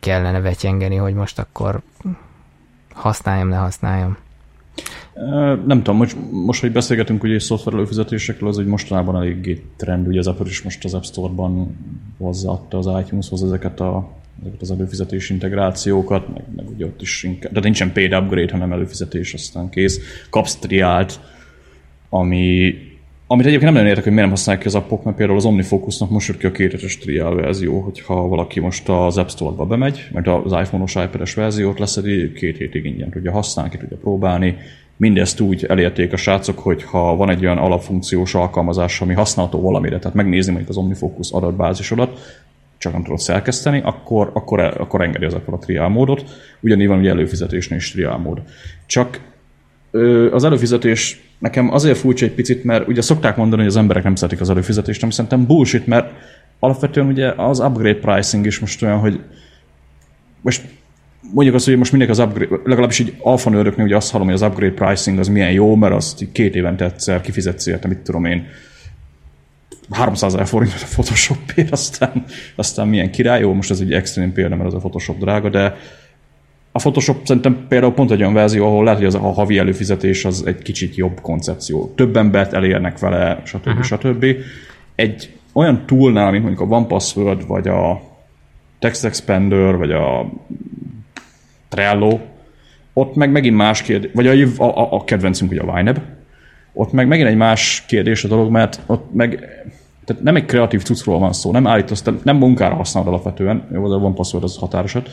kellene 0.00 0.40
vetyengeni, 0.40 0.96
hogy 0.96 1.14
most 1.14 1.38
akkor 1.38 1.80
használjam, 2.94 3.48
ne 3.48 3.56
használjam. 3.56 4.16
Nem 5.66 5.82
tudom, 5.82 5.96
most, 5.96 6.16
most 6.30 6.60
hogy 6.60 6.72
beszélgetünk 6.72 7.22
ugye 7.22 7.38
szoftver 7.38 7.74
előfizetésekről, 7.74 8.48
az 8.48 8.58
egy 8.58 8.66
mostanában 8.66 9.16
eléggé 9.16 9.64
trend, 9.76 10.06
ugye 10.06 10.18
az 10.18 10.26
Apple 10.26 10.46
is 10.46 10.62
most 10.62 10.84
az 10.84 10.94
App 10.94 11.02
Store-ban 11.02 11.76
hozzáadta 12.18 12.78
az 12.78 12.86
iTunes-hoz 13.04 13.42
ezeket 13.42 13.80
a 13.80 14.08
ezeket 14.40 14.60
az 14.60 14.70
előfizetési 14.70 15.32
integrációkat, 15.32 16.28
meg, 16.34 16.42
meg 16.56 16.68
ugye 16.68 16.84
ott 16.84 17.00
is 17.00 17.22
inkább, 17.22 17.52
de 17.52 17.60
nincsen 17.60 17.92
paid 17.92 18.14
upgrade, 18.14 18.52
hanem 18.52 18.72
előfizetés, 18.72 19.34
aztán 19.34 19.68
kész. 19.68 20.00
Kapsz 20.30 20.56
triált, 20.56 21.20
ami, 22.08 22.74
amit 23.26 23.46
egyébként 23.46 23.72
nem 23.72 23.72
nagyon 23.72 23.88
értek, 23.88 24.04
hogy 24.04 24.12
miért 24.12 24.28
nem 24.28 24.36
használják 24.36 24.64
ki 24.64 24.70
az 24.70 24.82
appok, 24.82 25.04
mert 25.04 25.16
például 25.16 25.38
az 25.38 25.44
OmniFocusnak 25.44 26.10
most 26.10 26.28
jött 26.28 26.38
ki 26.38 26.46
a 26.46 26.50
kétetes 26.50 26.98
triál 26.98 27.34
verzió, 27.34 27.80
hogyha 27.80 28.28
valaki 28.28 28.60
most 28.60 28.88
az 28.88 29.18
App 29.18 29.28
Store-ba 29.28 29.66
bemegy, 29.66 30.08
meg 30.12 30.28
az 30.28 30.52
iPhone-os, 30.52 30.94
iPad-es 30.94 31.34
verziót 31.34 31.78
leszedi, 31.78 32.32
két 32.32 32.56
hétig 32.56 32.84
ingyen 32.84 33.10
tudja 33.10 33.32
használni, 33.32 33.70
ki 33.70 33.76
tudja 33.76 33.96
próbálni. 33.96 34.56
Mindezt 34.96 35.40
úgy 35.40 35.64
elérték 35.64 36.12
a 36.12 36.16
srácok, 36.16 36.58
hogy 36.58 36.82
ha 36.82 37.16
van 37.16 37.30
egy 37.30 37.44
olyan 37.44 37.58
alapfunkciós 37.58 38.34
alkalmazás, 38.34 39.00
ami 39.00 39.14
használható 39.14 39.60
valamire, 39.60 39.98
tehát 39.98 40.16
megnézni 40.16 40.50
mondjuk 40.50 40.70
az 40.70 40.76
OmniFocus 40.76 41.30
adatbázisodat, 41.30 42.18
csak 42.78 42.92
nem 42.92 43.02
tudod 43.02 43.18
szerkeszteni, 43.18 43.80
akkor, 43.84 44.30
akkor, 44.34 44.60
akkor 44.60 45.00
engedi 45.00 45.24
az 45.24 45.34
Apple 45.34 45.54
a 45.54 45.58
trial 45.58 45.88
módot. 45.88 46.24
Ugyanígy 46.60 46.86
van 46.86 46.98
ugye 46.98 47.10
előfizetésnél 47.10 47.78
is 47.78 47.90
trial 47.90 48.18
mód. 48.18 48.42
Csak 48.86 49.20
az 50.30 50.44
előfizetés 50.44 51.20
nekem 51.38 51.72
azért 51.72 51.98
furcsa 51.98 52.24
egy 52.24 52.32
picit, 52.32 52.64
mert 52.64 52.88
ugye 52.88 53.00
szokták 53.00 53.36
mondani, 53.36 53.60
hogy 53.60 53.70
az 53.70 53.76
emberek 53.76 54.02
nem 54.02 54.14
szeretik 54.14 54.40
az 54.40 54.50
előfizetést, 54.50 55.02
ami 55.02 55.12
szerintem 55.12 55.46
bullshit, 55.46 55.86
mert 55.86 56.12
alapvetően 56.58 57.06
ugye 57.06 57.32
az 57.36 57.60
upgrade 57.60 57.98
pricing 57.98 58.46
is 58.46 58.58
most 58.58 58.82
olyan, 58.82 58.98
hogy 58.98 59.20
most 60.40 60.62
mondjuk 61.32 61.56
azt, 61.56 61.64
hogy 61.64 61.76
most 61.76 61.92
mindenki 61.92 62.20
az 62.20 62.26
upgrade, 62.26 62.60
legalábbis 62.64 62.98
így 62.98 63.14
alfa 63.18 63.50
nőröknél 63.50 63.86
ugye 63.86 63.96
azt 63.96 64.10
hallom, 64.10 64.26
hogy 64.26 64.36
az 64.36 64.42
upgrade 64.42 64.72
pricing 64.72 65.18
az 65.18 65.28
milyen 65.28 65.52
jó, 65.52 65.74
mert 65.74 65.94
azt 65.94 66.24
két 66.32 66.54
évente 66.54 66.84
egyszer 66.84 67.20
kifizetsz 67.20 67.66
érte, 67.66 67.88
mit 67.88 67.98
tudom 67.98 68.24
én, 68.24 68.46
300 69.90 70.34
ezer 70.34 70.46
forint 70.46 70.72
a 70.72 70.86
Photoshopért, 70.90 71.72
aztán, 71.72 72.24
aztán 72.54 72.88
milyen 72.88 73.10
király, 73.10 73.40
jó, 73.40 73.52
most 73.52 73.70
ez 73.70 73.80
egy 73.80 73.92
extrém 73.92 74.32
példa, 74.32 74.56
mert 74.56 74.68
az 74.68 74.74
a 74.74 74.78
Photoshop 74.78 75.18
drága, 75.18 75.48
de 75.48 75.76
a 76.72 76.78
Photoshop 76.78 77.26
szerintem 77.26 77.66
például 77.68 77.92
pont 77.92 78.10
egy 78.10 78.20
olyan 78.20 78.32
verzió, 78.32 78.66
ahol 78.66 78.84
lehet, 78.84 78.98
hogy 78.98 79.08
az 79.08 79.14
a 79.14 79.32
havi 79.32 79.58
előfizetés 79.58 80.24
az 80.24 80.46
egy 80.46 80.62
kicsit 80.62 80.96
jobb 80.96 81.20
koncepció. 81.20 81.92
Több 81.96 82.16
embert 82.16 82.52
elérnek 82.52 82.98
vele, 82.98 83.42
stb. 83.44 83.66
Uh-huh. 83.66 83.82
stb. 83.82 84.26
Egy 84.94 85.30
olyan 85.52 85.86
toolnál, 85.86 86.30
mint 86.30 86.44
mondjuk 86.44 86.70
a 86.70 86.74
OnePassword, 86.74 87.46
vagy 87.46 87.68
a 87.68 88.00
Text 88.78 89.04
Expander, 89.04 89.76
vagy 89.76 89.90
a 89.90 90.32
Trello, 91.68 92.18
ott 92.92 93.14
meg 93.14 93.30
megint 93.30 93.56
más 93.56 93.82
kérdés, 93.82 94.10
vagy 94.14 94.26
a, 94.26 94.64
a, 94.64 94.92
a 94.92 95.04
kedvencünk 95.04 95.50
ugye 95.50 95.60
a 95.60 95.78
YNAB, 95.78 96.00
ott 96.72 96.92
meg 96.92 97.06
megint 97.06 97.28
egy 97.28 97.36
más 97.36 97.84
kérdés 97.88 98.24
a 98.24 98.28
dolog, 98.28 98.50
mert 98.50 98.80
ott 98.86 99.14
meg 99.14 99.48
tehát 100.06 100.22
nem 100.22 100.36
egy 100.36 100.44
kreatív 100.44 100.82
cuccról 100.82 101.18
van 101.18 101.32
szó, 101.32 101.52
nem 101.52 101.66
állítasz, 101.66 102.02
nem 102.22 102.36
munkára 102.36 102.74
használod 102.74 103.08
alapvetően, 103.08 103.68
jó, 103.72 103.88
de 103.88 103.96
van 103.96 104.14
password 104.14 104.44
az 104.44 104.56
határosat, 104.56 105.08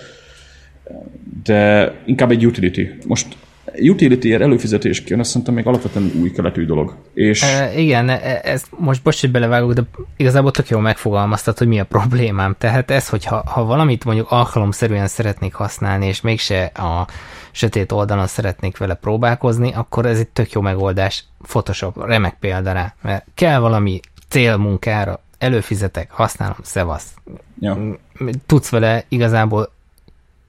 de 1.44 1.94
inkább 2.06 2.32
egy 2.32 2.46
utility. 2.46 2.90
Most 3.08 3.38
utility 3.80 4.34
előfizetés 4.34 5.04
kijön, 5.04 5.20
azt 5.20 5.30
szerintem 5.30 5.54
még 5.54 5.68
alapvetően 5.68 6.12
új 6.22 6.32
keletű 6.32 6.66
dolog. 6.66 6.96
És... 7.14 7.42
E, 7.42 7.80
igen, 7.80 8.10
e, 8.10 8.40
ez 8.44 8.64
most 8.70 9.04
bocs, 9.04 9.22
hogy 9.22 9.32
belevágok, 9.32 9.74
de 9.74 9.82
igazából 10.18 10.52
tök 10.52 10.70
jól 10.70 10.82
megfogalmaztad, 10.82 11.58
hogy 11.58 11.68
mi 11.68 11.80
a 11.80 11.84
problémám. 11.84 12.56
Tehát 12.58 12.92
ez, 12.92 13.10
hogy 13.10 13.26
ha, 13.26 13.44
ha 13.46 13.66
valamit 13.66 14.06
mondjuk 14.06 14.32
alkalomszerűen 14.32 15.08
szeretnék 15.08 15.54
használni, 15.54 16.06
és 16.06 16.22
mégse 16.22 16.64
a 16.64 17.08
sötét 17.52 17.92
oldalon 17.92 18.28
szeretnék 18.28 18.78
vele 18.78 18.94
próbálkozni, 18.94 19.72
akkor 19.74 20.06
ez 20.06 20.20
egy 20.20 20.28
tök 20.28 20.52
jó 20.52 20.62
megoldás. 20.62 21.24
Photoshop, 21.42 22.06
remek 22.06 22.36
példa 22.40 22.72
rá, 22.72 22.94
mert 23.02 23.26
kell 23.34 23.60
valami 23.60 24.00
célmunkára, 24.34 25.20
előfizetek, 25.38 26.12
használom, 26.12 26.58
szevasz. 26.62 27.14
Ja. 27.60 28.00
Tudsz 28.46 28.70
vele 28.70 29.04
igazából 29.08 29.72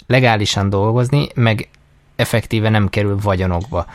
legálisan 0.07 0.71
dolgozni, 0.71 1.29
meg 1.35 1.69
effektíve 2.17 2.69
nem 2.69 2.89
kerül 2.89 3.19
vagyonokba. 3.23 3.87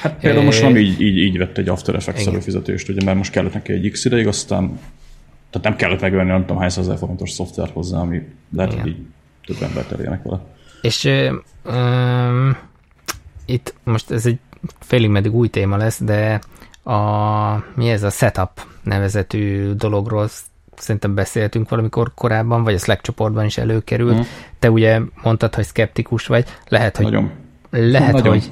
Hát 0.00 0.18
például 0.18 0.44
most 0.44 0.62
nem 0.62 0.76
így, 0.76 1.00
így, 1.00 1.16
így 1.16 1.38
vett 1.38 1.58
egy 1.58 1.68
After 1.68 1.94
Effects 1.94 2.26
előfizetést, 2.26 2.88
ugye, 2.88 3.04
mert 3.04 3.16
most 3.16 3.30
kellett 3.30 3.52
neki 3.52 3.72
egy 3.72 3.90
X 3.90 4.04
ideig, 4.04 4.26
aztán 4.26 4.80
tehát 5.50 5.68
nem 5.68 5.76
kellett 5.76 6.00
megvenni 6.00 6.30
nem 6.30 6.40
tudom 6.40 6.58
hány 6.58 6.68
százezer 6.68 6.98
forintos 6.98 7.30
szoftvert 7.30 7.72
hozzá, 7.72 7.98
ami 7.98 8.22
lehet, 8.56 8.72
Igen. 8.72 8.82
hogy 8.84 8.92
így 8.92 9.06
több 9.46 9.68
embert 9.68 9.92
elérnek 9.92 10.22
vele. 10.22 10.40
És 10.82 11.04
ö, 11.04 11.36
ö, 11.62 12.50
itt 13.46 13.74
most 13.84 14.10
ez 14.10 14.26
egy 14.26 14.38
félig 14.80 15.10
meddig 15.10 15.34
új 15.34 15.48
téma 15.48 15.76
lesz, 15.76 16.02
de 16.02 16.40
a, 16.82 16.98
mi 17.74 17.88
ez 17.88 18.02
a 18.02 18.10
setup 18.10 18.72
nevezetű 18.84 19.72
dologról 19.72 20.28
szerintem 20.76 21.14
beszéltünk 21.14 21.68
valamikor 21.68 22.12
korábban, 22.14 22.64
vagy 22.64 22.74
a 22.74 22.78
Slack 22.78 23.02
csoportban 23.02 23.44
is 23.44 23.58
előkerült. 23.58 24.16
Mm. 24.16 24.20
Te 24.58 24.70
ugye 24.70 25.00
mondtad, 25.22 25.54
hogy 25.54 25.64
skeptikus 25.64 26.26
vagy, 26.26 26.44
lehet, 26.68 26.96
hogy 26.96 27.04
Nagyon. 27.04 27.30
Lehet, 27.76 28.12
Nagyon. 28.12 28.32
hogy, 28.32 28.50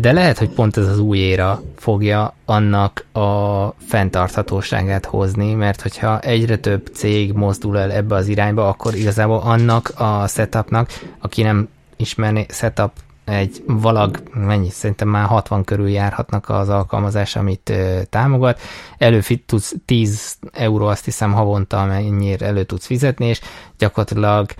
de 0.00 0.12
lehet, 0.12 0.38
hogy 0.38 0.48
pont 0.48 0.76
ez 0.76 0.88
az 0.88 0.98
új 0.98 1.18
éra 1.18 1.62
fogja 1.76 2.34
annak 2.44 3.04
a 3.12 3.68
fenntarthatóságát 3.78 5.04
hozni, 5.04 5.54
mert 5.54 5.82
hogyha 5.82 6.20
egyre 6.20 6.56
több 6.56 6.90
cég 6.92 7.32
mozdul 7.32 7.78
el 7.78 7.92
ebbe 7.92 8.14
az 8.14 8.28
irányba, 8.28 8.68
akkor 8.68 8.94
igazából 8.94 9.40
annak 9.44 9.92
a 9.96 10.26
setupnak, 10.26 10.90
aki 11.18 11.42
nem 11.42 11.68
ismerné 11.96 12.46
setup 12.48 12.92
egy 13.28 13.62
valag, 13.66 14.22
mennyi, 14.34 14.70
szerintem 14.70 15.08
már 15.08 15.26
60 15.26 15.64
körül 15.64 15.88
járhatnak 15.88 16.48
az 16.48 16.68
alkalmazás, 16.68 17.36
amit 17.36 17.68
ö, 17.68 18.00
támogat. 18.10 18.60
Elő 18.98 19.20
tudsz 19.46 19.74
10 19.84 20.36
euró, 20.52 20.86
azt 20.86 21.04
hiszem 21.04 21.32
havonta, 21.32 21.82
amennyire 21.82 22.46
elő 22.46 22.62
tudsz 22.62 22.86
fizetni, 22.86 23.26
és 23.26 23.40
gyakorlatilag 23.78 24.50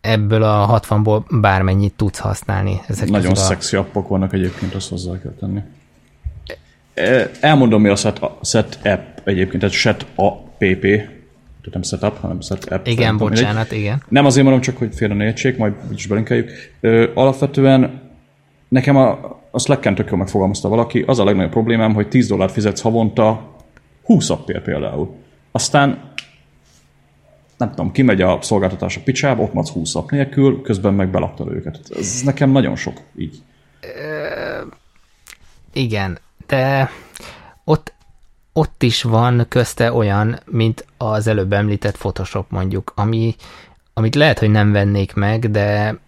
ebből 0.00 0.42
a 0.42 0.80
60-ból 0.80 1.22
bármennyit 1.40 1.94
tudsz 1.96 2.18
használni. 2.18 2.80
Ezek 2.86 3.08
Nagyon 3.08 3.32
a... 3.32 3.34
szexi 3.34 3.76
appok 3.76 4.08
vannak 4.08 4.32
egyébként, 4.32 4.74
azt 4.74 4.88
hozzá 4.88 5.18
kell 5.20 5.34
tenni. 5.40 5.60
E, 6.94 7.30
elmondom, 7.40 7.82
mi 7.82 7.88
a 7.88 7.96
set, 7.96 8.18
a 8.18 8.38
set 8.42 8.78
app 8.84 9.18
egyébként, 9.24 9.60
tehát 9.60 9.74
set 9.74 10.06
app, 10.14 10.62
tehát 11.62 11.72
nem 11.72 11.82
setup, 11.82 12.20
hanem 12.20 12.40
set 12.40 12.64
app. 12.64 12.86
Igen, 12.86 13.16
bocsánat, 13.16 13.54
mindegy. 13.54 13.78
igen. 13.78 14.02
Nem 14.08 14.24
azért 14.24 14.44
mondom 14.44 14.62
csak, 14.62 14.76
hogy 14.76 14.94
félre 14.94 15.14
ne 15.14 15.24
értsék, 15.24 15.56
majd 15.56 15.74
is 15.94 16.06
belinkeljük. 16.06 16.50
Alapvetően 17.14 18.10
nekem 18.68 18.96
a, 18.96 19.40
a 19.50 19.58
Slack-en 19.58 19.94
tök 19.94 20.08
jól 20.08 20.18
megfogalmazta 20.18 20.68
valaki, 20.68 21.04
az 21.06 21.18
a 21.18 21.24
legnagyobb 21.24 21.50
problémám, 21.50 21.94
hogy 21.94 22.08
10 22.08 22.28
dollár 22.28 22.50
fizetsz 22.50 22.80
havonta 22.80 23.56
20 24.04 24.30
appért 24.30 24.62
például. 24.62 25.14
Aztán 25.50 26.12
nem 27.56 27.70
tudom, 27.70 27.92
kimegy 27.92 28.20
a 28.20 28.38
szolgáltatás 28.42 28.96
a 28.96 29.00
picsába, 29.04 29.42
ott 29.42 29.52
madsz 29.52 29.70
20 29.70 29.94
app 29.94 30.10
nélkül, 30.10 30.62
közben 30.62 30.94
meg 30.94 31.10
belaptad 31.10 31.52
őket. 31.52 31.80
Ez 31.98 32.22
nekem 32.24 32.50
nagyon 32.50 32.76
sok 32.76 33.00
így. 33.16 33.36
Ö, 33.80 34.60
igen, 35.72 36.18
de 36.46 36.90
ott, 37.64 37.92
ott 38.52 38.82
is 38.82 39.02
van 39.02 39.46
közte 39.48 39.92
olyan, 39.92 40.40
mint 40.44 40.86
az 40.96 41.26
előbb 41.26 41.52
említett 41.52 41.96
Photoshop 41.96 42.50
mondjuk, 42.50 42.92
ami, 42.94 43.34
amit 43.94 44.14
lehet, 44.14 44.38
hogy 44.38 44.50
nem 44.50 44.72
vennék 44.72 45.14
meg, 45.14 45.50
de 45.50 45.98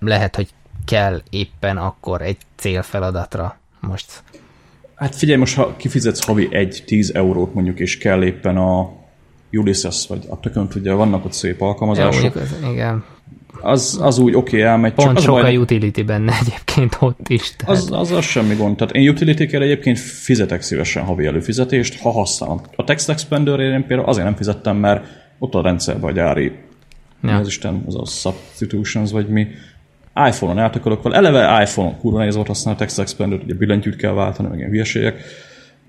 lehet, 0.00 0.36
hogy 0.36 0.48
kell 0.84 1.22
éppen 1.30 1.76
akkor 1.76 2.22
egy 2.22 2.36
célfeladatra 2.56 3.58
most. 3.80 4.22
Hát 4.94 5.14
figyelj, 5.14 5.38
most 5.38 5.56
ha 5.56 5.76
kifizetsz 5.76 6.24
havi 6.24 6.48
egy 6.50 6.82
10 6.86 7.10
eurót 7.14 7.54
mondjuk, 7.54 7.78
és 7.78 7.98
kell 7.98 8.22
éppen 8.22 8.56
a 8.56 8.90
Ulysses, 9.52 10.06
vagy 10.06 10.24
a 10.28 10.40
tökönt, 10.40 10.74
ugye 10.74 10.92
vannak 10.92 11.24
ott 11.24 11.32
szép 11.32 11.60
alkalmazások. 11.60 12.36
Ez, 12.36 12.54
igen. 12.70 13.04
Az, 13.60 13.98
az 14.02 14.18
úgy 14.18 14.34
oké, 14.34 14.56
okay, 14.56 14.68
elmegy. 14.70 14.92
Pont 14.92 15.08
csak 15.08 15.24
sok 15.24 15.36
az 15.36 15.44
a 15.44 15.48
utility 15.48 16.02
benne 16.02 16.32
egyébként 16.40 16.96
ott 17.00 17.28
is. 17.28 17.56
Tehát... 17.56 17.76
Az, 17.76 17.90
az, 17.92 18.10
az 18.10 18.24
semmi 18.24 18.54
gond. 18.54 18.76
Tehát 18.76 18.94
én 18.94 19.08
utility 19.08 19.54
egyébként 19.54 19.98
fizetek 19.98 20.62
szívesen 20.62 21.04
havi 21.04 21.26
előfizetést, 21.26 22.00
ha 22.00 22.10
használom. 22.10 22.60
A 22.76 22.84
Text 22.84 23.08
expander 23.08 23.60
én 23.60 23.86
például 23.86 24.08
azért 24.08 24.24
nem 24.24 24.36
fizettem, 24.36 24.76
mert 24.76 25.06
ott 25.38 25.54
a 25.54 25.62
rendszerben 25.62 26.10
a 26.10 26.12
gyári 26.12 26.52
ja. 27.22 27.36
az 27.36 27.46
Isten, 27.46 27.82
az 27.86 27.96
a 27.96 28.04
substitutions, 28.04 29.10
vagy 29.10 29.28
mi. 29.28 29.46
iPhone-on 30.28 30.58
eltökölök 30.58 31.02
vele. 31.02 31.16
Eleve 31.16 31.62
iPhone-on 31.62 31.98
kurva 31.98 32.18
nehéz 32.18 32.34
volt 32.34 32.46
használni 32.46 32.80
a 32.80 32.82
Text 32.82 32.98
expander 32.98 33.40
ugye 33.42 33.54
billentyűt 33.54 33.96
kell 33.96 34.12
váltani, 34.12 34.48
meg 34.48 34.58
ilyen 34.58 34.70
hülyeségek. 34.70 35.22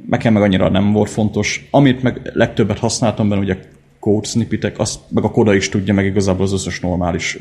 Nekem 0.07 0.33
meg 0.33 0.41
annyira 0.41 0.69
nem 0.69 0.91
volt 0.91 1.09
fontos. 1.09 1.67
Amit 1.71 2.03
meg 2.03 2.31
legtöbbet 2.33 2.79
használtam 2.79 3.29
benne, 3.29 3.41
ugye 3.41 3.57
code 3.99 4.27
snippitek, 4.27 4.79
azt 4.79 4.99
meg 5.09 5.23
a 5.23 5.31
koda 5.31 5.53
is 5.53 5.69
tudja, 5.69 5.93
meg 5.93 6.05
igazából 6.05 6.43
az 6.43 6.53
összes 6.53 6.79
normális 6.79 7.37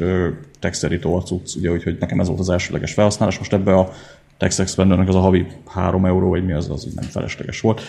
text 0.59 0.85
editor 0.85 1.23
cucc, 1.23 1.55
ugye, 1.57 1.71
úgyhogy 1.71 1.97
nekem 2.01 2.21
ez 2.21 2.27
volt 2.27 2.41
az 2.41 2.51
elsőleges 2.51 2.93
felhasználás. 2.93 3.39
Most 3.39 3.53
ebbe 3.53 3.75
a 3.75 3.93
Text 4.39 4.61
Expandernek 4.61 5.09
az 5.09 5.15
a 5.15 5.21
havi 5.21 5.47
3 5.67 6.05
euró, 6.05 6.29
vagy 6.29 6.45
mi 6.45 6.53
az, 6.53 6.71
az 6.71 6.93
nem 6.95 7.05
felesleges 7.05 7.61
volt. 7.61 7.81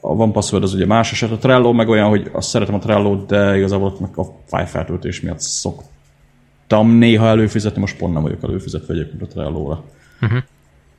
A 0.00 0.08
One 0.08 0.32
Password 0.32 0.62
az 0.62 0.74
ugye 0.74 0.86
más 0.86 1.12
eset, 1.12 1.30
a 1.30 1.38
Trello 1.38 1.72
meg 1.72 1.88
olyan, 1.88 2.08
hogy 2.08 2.30
azt 2.32 2.48
szeretem 2.48 2.74
a 2.74 2.78
Trello, 2.78 3.24
de 3.26 3.56
igazából 3.56 3.86
ott 3.86 4.00
meg 4.00 4.18
a 4.18 4.24
file 4.46 4.66
feltöltés 4.66 5.20
miatt 5.20 5.40
szoktam 5.40 6.90
néha 6.90 7.26
előfizetni, 7.26 7.80
most 7.80 7.96
pont 7.96 8.12
nem 8.12 8.22
vagyok 8.22 8.42
előfizetve 8.42 8.94
egyébként 8.94 9.22
a 9.22 9.26
Trello-ra. 9.26 9.84
Uh-huh. 10.20 10.38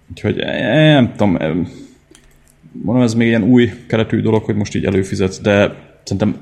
Úgyhogy 0.10 0.40
eh, 0.40 0.94
nem 0.94 1.12
tudom, 1.12 1.36
eh, 1.36 1.56
mondom, 2.72 3.04
ez 3.04 3.14
még 3.14 3.28
ilyen 3.28 3.44
új 3.44 3.72
keretű 3.88 4.22
dolog, 4.22 4.44
hogy 4.44 4.56
most 4.56 4.76
így 4.76 4.86
előfizetsz, 4.86 5.40
de 5.40 5.76
szerintem 6.04 6.38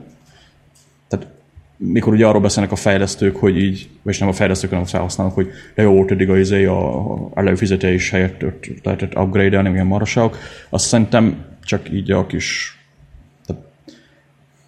mikor 1.86 2.14
ugye 2.14 2.28
arról 2.28 2.42
beszélnek 2.42 2.72
a 2.72 2.76
fejlesztők, 2.76 3.36
hogy 3.36 3.58
így, 3.58 3.90
vagy 4.02 4.18
nem 4.20 4.30
a 4.30 4.34
fejlesztők, 4.34 4.70
hanem 4.70 4.86
a 4.86 4.90
felhasználók, 4.90 5.34
hogy 5.34 5.50
de 5.76 5.82
jó 5.82 5.94
volt 5.94 6.12
eddig 6.12 6.30
a, 6.30 6.38
izé, 6.38 6.66
a, 6.66 7.16
előfizetés 7.34 8.10
helyett 8.10 8.46
lehetett 8.84 9.18
upgrade-elni, 9.18 9.70
milyen 9.70 9.86
maraságok, 9.86 10.38
azt 10.70 10.86
szerintem 10.86 11.46
csak 11.64 11.92
így 11.92 12.12
a 12.12 12.26
kis, 12.26 12.78
tehát, 13.46 13.64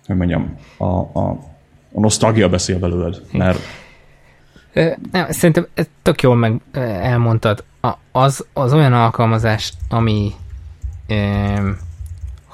hogy 0.06 0.16
mondjam, 0.16 0.56
a, 0.78 0.86
a, 0.86 1.30
a 1.94 2.00
nosztalgia 2.00 2.50
beszél 2.50 2.80
belőled, 2.80 3.22
mert 3.32 3.60
nem, 5.12 5.32
szerintem 5.32 5.68
tök 6.02 6.22
jól 6.22 6.36
meg 6.36 6.62
elmondtad. 7.02 7.64
Az, 8.12 8.46
az 8.54 8.74
olyan 8.74 8.94
alkalmazás, 8.94 9.74
ami 9.90 10.32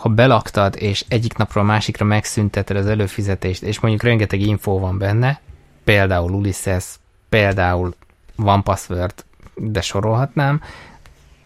ha 0.02 0.10
belaktad, 0.10 0.76
és 0.78 1.06
egyik 1.08 1.38
napról 1.38 1.64
a 1.64 1.68
másikra 1.68 2.06
megszünteted 2.06 2.78
az 2.78 2.86
előfizetést, 2.86 3.64
és 3.64 3.80
mondjuk 3.80 4.04
rengeteg 4.04 4.39
info 4.39 4.80
van 4.80 4.97
benne, 4.97 5.39
például 5.84 6.32
Ulysses, 6.32 6.86
például 7.30 7.93
van 8.36 8.64
password, 8.64 9.26
de 9.56 9.82
sorolhatnám, 9.82 10.62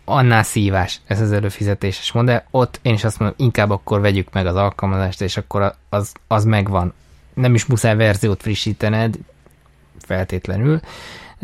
annál 0.05 0.43
szívás 0.43 1.01
ez 1.07 1.21
az 1.21 1.31
előfizetéses 1.31 2.11
modell. 2.11 2.43
Ott 2.51 2.79
én 2.81 2.93
is 2.93 3.03
azt 3.03 3.19
mondom, 3.19 3.37
inkább 3.39 3.69
akkor 3.69 4.01
vegyük 4.01 4.33
meg 4.33 4.45
az 4.45 4.55
alkalmazást, 4.55 5.21
és 5.21 5.37
akkor 5.37 5.75
az, 5.89 6.11
az 6.27 6.43
megvan. 6.43 6.93
Nem 7.33 7.53
is 7.53 7.65
muszáj 7.65 7.95
verziót 7.95 8.41
frissítened, 8.41 9.15
feltétlenül, 9.99 10.79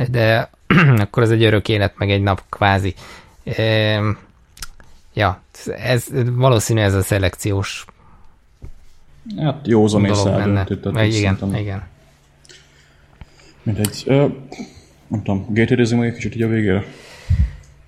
de 0.09 0.49
akkor 1.03 1.23
ez 1.23 1.31
egy 1.31 1.43
örök 1.43 1.69
élet, 1.69 1.97
meg 1.97 2.11
egy 2.11 2.21
nap 2.21 2.43
kvázi. 2.49 2.93
Ja, 5.13 5.41
ez 5.65 6.07
valószínű 6.35 6.79
ez 6.79 6.93
a 6.93 7.01
szelekciós 7.01 7.85
Hát 9.37 9.67
józan 9.67 10.05
és 10.05 10.23
lenne. 10.23 10.67
Igen, 11.05 11.55
igen. 11.55 11.83
Mindegy. 13.63 14.03
Ö, 14.05 14.25
nem 15.07 15.23
tudom, 15.23 15.45
gated 15.49 15.79
egy 15.79 16.13
kicsit 16.13 16.35
így 16.35 16.41
a 16.41 16.47
végére? 16.47 16.83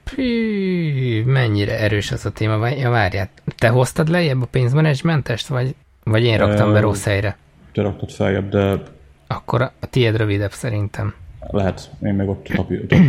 Pű, 0.03 1.23
mennyire 1.23 1.79
erős 1.79 2.11
az 2.11 2.25
a 2.25 2.31
téma. 2.31 2.67
Ja, 2.67 2.89
várját, 2.89 3.29
te 3.57 3.67
hoztad 3.67 4.09
lejjebb 4.09 4.41
a 4.41 4.45
pénzmenedzsmentest, 4.45 5.47
vagy, 5.47 5.75
vagy 6.03 6.23
én 6.23 6.37
raktam 6.37 6.73
be 6.73 6.79
rossz 6.79 7.03
helyre? 7.03 7.37
Te 7.71 7.81
raktad 7.81 8.11
feljebb, 8.11 8.49
de... 8.49 8.83
Akkor 9.27 9.61
a 9.61 9.87
tiéd 9.89 10.15
rövidebb 10.15 10.51
szerintem. 10.51 11.13
Lehet, 11.39 11.89
én 12.03 12.13
meg 12.13 12.29
ott 12.29 12.47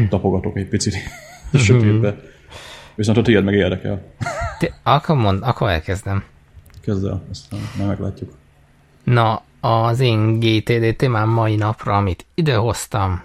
tapogatok 0.08 0.56
egy 0.56 0.68
picit 0.68 0.94
sötétbe. 1.64 2.16
Viszont 2.94 3.18
a 3.18 3.22
tiéd 3.22 3.44
meg 3.44 3.54
érdekel. 3.54 4.02
Te, 4.58 4.74
akkor 4.82 5.16
mond, 5.16 5.42
akkor 5.42 5.68
elkezdem. 5.68 6.24
Kezd 6.80 7.04
el, 7.04 7.22
aztán 7.30 7.60
nem 7.78 7.86
meglátjuk. 7.86 8.32
Na, 9.04 9.42
az 9.60 10.00
én 10.00 10.40
GTD 10.40 10.96
témám 10.96 11.28
mai 11.28 11.56
napra, 11.56 11.96
amit 11.96 12.26
időhoztam, 12.34 13.22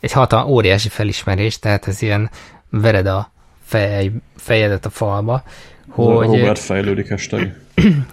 egy 0.00 0.12
hata, 0.12 0.46
óriási 0.46 0.88
felismerés, 0.88 1.58
tehát 1.58 1.88
ez 1.88 2.02
ilyen 2.02 2.30
vered 2.70 3.06
a 3.06 3.32
fej, 3.64 4.12
fejedet 4.36 4.86
a 4.86 4.90
falba, 4.90 5.42
hogy... 5.88 6.16
A 6.16 6.36
Robert 6.36 6.58
fejlődik 6.58 7.08
hashtag. 7.08 7.52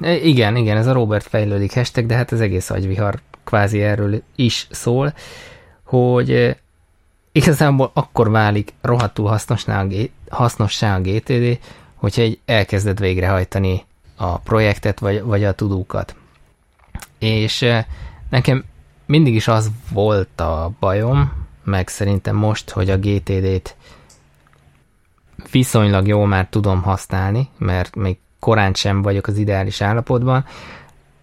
igen, 0.23 0.55
igen, 0.55 0.77
ez 0.77 0.87
a 0.87 0.93
Robert 0.93 1.27
fejlődik 1.27 1.73
hashtag, 1.73 2.05
de 2.05 2.15
hát 2.15 2.31
az 2.31 2.41
egész 2.41 2.69
agyvihar 2.69 3.19
kvázi 3.43 3.81
erről 3.81 4.21
is 4.35 4.67
szól, 4.69 5.13
hogy 5.83 6.55
igazából 7.39 7.91
akkor 7.93 8.29
válik 8.29 8.73
rohadtul 8.81 9.27
hasznossá 9.27 9.81
a, 9.81 9.87
hasznossá 10.29 10.95
a 10.95 11.01
GTD, 11.01 11.59
hogyha 11.95 12.21
egy 12.21 12.39
elkezded 12.45 12.99
végrehajtani 12.99 13.85
a 14.15 14.37
projektet, 14.37 14.99
vagy, 14.99 15.21
vagy 15.23 15.43
a 15.43 15.53
tudókat. 15.53 16.15
És 17.19 17.65
nekem 18.29 18.63
mindig 19.05 19.35
is 19.35 19.47
az 19.47 19.71
volt 19.91 20.39
a 20.39 20.71
bajom, 20.79 21.31
meg 21.63 21.87
szerintem 21.87 22.35
most, 22.35 22.69
hogy 22.69 22.89
a 22.89 22.97
GTD-t 22.97 23.75
viszonylag 25.51 26.07
jól 26.07 26.27
már 26.27 26.47
tudom 26.49 26.81
használni, 26.81 27.49
mert 27.57 27.95
még 27.95 28.17
korán 28.39 28.73
sem 28.73 29.01
vagyok 29.01 29.27
az 29.27 29.37
ideális 29.37 29.81
állapotban, 29.81 30.45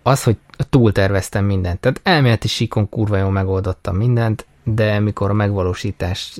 az, 0.02 0.22
hogy 0.22 0.36
túlterveztem 0.70 1.44
mindent. 1.44 1.80
Tehát 1.80 2.00
elméleti 2.02 2.48
síkon 2.48 2.88
kurva 2.88 3.16
jól 3.16 3.30
megoldottam 3.30 3.96
mindent, 3.96 4.46
de 4.68 5.00
mikor 5.00 5.30
a 5.30 5.34
megvalósítás 5.34 6.38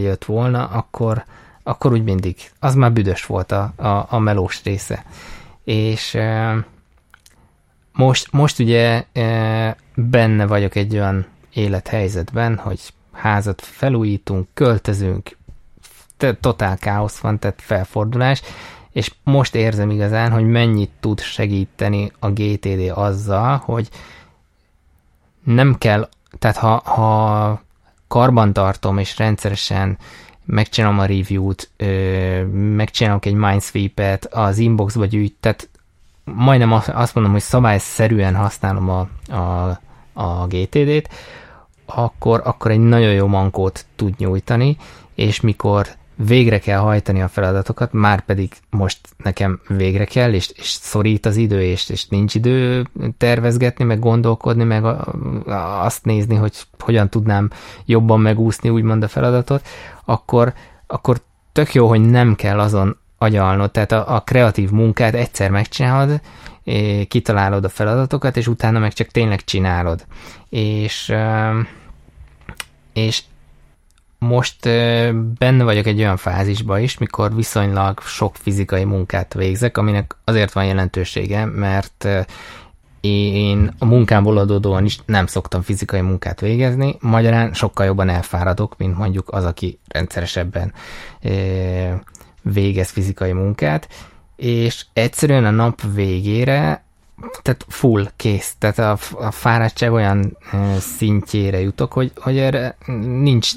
jött 0.00 0.24
volna, 0.24 0.66
akkor, 0.66 1.24
akkor 1.62 1.92
úgy 1.92 2.02
mindig, 2.02 2.36
az 2.58 2.74
már 2.74 2.92
büdös 2.92 3.26
volt 3.26 3.52
a, 3.52 3.72
a, 3.76 4.06
a 4.08 4.18
melós 4.18 4.62
része. 4.64 5.04
És 5.64 6.14
e, 6.14 6.56
most, 7.92 8.32
most 8.32 8.58
ugye 8.58 9.04
e, 9.12 9.76
benne 9.94 10.46
vagyok 10.46 10.74
egy 10.74 10.94
olyan 10.94 11.26
élethelyzetben, 11.52 12.56
hogy 12.56 12.80
házat 13.12 13.60
felújítunk, 13.60 14.48
költözünk, 14.54 15.36
totál 16.40 16.76
káosz 16.78 17.18
van, 17.18 17.38
tehát 17.38 17.62
felfordulás, 17.62 18.42
és 18.92 19.12
most 19.24 19.54
érzem 19.54 19.90
igazán, 19.90 20.30
hogy 20.30 20.46
mennyit 20.48 20.90
tud 21.00 21.20
segíteni 21.20 22.12
a 22.18 22.30
GTD 22.30 22.92
azzal, 22.94 23.56
hogy 23.56 23.88
nem 25.44 25.74
kell, 25.78 26.08
tehát 26.38 26.56
ha, 26.56 26.76
ha 26.78 27.60
karbantartom, 28.08 28.98
és 28.98 29.18
rendszeresen 29.18 29.98
megcsinálom 30.44 30.98
a 30.98 31.04
review-t, 31.04 31.70
megcsinálok 32.52 33.26
egy 33.26 33.34
Minesweep-et, 33.34 34.24
az 34.24 34.58
inboxba 34.58 35.04
gyűjt, 35.04 35.34
tehát 35.40 35.68
majdnem 36.24 36.72
azt 36.72 37.14
mondom, 37.14 37.32
hogy 37.32 37.42
szabályszerűen 37.42 38.34
használom 38.34 38.88
a, 38.88 39.08
a, 39.34 39.80
a 40.12 40.46
GTD-t, 40.46 41.08
akkor, 41.86 42.40
akkor 42.44 42.70
egy 42.70 42.80
nagyon 42.80 43.12
jó 43.12 43.26
mankót 43.26 43.86
tud 43.96 44.14
nyújtani, 44.18 44.76
és 45.14 45.40
mikor 45.40 45.86
végre 46.26 46.58
kell 46.58 46.78
hajtani 46.78 47.22
a 47.22 47.28
feladatokat, 47.28 47.92
már 47.92 48.20
pedig 48.20 48.52
most 48.70 48.98
nekem 49.16 49.60
végre 49.68 50.04
kell, 50.04 50.32
és, 50.32 50.50
és 50.54 50.68
szorít 50.68 51.26
az 51.26 51.36
idő, 51.36 51.62
és, 51.62 51.88
és 51.88 52.06
nincs 52.06 52.34
idő 52.34 52.86
tervezgetni, 53.18 53.84
meg 53.84 53.98
gondolkodni, 53.98 54.64
meg 54.64 54.84
a, 54.84 55.14
a, 55.46 55.84
azt 55.84 56.04
nézni, 56.04 56.34
hogy 56.34 56.52
hogyan 56.78 57.08
tudnám 57.08 57.50
jobban 57.84 58.20
megúszni 58.20 58.68
úgymond 58.68 59.02
a 59.02 59.08
feladatot, 59.08 59.66
akkor, 60.04 60.52
akkor 60.86 61.20
tök 61.52 61.74
jó, 61.74 61.88
hogy 61.88 62.00
nem 62.00 62.34
kell 62.34 62.60
azon 62.60 62.96
agyalnod, 63.18 63.70
tehát 63.70 63.92
a, 63.92 64.14
a 64.14 64.20
kreatív 64.20 64.70
munkát 64.70 65.14
egyszer 65.14 65.50
megcsinálod, 65.50 66.20
kitalálod 67.08 67.64
a 67.64 67.68
feladatokat, 67.68 68.36
és 68.36 68.46
utána 68.46 68.78
meg 68.78 68.92
csak 68.92 69.08
tényleg 69.08 69.44
csinálod. 69.44 70.06
És, 70.48 71.12
és 72.92 73.22
most 74.18 74.68
benne 75.38 75.64
vagyok 75.64 75.86
egy 75.86 75.98
olyan 75.98 76.16
fázisba 76.16 76.78
is, 76.78 76.98
mikor 76.98 77.34
viszonylag 77.34 78.00
sok 78.00 78.36
fizikai 78.36 78.84
munkát 78.84 79.34
végzek, 79.34 79.76
aminek 79.76 80.16
azért 80.24 80.52
van 80.52 80.64
jelentősége, 80.64 81.44
mert 81.44 82.08
én 83.00 83.74
a 83.78 83.84
munkámból 83.84 84.38
adódóan 84.38 84.84
is 84.84 84.98
nem 85.06 85.26
szoktam 85.26 85.62
fizikai 85.62 86.00
munkát 86.00 86.40
végezni, 86.40 86.96
magyarán 87.00 87.52
sokkal 87.52 87.86
jobban 87.86 88.08
elfáradok, 88.08 88.76
mint 88.76 88.98
mondjuk 88.98 89.32
az, 89.32 89.44
aki 89.44 89.78
rendszeresebben 89.88 90.72
végez 92.42 92.90
fizikai 92.90 93.32
munkát, 93.32 93.88
és 94.36 94.84
egyszerűen 94.92 95.44
a 95.44 95.50
nap 95.50 95.82
végére 95.94 96.84
tehát 97.42 97.64
full 97.68 98.10
kész, 98.16 98.54
tehát 98.58 98.78
a, 98.78 98.98
a 99.26 99.30
fáradtság 99.30 99.92
olyan 99.92 100.36
szintjére 100.78 101.60
jutok, 101.60 101.92
hogy, 101.92 102.12
hogy 102.16 102.38
erre 102.38 102.76
nincs, 103.22 103.50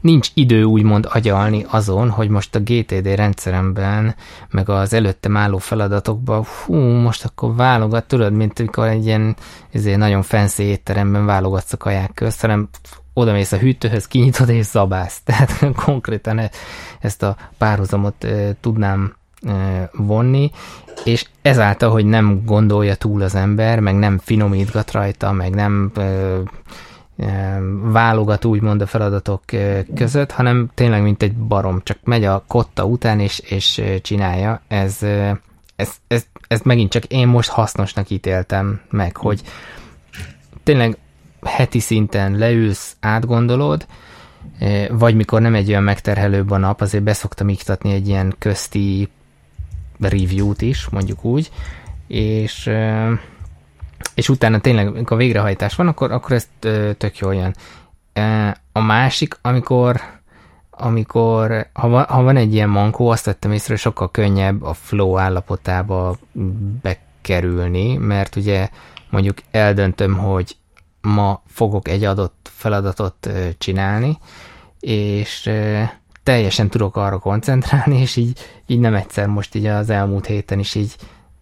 nincs 0.00 0.28
idő 0.34 0.62
úgymond 0.62 1.08
agyalni 1.12 1.66
azon, 1.68 2.10
hogy 2.10 2.28
most 2.28 2.54
a 2.54 2.60
GTD 2.60 3.06
rendszeremben, 3.06 4.14
meg 4.50 4.68
az 4.68 4.92
előttem 4.92 5.36
álló 5.36 5.58
feladatokban, 5.58 6.44
hú, 6.64 6.74
most 6.76 7.24
akkor 7.24 7.54
válogat, 7.54 8.08
tudod, 8.08 8.32
mint 8.32 8.58
amikor 8.60 8.86
egy 8.86 9.06
ilyen 9.06 9.36
ezért 9.72 9.98
nagyon 9.98 10.22
fancy 10.22 10.62
étteremben 10.62 11.26
válogatsz 11.26 11.72
a 11.72 11.76
kaják 11.76 12.10
közt, 12.14 12.40
hanem 12.40 12.68
oda 13.12 13.32
mész 13.32 13.52
a 13.52 13.58
hűtőhöz, 13.58 14.06
kinyitod 14.06 14.48
és 14.48 14.64
zabálsz. 14.64 15.20
Tehát 15.24 15.74
konkrétan 15.74 16.38
e, 16.38 16.50
ezt 17.00 17.22
a 17.22 17.36
párhuzamot 17.58 18.26
tudnám 18.60 19.14
vonni, 19.92 20.50
és 21.04 21.24
ezáltal, 21.42 21.90
hogy 21.90 22.04
nem 22.04 22.42
gondolja 22.44 22.94
túl 22.94 23.22
az 23.22 23.34
ember, 23.34 23.80
meg 23.80 23.94
nem 23.94 24.18
finomítgat 24.18 24.92
rajta, 24.92 25.32
meg 25.32 25.54
nem 25.54 25.92
válogat 27.82 28.44
úgymond 28.44 28.80
a 28.80 28.86
feladatok 28.86 29.42
között, 29.94 30.30
hanem 30.30 30.70
tényleg 30.74 31.02
mint 31.02 31.22
egy 31.22 31.34
barom, 31.34 31.80
csak 31.84 31.98
megy 32.04 32.24
a 32.24 32.44
kotta 32.46 32.84
után 32.84 33.20
és, 33.20 33.38
és 33.38 33.82
csinálja. 34.02 34.60
Ez, 34.68 35.02
ez, 35.76 35.90
ez, 36.08 36.26
ez 36.48 36.60
megint 36.60 36.90
csak 36.90 37.04
én 37.04 37.28
most 37.28 37.50
hasznosnak 37.50 38.10
ítéltem 38.10 38.80
meg, 38.90 39.16
hogy 39.16 39.42
tényleg 40.62 40.98
heti 41.42 41.80
szinten 41.80 42.38
leülsz, 42.38 42.96
átgondolod, 43.00 43.86
vagy 44.90 45.14
mikor 45.14 45.40
nem 45.40 45.54
egy 45.54 45.68
olyan 45.68 45.82
megterhelőbb 45.82 46.50
a 46.50 46.56
nap, 46.56 46.80
azért 46.80 47.04
beszoktam 47.04 47.48
iktatni 47.48 47.92
egy 47.92 48.08
ilyen 48.08 48.34
közti 48.38 49.08
review-t 50.00 50.62
is, 50.62 50.88
mondjuk 50.88 51.24
úgy, 51.24 51.50
és, 52.06 52.70
és 54.14 54.28
utána 54.28 54.58
tényleg, 54.58 54.86
amikor 54.86 55.16
végrehajtás 55.16 55.74
van, 55.74 55.88
akkor, 55.88 56.12
akkor 56.12 56.32
ez 56.32 56.48
tök 56.96 57.18
jól 57.18 57.34
jön. 57.34 57.54
A 58.72 58.80
másik, 58.80 59.38
amikor 59.42 60.00
amikor, 60.78 61.66
ha 61.72 61.88
van, 61.88 62.04
ha 62.04 62.22
van 62.22 62.36
egy 62.36 62.54
ilyen 62.54 62.68
mankó, 62.68 63.08
azt 63.08 63.24
vettem 63.24 63.52
észre, 63.52 63.72
hogy 63.72 63.82
sokkal 63.82 64.10
könnyebb 64.10 64.62
a 64.62 64.72
flow 64.72 65.18
állapotába 65.18 66.16
bekerülni, 66.82 67.96
mert 67.96 68.36
ugye 68.36 68.68
mondjuk 69.10 69.38
eldöntöm, 69.50 70.16
hogy 70.16 70.56
ma 71.00 71.42
fogok 71.46 71.88
egy 71.88 72.04
adott 72.04 72.50
feladatot 72.52 73.30
csinálni, 73.58 74.18
és 74.80 75.50
teljesen 76.26 76.68
tudok 76.68 76.96
arra 76.96 77.18
koncentrálni, 77.18 78.00
és 78.00 78.16
így, 78.16 78.38
így 78.66 78.80
nem 78.80 78.94
egyszer 78.94 79.26
most 79.26 79.54
így 79.54 79.66
az 79.66 79.90
elmúlt 79.90 80.26
héten 80.26 80.58
is 80.58 80.74
így, 80.74 80.94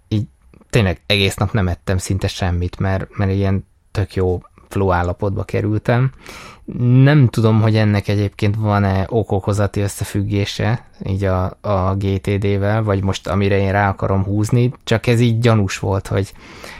így 0.08 0.26
tényleg 0.70 1.00
egész 1.06 1.34
nap 1.34 1.52
nem 1.52 1.68
ettem 1.68 1.98
szinte 1.98 2.28
semmit, 2.28 2.78
mert, 2.78 3.16
mert 3.16 3.30
ilyen 3.30 3.66
tök 3.90 4.14
jó 4.14 4.42
flow 4.68 4.92
állapotba 4.92 5.44
kerültem. 5.44 6.12
Nem 7.02 7.28
tudom, 7.28 7.60
hogy 7.60 7.76
ennek 7.76 8.08
egyébként 8.08 8.56
van-e 8.56 9.06
okokozati 9.08 9.80
összefüggése 9.80 10.84
így 11.06 11.24
a, 11.24 11.56
a 11.60 11.94
GTD-vel, 11.94 12.82
vagy 12.82 13.02
most 13.02 13.26
amire 13.26 13.58
én 13.58 13.72
rá 13.72 13.88
akarom 13.88 14.24
húzni, 14.24 14.72
csak 14.84 15.06
ez 15.06 15.20
így 15.20 15.38
gyanús 15.38 15.78
volt, 15.78 16.06
hogy, 16.06 16.32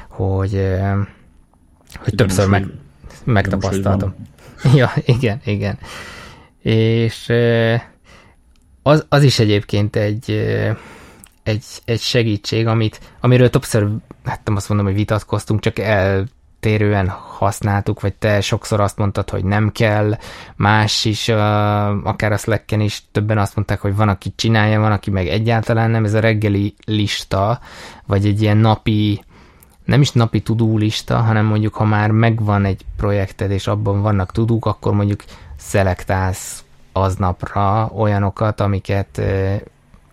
hogy, 0.08 0.68
hogy 1.98 2.14
többször 2.14 2.48
meg, 2.48 2.66
megtapasztaltam. 3.24 4.14
Ja, 4.74 4.92
igen, 5.04 5.40
igen. 5.44 5.78
És 6.62 7.32
az, 8.86 9.06
az 9.08 9.22
is 9.22 9.38
egyébként 9.38 9.96
egy, 9.96 10.30
egy, 11.42 11.64
egy 11.84 12.00
segítség, 12.00 12.66
amit, 12.66 13.00
amiről 13.20 13.50
többször, 13.50 13.88
hát 14.24 14.40
nem 14.44 14.56
azt 14.56 14.68
mondom, 14.68 14.86
hogy 14.86 14.94
vitatkoztunk, 14.94 15.60
csak 15.60 15.78
eltérően 15.78 17.08
használtuk, 17.08 18.00
vagy 18.00 18.14
te 18.14 18.40
sokszor 18.40 18.80
azt 18.80 18.96
mondtad, 18.96 19.30
hogy 19.30 19.44
nem 19.44 19.72
kell, 19.72 20.16
más 20.56 21.04
is, 21.04 21.28
akár 21.28 22.32
a 22.32 22.36
slack 22.36 22.70
is 22.70 23.02
többen 23.12 23.38
azt 23.38 23.56
mondták, 23.56 23.80
hogy 23.80 23.96
van, 23.96 24.08
aki 24.08 24.32
csinálja, 24.36 24.80
van, 24.80 24.92
aki 24.92 25.10
meg 25.10 25.28
egyáltalán 25.28 25.90
nem, 25.90 26.04
ez 26.04 26.14
a 26.14 26.20
reggeli 26.20 26.74
lista, 26.84 27.60
vagy 28.06 28.26
egy 28.26 28.42
ilyen 28.42 28.56
napi, 28.56 29.24
nem 29.84 30.00
is 30.00 30.10
napi 30.10 30.40
tudó 30.40 30.76
lista, 30.76 31.16
hanem 31.16 31.46
mondjuk, 31.46 31.74
ha 31.74 31.84
már 31.84 32.10
megvan 32.10 32.64
egy 32.64 32.82
projekted, 32.96 33.50
és 33.50 33.66
abban 33.66 34.02
vannak 34.02 34.32
tudók, 34.32 34.66
akkor 34.66 34.94
mondjuk 34.94 35.24
szelektálsz 35.56 36.63
aznapra 36.96 37.90
olyanokat, 37.94 38.60
amiket, 38.60 39.20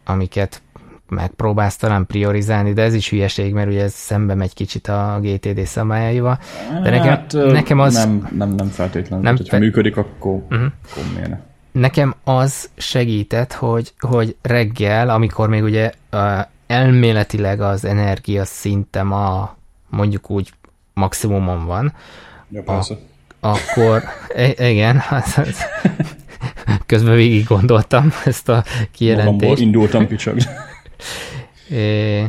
amiket 0.06 0.62
megpróbálsz 1.10 1.76
talán 1.76 2.06
priorizálni, 2.06 2.74
de 2.74 2.82
ez 2.82 2.94
is 2.94 3.10
hülyeség, 3.10 3.54
mert 3.54 3.68
ugye 3.68 3.84
ez 3.84 3.94
szembe 3.94 4.36
megy 4.36 4.54
kicsit 4.54 4.88
a 4.88 5.20
GTD 5.22 5.66
szabályaival. 5.66 6.40
De 6.84 6.90
nekem, 6.90 7.08
hát, 7.08 7.34
nekem 7.34 7.80
az... 7.80 7.94
Nem, 7.94 8.30
nem, 8.38 8.50
nem 8.50 8.68
feltétlenül. 8.68 9.24
Nem, 9.26 9.36
fe... 9.36 9.58
működik, 9.58 9.98
akkor, 9.98 10.34
uh-huh. 10.34 10.72
akkor 10.92 11.04
miért 11.14 11.32
Nekem 11.72 12.16
az 12.24 12.70
segített, 12.76 13.54
hogy, 13.54 13.94
hogy 14.00 14.36
reggel, 14.42 15.10
amikor 15.10 15.50
még 15.50 15.64
ugye 15.64 15.92
elméletileg 16.68 17.62
az 17.62 17.86
energia 17.86 18.46
szintem 18.46 19.12
a 19.12 19.56
mondjuk 19.90 20.30
úgy 20.30 20.54
maximumon 20.94 21.66
van, 21.66 21.94
ja, 22.50 22.64
a, 22.64 22.98
akkor 23.40 24.04
igen, 24.58 25.04
az, 25.10 25.38
az, 25.38 25.66
Közben 26.86 27.16
végig 27.16 27.46
gondoltam 27.46 28.14
ezt 28.26 28.50
a 28.50 28.64
kijelentést. 28.92 29.32
Magamból 29.32 29.58
indultam 29.58 30.08
kicsak. 30.08 30.38
é, 31.70 32.26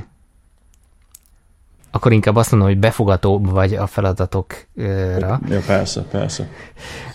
akkor 1.91 2.13
inkább 2.13 2.37
azt 2.37 2.51
mondom, 2.51 2.69
hogy 2.69 2.79
befogatóbb 2.79 3.51
vagy 3.51 3.75
a 3.75 3.87
feladatokra. 3.87 5.41
Ja, 5.49 5.61
persze, 5.67 6.03
persze. 6.03 6.49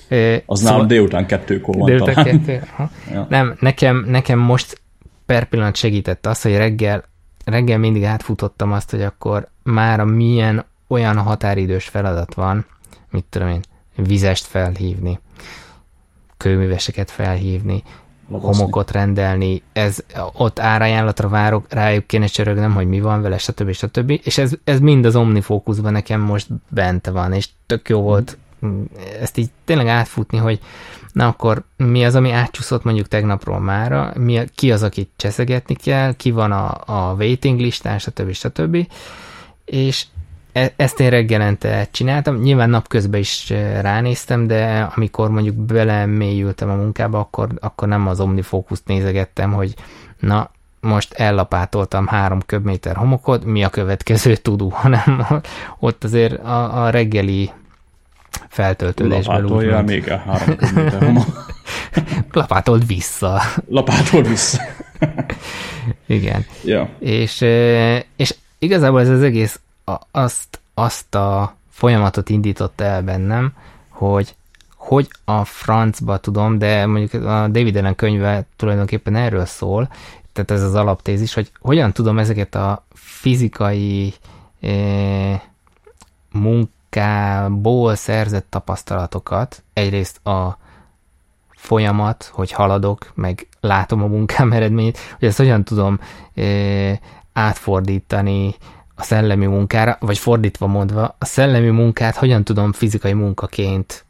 É, 0.08 0.44
az 0.46 0.58
szóval, 0.58 0.74
nálam 0.74 0.88
délután 0.88 1.26
kettőkor 1.26 1.76
van 1.76 1.86
délután 1.86 2.14
talán. 2.14 2.46
Kettő, 2.46 2.68
ja. 3.14 3.26
Nem, 3.30 3.58
nekem, 3.60 4.06
nekem 4.08 4.40
most 4.40 4.82
per 5.26 5.46
pillanat 5.46 5.76
segített 5.76 6.26
az, 6.26 6.42
hogy 6.42 6.56
reggel, 6.56 7.04
reggel 7.46 7.78
mindig 7.78 8.04
átfutottam 8.04 8.72
azt, 8.72 8.92
hogy 8.92 9.02
akkor 9.02 9.48
már 9.64 10.04
milyen 10.04 10.66
olyan 10.88 11.18
határidős 11.18 11.86
feladat 11.86 12.34
van, 12.34 12.66
mit 13.10 13.26
tudom 13.30 13.48
én, 13.48 13.62
vizest 13.96 14.46
felhívni, 14.46 15.20
kőműveseket 16.38 17.12
felhívni, 17.12 17.84
homokot 18.30 18.92
rendelni, 18.92 19.62
ez 19.74 19.98
ott 20.34 20.60
árajánlatra 20.60 21.30
várok, 21.30 21.66
rájuk 21.70 22.08
kéne 22.08 22.26
csörögnem, 22.26 22.74
hogy 22.74 22.88
mi 22.88 23.00
van 23.00 23.22
vele, 23.22 23.38
stb. 23.38 23.72
stb. 23.72 24.20
És 24.24 24.38
ez, 24.38 24.54
ez 24.64 24.80
mind 24.80 25.06
az 25.06 25.16
OmniFocusban 25.16 25.92
nekem 25.92 26.22
most 26.22 26.48
bent 26.70 27.08
van, 27.08 27.34
és 27.34 27.50
tök 27.66 27.90
jó 27.90 28.02
volt 28.02 28.38
mm, 28.66 28.84
ezt 29.22 29.38
így 29.38 29.50
tényleg 29.66 29.88
átfutni, 29.88 30.38
hogy 30.38 30.60
na 31.12 31.28
akkor 31.28 31.64
mi 31.78 32.06
az, 32.06 32.16
ami 32.16 32.32
átcsúszott 32.32 32.84
mondjuk 32.84 33.08
tegnapról 33.08 33.60
mára, 33.60 34.14
mi, 34.16 34.44
ki 34.56 34.72
az, 34.72 34.84
akit 34.84 35.10
cseszegetni 35.16 35.76
kell, 35.76 36.14
ki 36.14 36.32
van 36.32 36.52
a, 36.52 36.82
a 36.86 37.14
waiting 37.14 37.60
listán, 37.60 38.00
stb. 38.00 38.32
stb. 38.32 38.88
És 39.66 40.06
E, 40.58 40.74
ezt 40.76 41.00
én 41.00 41.10
reggelente 41.10 41.88
csináltam, 41.92 42.40
nyilván 42.40 42.70
napközben 42.70 43.20
is 43.20 43.52
e, 43.52 43.82
ránéztem, 43.82 44.48
de 44.48 44.92
amikor 44.96 45.30
mondjuk 45.30 45.56
belemélyültem 45.56 46.70
a 46.70 46.76
munkába, 46.76 47.20
akkor, 47.20 47.48
akkor 47.60 47.88
nem 47.88 48.08
az 48.08 48.20
OmniFocus-t 48.20 48.88
nézegettem, 48.88 49.54
hogy 49.54 49.74
na, 50.20 50.50
most 50.80 51.14
ellapátoltam 51.14 52.08
három 52.08 52.42
köbméter 52.46 52.96
homokot, 52.96 53.46
mi 53.46 53.64
a 53.64 53.70
következő 53.70 54.36
tudó, 54.36 54.70
hanem 54.84 55.26
ott 55.80 56.04
azért 56.04 56.44
a, 56.44 56.84
a 56.84 56.90
reggeli 56.90 57.52
feltöltődésben 58.48 59.42
Lapátolja 59.42 59.82
még 59.82 60.12
a 60.12 60.18
három 60.18 60.56
köbméter 60.56 61.02
homok. 61.02 61.26
Lapátold 62.32 62.88
vissza. 62.88 63.42
Lapátold 63.70 64.28
vissza. 64.28 64.62
Igen. 66.06 66.46
Ja. 66.64 66.90
És, 67.00 67.42
e, 67.42 68.06
és 68.16 68.36
igazából 68.60 69.02
ez 69.02 69.10
az 69.10 69.22
egész 69.22 69.60
azt, 70.12 70.60
azt 70.74 71.16
a 71.16 71.56
folyamatot 71.70 72.30
indította 72.30 72.84
el 72.84 73.04
bennem, 73.04 73.54
hogy 73.90 74.36
hogy 74.76 75.10
a 75.26 75.46
francba 75.46 76.18
tudom, 76.18 76.58
de 76.58 76.86
mondjuk 76.86 77.24
a 77.26 77.48
David 77.48 77.76
Allen 77.76 77.96
könyve 77.96 78.46
tulajdonképpen 78.56 79.16
erről 79.16 79.46
szól, 79.46 79.90
tehát 80.34 80.52
ez 80.52 80.64
az 80.64 80.76
alaptézis, 80.76 81.34
hogy 81.34 81.52
hogyan 81.60 81.94
tudom 81.94 82.18
ezeket 82.20 82.56
a 82.56 82.86
fizikai 82.94 84.14
eh, 84.62 85.42
munkából 86.32 87.96
szerzett 87.96 88.46
tapasztalatokat, 88.50 89.64
egyrészt 89.74 90.26
a 90.26 90.58
folyamat, 91.50 92.30
hogy 92.34 92.52
haladok, 92.52 93.12
meg 93.14 93.48
látom 93.60 94.04
a 94.04 94.08
munkám 94.08 94.52
eredményét, 94.52 94.98
hogy 95.20 95.28
ezt 95.28 95.38
hogyan 95.38 95.64
tudom 95.64 96.00
eh, 96.34 96.98
átfordítani 97.34 98.56
a 99.00 99.04
szellemi 99.04 99.46
munkára, 99.46 99.98
vagy 100.00 100.18
fordítva 100.18 100.68
mondva, 100.68 101.16
a 101.20 101.26
szellemi 101.26 101.70
munkát 101.70 102.16
hogyan 102.16 102.44
tudom 102.44 102.72
fizikai 102.72 103.14
munkaként 103.14 104.06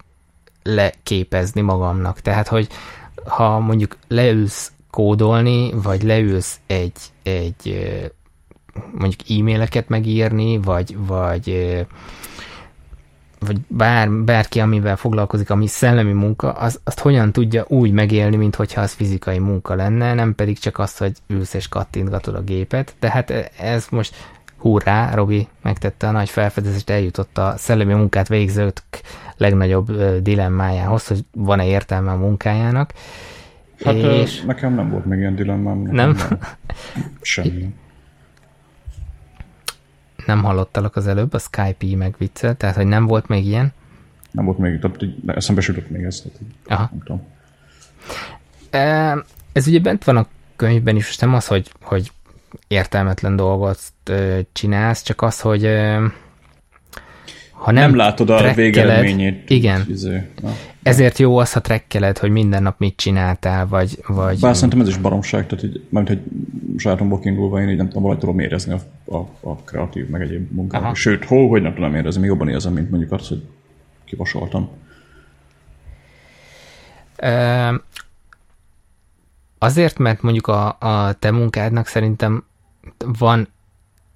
leképezni 0.63 1.61
magamnak. 1.61 2.19
Tehát, 2.19 2.47
hogy 2.47 2.67
ha 3.25 3.59
mondjuk 3.59 3.97
leülsz 4.07 4.71
kódolni, 4.91 5.71
vagy 5.73 6.03
leülsz 6.03 6.59
egy, 6.67 6.97
egy 7.23 7.89
mondjuk 8.91 9.39
e-maileket 9.39 9.89
megírni, 9.89 10.57
vagy, 10.57 10.97
vagy 10.97 11.85
vagy 13.39 13.57
bár, 13.67 14.09
bárki, 14.09 14.59
amivel 14.59 14.95
foglalkozik, 14.95 15.49
ami 15.49 15.67
szellemi 15.67 16.11
munka, 16.11 16.51
az, 16.51 16.79
azt 16.83 16.99
hogyan 16.99 17.31
tudja 17.31 17.65
úgy 17.67 17.91
megélni, 17.91 18.35
mint 18.35 18.55
hogyha 18.55 18.81
az 18.81 18.91
fizikai 18.91 19.39
munka 19.39 19.75
lenne, 19.75 20.13
nem 20.13 20.35
pedig 20.35 20.59
csak 20.59 20.79
az, 20.79 20.97
hogy 20.97 21.17
ülsz 21.27 21.53
és 21.53 21.67
kattintgatod 21.67 22.35
a 22.35 22.41
gépet. 22.41 22.95
Tehát 22.99 23.29
ez 23.57 23.87
most 23.89 24.15
hurrá, 24.57 25.13
Robi 25.13 25.47
megtette 25.61 26.07
a 26.07 26.11
nagy 26.11 26.29
felfedezést, 26.29 26.89
eljutott 26.89 27.37
a 27.37 27.53
szellemi 27.57 27.93
munkát 27.93 28.27
végzők 28.27 28.81
legnagyobb 29.37 30.01
dilemmájához, 30.21 31.07
hogy 31.07 31.25
van-e 31.31 31.65
értelme 31.65 32.11
a 32.11 32.15
munkájának. 32.15 32.93
Hát 33.83 33.95
és... 33.95 34.41
nekem 34.41 34.73
nem 34.73 34.89
volt 34.89 35.05
még 35.05 35.19
ilyen 35.19 35.35
dilemmám. 35.35 35.81
Nem? 35.81 35.93
nem. 35.93 36.39
Semmi. 37.21 37.73
Nem 40.25 40.43
hallottalak 40.43 40.95
az 40.95 41.07
előbb, 41.07 41.33
a 41.33 41.39
Skype 41.39 41.95
meg 41.97 42.15
viccel, 42.17 42.55
tehát 42.57 42.75
hogy 42.75 42.85
nem 42.85 43.05
volt 43.05 43.27
még 43.27 43.45
ilyen? 43.45 43.73
Nem 44.31 44.45
volt 44.45 44.57
még, 44.57 44.79
tehát 44.79 44.97
eszembe 45.25 45.61
sütött 45.61 45.89
még 45.89 46.03
ez. 46.03 46.21
Tehát, 46.21 46.39
Aha. 46.67 46.89
Nem 46.91 47.03
tudom. 47.03 47.27
Ez 49.51 49.67
ugye 49.67 49.79
bent 49.79 50.03
van 50.03 50.17
a 50.17 50.27
könyvben 50.55 50.95
is, 50.95 51.09
és 51.09 51.17
nem 51.17 51.33
az, 51.33 51.47
hogy, 51.47 51.71
hogy 51.81 52.11
értelmetlen 52.67 53.35
dolgot 53.35 53.79
csinálsz, 54.53 55.01
csak 55.01 55.21
az, 55.21 55.39
hogy 55.39 55.69
ha 57.51 57.71
nem, 57.71 57.89
nem 57.89 57.95
látod 57.95 58.29
a 58.29 58.53
végeredményét. 58.53 59.49
Igen. 59.49 59.85
Izé. 59.89 60.21
Ezért 60.83 61.17
jó 61.17 61.37
az, 61.37 61.53
ha 61.53 61.61
trekkeled, 61.61 62.17
hogy 62.17 62.29
minden 62.29 62.63
nap 62.63 62.79
mit 62.79 62.95
csináltál, 62.95 63.67
vagy... 63.67 63.99
vagy 64.07 64.39
Bár 64.39 64.55
szerintem 64.55 64.81
ez 64.81 64.87
is 64.87 64.97
baromság, 64.97 65.47
tehát 65.47 65.63
így, 65.63 65.83
mert 65.89 66.07
hogy 66.07 66.21
sajátomból 66.77 67.19
kiindulva 67.19 67.61
én 67.61 67.69
így 67.69 67.77
nem 67.77 67.87
tudom, 67.87 68.01
valahogy 68.01 68.23
tudom 68.23 68.39
érezni 68.39 68.73
a, 68.73 68.79
a, 69.15 69.49
a 69.49 69.55
kreatív, 69.55 70.09
meg 70.09 70.21
egyéb 70.21 70.51
munkát. 70.51 70.95
Sőt, 70.95 71.25
hol, 71.25 71.49
hogy 71.49 71.61
nem 71.61 71.73
tudom 71.73 71.95
érezni, 71.95 72.19
még 72.19 72.29
jobban 72.29 72.49
érzem, 72.49 72.73
mint 72.73 72.89
mondjuk 72.89 73.11
azt, 73.11 73.27
hogy 73.27 73.43
kivasoltam. 74.05 74.69
Azért, 79.57 79.97
mert 79.97 80.21
mondjuk 80.21 80.47
a, 80.47 80.77
a 80.79 81.13
te 81.13 81.31
munkádnak 81.31 81.87
szerintem 81.87 82.43
van 82.97 83.47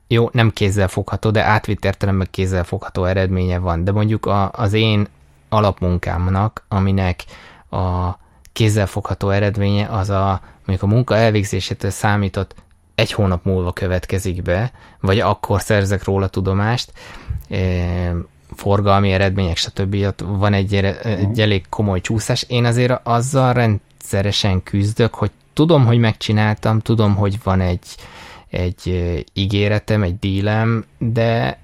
jó, 0.08 0.30
nem 0.32 0.52
kézzel 0.52 0.88
fogható, 0.88 1.32
de 1.32 1.44
átvitt 1.44 1.86
értelemben 1.86 2.28
kézzel 2.32 2.64
fogható 2.64 3.06
eredménye 3.06 3.58
van. 3.58 3.84
De 3.84 3.92
mondjuk 3.92 4.26
a, 4.26 4.52
az 4.52 4.74
én 4.74 5.08
alapmunkámnak, 5.50 6.66
aminek 6.68 7.24
a 7.70 8.10
kézzel 8.52 8.86
fogható 8.86 9.30
eredménye 9.30 9.88
az 9.88 10.10
a, 10.10 10.42
mondjuk 10.66 10.92
a 10.92 10.96
munka 10.96 11.16
elvégzésétől 11.16 11.92
számított 11.92 12.56
egy 12.96 13.12
hónap 13.12 13.46
múlva 13.46 13.72
következik 13.74 14.42
be, 14.42 14.72
vagy 15.00 15.20
akkor 15.20 15.62
szerzek 15.62 16.04
róla 16.04 16.28
tudomást, 16.28 16.92
e, 17.50 18.14
forgalmi 18.56 19.12
eredmények, 19.12 19.58
stb. 19.58 19.96
Ott 19.96 20.24
van 20.26 20.54
egy, 20.54 20.76
egy 21.04 21.42
elég 21.42 21.70
komoly 21.70 22.02
csúszás. 22.02 22.44
Én 22.48 22.66
azért 22.66 23.00
azzal 23.04 23.54
rendszeresen 24.02 24.64
küzdök, 24.64 25.14
hogy 25.14 25.32
tudom, 25.54 25.86
hogy 25.86 25.97
megcsináltam, 25.97 26.80
tudom, 26.80 27.16
hogy 27.16 27.38
van 27.43 27.62
egy, 27.62 27.86
egy 28.49 29.26
ígéretem, 29.34 30.04
egy 30.04 30.20
dílem, 30.20 30.86
de 30.97 31.60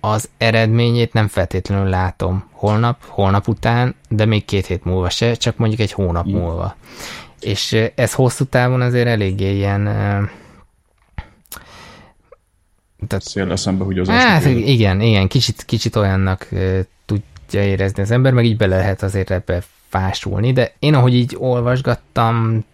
az 0.00 0.28
eredményét 0.38 1.12
nem 1.12 1.28
feltétlenül 1.28 1.88
látom 1.88 2.44
holnap, 2.50 3.04
holnap 3.06 3.48
után, 3.48 3.94
de 4.08 4.24
még 4.24 4.44
két 4.44 4.66
hét 4.66 4.84
múlva 4.84 5.10
se, 5.10 5.34
csak 5.34 5.56
mondjuk 5.56 5.80
egy 5.80 5.92
hónap 5.92 6.28
mm. 6.28 6.32
múlva. 6.32 6.76
És 7.40 7.76
ez 7.94 8.14
hosszú 8.14 8.44
távon 8.44 8.80
azért 8.80 9.06
eléggé 9.06 9.54
ilyen... 9.54 9.84
Tehát, 13.06 13.24
Szél 13.24 13.52
eszembe, 13.52 13.84
hogy 13.84 13.98
az 13.98 14.08
hát, 14.08 14.44
igen, 14.44 15.00
igen, 15.00 15.28
kicsit, 15.28 15.64
kicsit 15.64 15.96
olyannak 15.96 16.48
tudja 17.04 17.64
érezni 17.64 18.02
az 18.02 18.10
ember, 18.10 18.32
meg 18.32 18.44
így 18.44 18.56
bele 18.56 18.76
lehet 18.76 19.02
azért 19.02 19.30
ebbe 19.30 19.62
fásulni, 19.92 20.52
de 20.52 20.72
én 20.78 20.94
ahogy 20.94 21.14
így 21.14 21.36
olvasgattam 21.38 22.64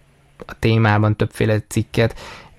a 0.47 0.55
témában 0.59 1.17
többféle 1.17 1.59
cikket, 1.69 2.15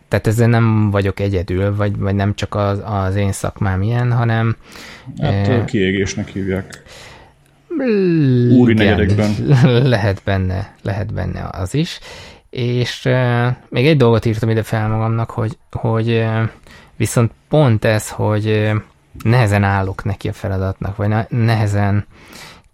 tehát 0.08 0.28
ezzel 0.28 0.48
nem 0.48 0.92
vagyok 0.92 1.20
egyedül, 1.20 1.76
vagy, 1.76 1.98
vagy 1.98 2.16
nem 2.16 2.36
csak 2.36 2.56
az, 2.56 2.82
az 2.86 3.16
én 3.16 3.32
szakmám 3.32 3.82
ilyen, 3.82 4.12
hanem... 4.12 4.56
Hát 5.22 5.48
e, 5.48 5.66
kiégésnek 5.66 6.28
hívják. 6.28 6.84
Úri 8.50 8.74
negyedekben. 8.74 9.36
Lehet 9.96 10.22
benne, 10.26 10.76
lehet 10.82 11.14
benne 11.14 11.50
az 11.52 11.74
is. 11.74 12.00
És 12.50 13.06
e, 13.06 13.58
még 13.70 13.88
egy 13.88 13.98
dolgot 13.98 14.26
írtam 14.26 14.50
ide 14.50 14.64
fel 14.64 14.88
magamnak, 14.88 15.30
hogy, 15.30 15.58
hogy 15.72 16.26
viszont 16.96 17.32
pont 17.50 17.86
ez, 17.86 18.10
hogy 18.10 18.48
e, 18.48 18.84
nehezen 19.24 19.64
állok 19.64 20.04
neki 20.04 20.28
a 20.28 20.34
feladatnak, 20.34 20.96
vagy 20.96 21.08
ne, 21.08 21.26
nehezen 21.30 22.06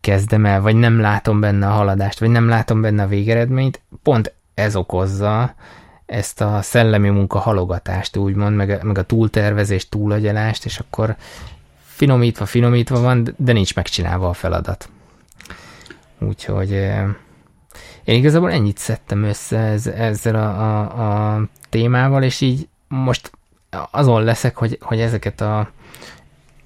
kezdem 0.05 0.45
el, 0.45 0.61
vagy 0.61 0.75
nem 0.75 0.99
látom 0.99 1.39
benne 1.39 1.67
a 1.67 1.71
haladást, 1.71 2.19
vagy 2.19 2.29
nem 2.29 2.47
látom 2.47 2.81
benne 2.81 3.03
a 3.03 3.07
végeredményt, 3.07 3.81
pont 4.03 4.33
ez 4.53 4.75
okozza, 4.75 5.55
ezt 6.05 6.41
a 6.41 6.61
szellemi 6.61 7.09
munka 7.09 7.39
halogatást, 7.39 8.17
úgymond, 8.17 8.55
meg, 8.55 8.83
meg 8.83 8.97
a 8.97 9.03
túltervezést, 9.03 9.89
túlagyalást, 9.89 10.65
és 10.65 10.79
akkor 10.79 11.15
finomítva, 11.83 12.45
finomítva 12.45 13.01
van, 13.01 13.33
de 13.37 13.51
nincs 13.51 13.75
megcsinálva 13.75 14.29
a 14.29 14.33
feladat. 14.33 14.89
Úgyhogy 16.19 16.71
én 18.03 18.15
igazából 18.15 18.51
ennyit 18.51 18.77
szedtem 18.77 19.23
össze 19.23 19.57
ezzel 19.95 20.35
a, 20.35 20.47
a, 20.47 21.35
a 21.35 21.41
témával, 21.69 22.23
és 22.23 22.41
így 22.41 22.67
most 22.87 23.31
azon 23.91 24.23
leszek, 24.23 24.55
hogy, 24.55 24.77
hogy 24.81 24.99
ezeket 24.99 25.41
a 25.41 25.69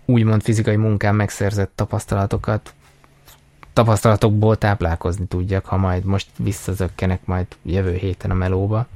úgymond 0.06 0.42
fizikai 0.42 0.76
munkán 0.76 1.16
megszerzett 1.16 1.72
tapasztalatokat 1.76 2.74
tapasztalatokból 3.80 4.58
táplálkozni 4.58 5.26
tudjak, 5.26 5.66
ha 5.66 5.78
majd 5.78 6.04
most 6.04 6.28
visszazökkenek 6.38 7.26
majd 7.26 7.46
jövő 7.64 7.94
héten 7.94 8.32
a 8.32 8.34
melóba. 8.34 8.88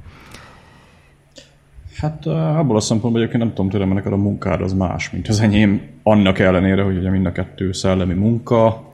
Hát 1.96 2.26
abból 2.26 2.76
a 2.76 2.80
szempontból 2.80 3.20
egyébként 3.20 3.42
nem 3.42 3.54
tudom 3.54 3.70
tőlem, 3.70 3.92
neked 3.92 4.12
a 4.12 4.16
munkád 4.16 4.60
az 4.60 4.72
más, 4.72 5.10
mint 5.10 5.28
az 5.28 5.40
enyém, 5.40 5.80
annak 6.02 6.38
ellenére, 6.38 6.82
hogy 6.82 6.96
ugye 6.96 7.10
mind 7.10 7.26
a 7.26 7.32
kettő 7.32 7.72
szellemi 7.72 8.14
munka, 8.14 8.92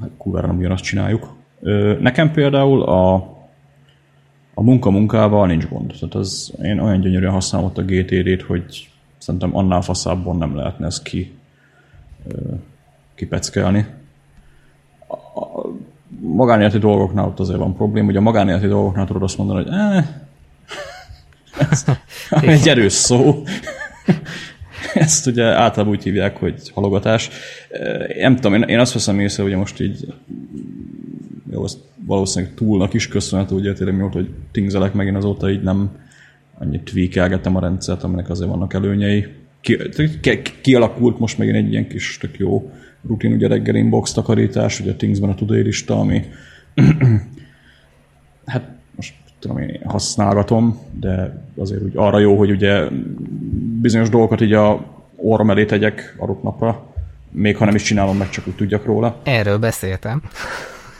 hát 0.00 0.10
kurvára 0.16 0.46
nem 0.46 0.56
ugyanazt 0.56 0.84
csináljuk. 0.84 1.34
Nekem 2.00 2.32
például 2.32 2.82
a, 2.82 3.14
a 4.54 4.62
munka 4.62 4.90
munkával 4.90 5.46
nincs 5.46 5.68
gond. 5.68 5.94
Tehát 5.98 6.14
az, 6.14 6.52
én 6.62 6.78
olyan 6.78 7.00
gyönyörűen 7.00 7.32
használom 7.32 7.66
ott 7.66 7.78
a 7.78 7.82
GTD-t, 7.82 8.42
hogy 8.42 8.90
szerintem 9.18 9.56
annál 9.56 9.80
faszábban 9.80 10.36
nem 10.36 10.56
lehetne 10.56 10.86
ezt 10.86 11.02
ki, 11.02 11.38
kipeckelni. 13.14 13.86
Magánéleti 16.20 16.78
dolgoknál 16.78 17.26
ott 17.26 17.40
azért 17.40 17.58
van 17.58 17.74
probléma, 17.74 18.06
hogy 18.06 18.16
a 18.16 18.20
magánéleti 18.20 18.66
dolgoknál 18.66 19.06
tudod 19.06 19.22
azt 19.22 19.38
mondani, 19.38 19.62
hogy 19.62 19.72
eh, 19.72 20.04
ez 21.70 21.84
egy 22.30 22.68
erős 22.68 22.92
szó. 22.92 23.42
Ezt 24.94 25.26
ugye 25.26 25.44
általában 25.44 25.94
úgy 25.94 26.02
hívják, 26.02 26.36
hogy 26.36 26.70
halogatás. 26.74 27.30
Nem 28.20 28.34
tudom, 28.34 28.54
én, 28.54 28.62
én 28.62 28.78
azt 28.78 28.92
veszem 28.92 29.20
észre, 29.20 29.42
hogy 29.42 29.54
most 29.54 29.80
így 29.80 30.14
jó, 31.50 31.62
azt 31.62 31.78
valószínűleg 32.06 32.54
túlnak 32.54 32.94
is 32.94 33.08
köszönhető, 33.08 33.54
ugye 33.54 33.72
tényleg 33.72 33.96
mióta, 33.96 34.18
hogy 34.18 34.30
tingzelek 34.52 34.92
megint 34.92 35.16
azóta 35.16 35.50
így 35.50 35.62
nem 35.62 35.90
annyit 36.58 36.82
tweakelgetem 36.82 37.56
a 37.56 37.60
rendszert, 37.60 38.02
aminek 38.02 38.30
azért 38.30 38.50
vannak 38.50 38.74
előnyei. 38.74 39.26
Ki, 39.60 39.76
ki, 40.20 40.42
kialakult 40.60 41.18
most 41.18 41.38
megint 41.38 41.56
egy 41.56 41.70
ilyen 41.72 41.88
kis 41.88 42.18
tök 42.18 42.38
jó 42.38 42.72
rutin, 43.06 43.32
ugye 43.32 43.48
reggel 43.48 43.74
inbox 43.74 44.12
takarítás, 44.12 44.80
ugye 44.80 44.90
a 44.90 44.96
Thingsben 44.96 45.30
a 45.30 45.34
today 45.34 45.62
lista, 45.62 45.98
ami 45.98 46.24
hát 48.46 48.68
most 48.96 49.14
tudom 49.38 49.58
én 49.58 49.80
használgatom, 49.84 50.78
de 51.00 51.44
azért 51.56 51.82
úgy 51.82 51.92
arra 51.94 52.18
jó, 52.18 52.36
hogy 52.36 52.50
ugye 52.50 52.84
bizonyos 53.80 54.08
dolgokat 54.08 54.40
így 54.40 54.52
a 54.52 54.98
orrom 55.16 55.50
elé 55.50 55.64
tegyek 55.64 56.14
adott 56.18 56.42
napra, 56.42 56.86
még 57.30 57.56
ha 57.56 57.64
nem 57.64 57.74
is 57.74 57.82
csinálom 57.82 58.16
meg, 58.16 58.30
csak 58.30 58.46
úgy 58.46 58.54
tudjak 58.54 58.84
róla. 58.84 59.20
Erről 59.22 59.58
beszéltem. 59.58 60.22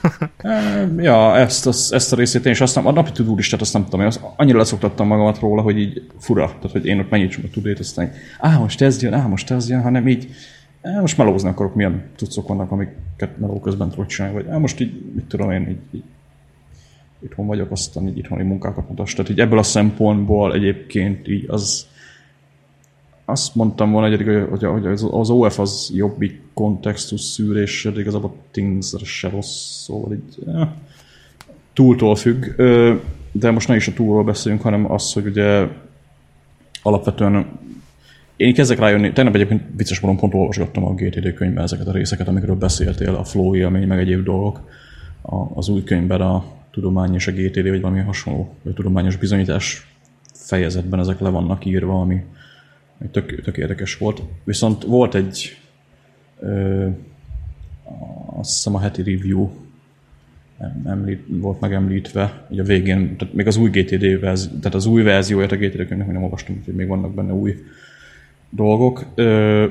ja, 0.97 1.37
ezt, 1.37 1.67
az, 1.67 1.91
ezt 1.93 2.13
a 2.13 2.15
részét 2.15 2.45
én 2.45 2.51
is 2.51 2.61
azt 2.61 2.75
nem, 2.75 2.87
a 2.87 2.91
napi 2.91 3.11
tudulistát 3.11 3.61
azt 3.61 3.73
nem 3.73 3.83
tudom, 3.83 3.99
én 3.99 4.05
azt 4.05 4.19
annyira 4.35 4.57
leszoktattam 4.57 5.07
magamat 5.07 5.39
róla, 5.39 5.61
hogy 5.61 5.79
így 5.79 6.07
fura, 6.19 6.45
tehát 6.45 6.71
hogy 6.71 6.85
én 6.85 6.99
ott 6.99 7.09
megnyitsam 7.09 7.43
a 7.45 7.49
tudét, 7.53 7.79
aztán 7.79 8.11
á, 8.39 8.57
most 8.57 8.81
ez 8.81 9.01
jön, 9.01 9.13
á, 9.13 9.27
most 9.27 9.51
ez 9.51 9.69
jön, 9.69 9.81
hanem 9.81 10.07
így 10.07 10.27
á, 10.81 10.99
most 10.99 11.17
melózni 11.17 11.49
akarok, 11.49 11.75
milyen 11.75 12.09
tudszok 12.15 12.47
vannak, 12.47 12.71
amiket 12.71 13.37
meló 13.37 13.59
közben 13.59 13.89
tudok 13.89 14.05
csinálni, 14.05 14.35
vagy 14.35 14.47
á, 14.47 14.57
most 14.57 14.79
így, 14.79 15.11
mit 15.15 15.25
tudom 15.25 15.51
én, 15.51 15.69
így, 15.69 15.79
így 15.91 16.03
itthon 17.19 17.45
vagyok, 17.47 17.71
aztán 17.71 18.07
így 18.07 18.17
itthoni 18.17 18.43
munkákat 18.43 18.89
mutas. 18.89 19.13
Tehát 19.13 19.31
így 19.31 19.39
ebből 19.39 19.57
a 19.57 19.63
szempontból 19.63 20.53
egyébként 20.53 21.27
így 21.27 21.45
az 21.47 21.89
azt 23.25 23.55
mondtam 23.55 23.91
volna, 23.91 24.17
hogy, 24.17 24.47
hogy, 24.49 24.63
hogy 24.63 24.85
az 25.11 25.29
OF 25.29 25.59
az 25.59 25.91
jobbik 25.93 26.41
kontextus 26.53 27.21
szűrés, 27.21 27.89
de 27.93 27.99
igazából 27.99 28.35
things 28.51 28.95
se 29.03 29.29
rossz, 29.29 29.83
szóval 29.83 30.13
így 30.13 30.43
eh, 30.47 30.67
túltól 31.73 32.15
függ, 32.15 32.45
de 33.31 33.51
most 33.51 33.67
ne 33.67 33.75
is 33.75 33.87
a 33.87 33.93
túlról 33.93 34.23
beszéljünk, 34.23 34.63
hanem 34.63 34.91
az, 34.91 35.13
hogy 35.13 35.25
ugye 35.25 35.67
alapvetően 36.83 37.59
én 38.41 38.53
kezdek 38.53 38.79
rájönni, 38.79 39.11
tegnap 39.11 39.35
egyébként 39.35 39.63
vicces 39.75 39.99
módon 39.99 40.17
pont 40.17 40.33
olvasgattam 40.33 40.85
a 40.85 40.93
GTD 40.93 41.33
könyvben 41.33 41.63
ezeket 41.63 41.87
a 41.87 41.91
részeket, 41.91 42.27
amikről 42.27 42.55
beszéltél, 42.55 43.15
a 43.15 43.23
flow 43.23 43.55
élmény, 43.55 43.87
meg 43.87 43.99
egyéb 43.99 44.23
dolgok. 44.23 44.69
A, 45.21 45.35
az 45.35 45.69
új 45.69 45.83
könyvben 45.83 46.21
a 46.21 46.45
tudomány 46.71 47.13
és 47.13 47.27
a 47.27 47.31
GTD, 47.31 47.69
vagy 47.69 47.81
valami 47.81 47.99
hasonló, 47.99 48.55
vagy 48.61 48.73
tudományos 48.73 49.15
bizonyítás 49.15 49.87
fejezetben 50.33 50.99
ezek 50.99 51.19
le 51.19 51.29
vannak 51.29 51.65
írva, 51.65 52.01
ami 52.01 52.23
tök, 53.11 53.41
tök 53.41 53.57
érdekes 53.57 53.97
volt. 53.97 54.21
Viszont 54.43 54.83
volt 54.83 55.15
egy 55.15 55.57
ö, 56.39 56.87
azt 58.25 58.53
hiszem 58.53 58.75
a 58.75 58.79
heti 58.79 59.03
review 59.03 59.49
említ, 60.85 61.23
volt 61.27 61.59
megemlítve, 61.59 62.45
hogy 62.47 62.59
a 62.59 62.63
végén, 62.63 63.17
tehát 63.17 63.33
még 63.33 63.47
az 63.47 63.57
új 63.57 63.69
GTD 63.69 64.19
verzió, 64.19 64.51
tehát 64.57 64.75
az 64.75 64.85
új 64.85 65.01
verzióját 65.01 65.51
a 65.51 65.55
GTD 65.55 65.75
könyvnek 65.75 66.05
még 66.05 66.15
nem 66.15 66.23
olvastam, 66.23 66.55
úgyhogy 66.59 66.75
még 66.75 66.87
vannak 66.87 67.13
benne 67.13 67.33
új 67.33 67.55
dolgok. 68.51 69.05
Ö, 69.15 69.65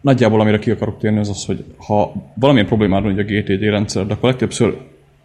nagyjából 0.00 0.40
amire 0.40 0.58
ki 0.58 0.70
akarok 0.70 0.98
térni 0.98 1.18
az 1.18 1.28
az, 1.28 1.44
hogy 1.44 1.64
ha 1.76 2.12
valamilyen 2.34 2.68
problémád 2.68 3.02
van 3.02 3.18
a 3.18 3.22
GTD 3.22 3.62
rendszer, 3.62 4.02
akkor 4.02 4.28
legtöbbször 4.28 4.78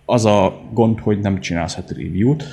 az 0.05 0.25
a 0.25 0.61
gond, 0.71 0.99
hogy 0.99 1.19
nem 1.19 1.39
csinálsz 1.39 1.75
heti 1.75 1.93
review-t, 2.03 2.43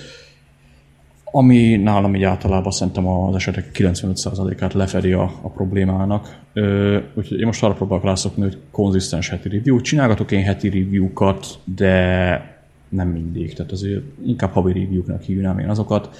ami 1.34 1.76
nálam 1.76 2.14
így 2.14 2.22
általában 2.22 2.72
szerintem 2.72 3.06
az 3.06 3.34
esetek 3.34 3.70
95%-át 3.74 4.72
lefedi 4.72 5.12
a, 5.12 5.22
a 5.42 5.48
problémának. 5.48 6.38
Ö, 6.52 6.98
úgyhogy 7.14 7.38
én 7.38 7.46
most 7.46 7.62
arra 7.62 7.74
próbálok 7.74 8.04
rászokni, 8.04 8.42
hogy 8.42 8.58
konzisztens 8.70 9.28
heti 9.28 9.48
review. 9.48 9.80
Csinálgatok 9.80 10.30
én 10.30 10.42
heti 10.42 10.68
review-kat, 10.68 11.46
de 11.64 12.50
nem 12.88 13.08
mindig. 13.08 13.54
Tehát 13.54 13.72
azért 13.72 14.02
inkább 14.26 14.52
havi 14.52 14.72
review-knak 14.72 15.22
hívnám 15.22 15.58
én 15.58 15.68
azokat. 15.68 16.16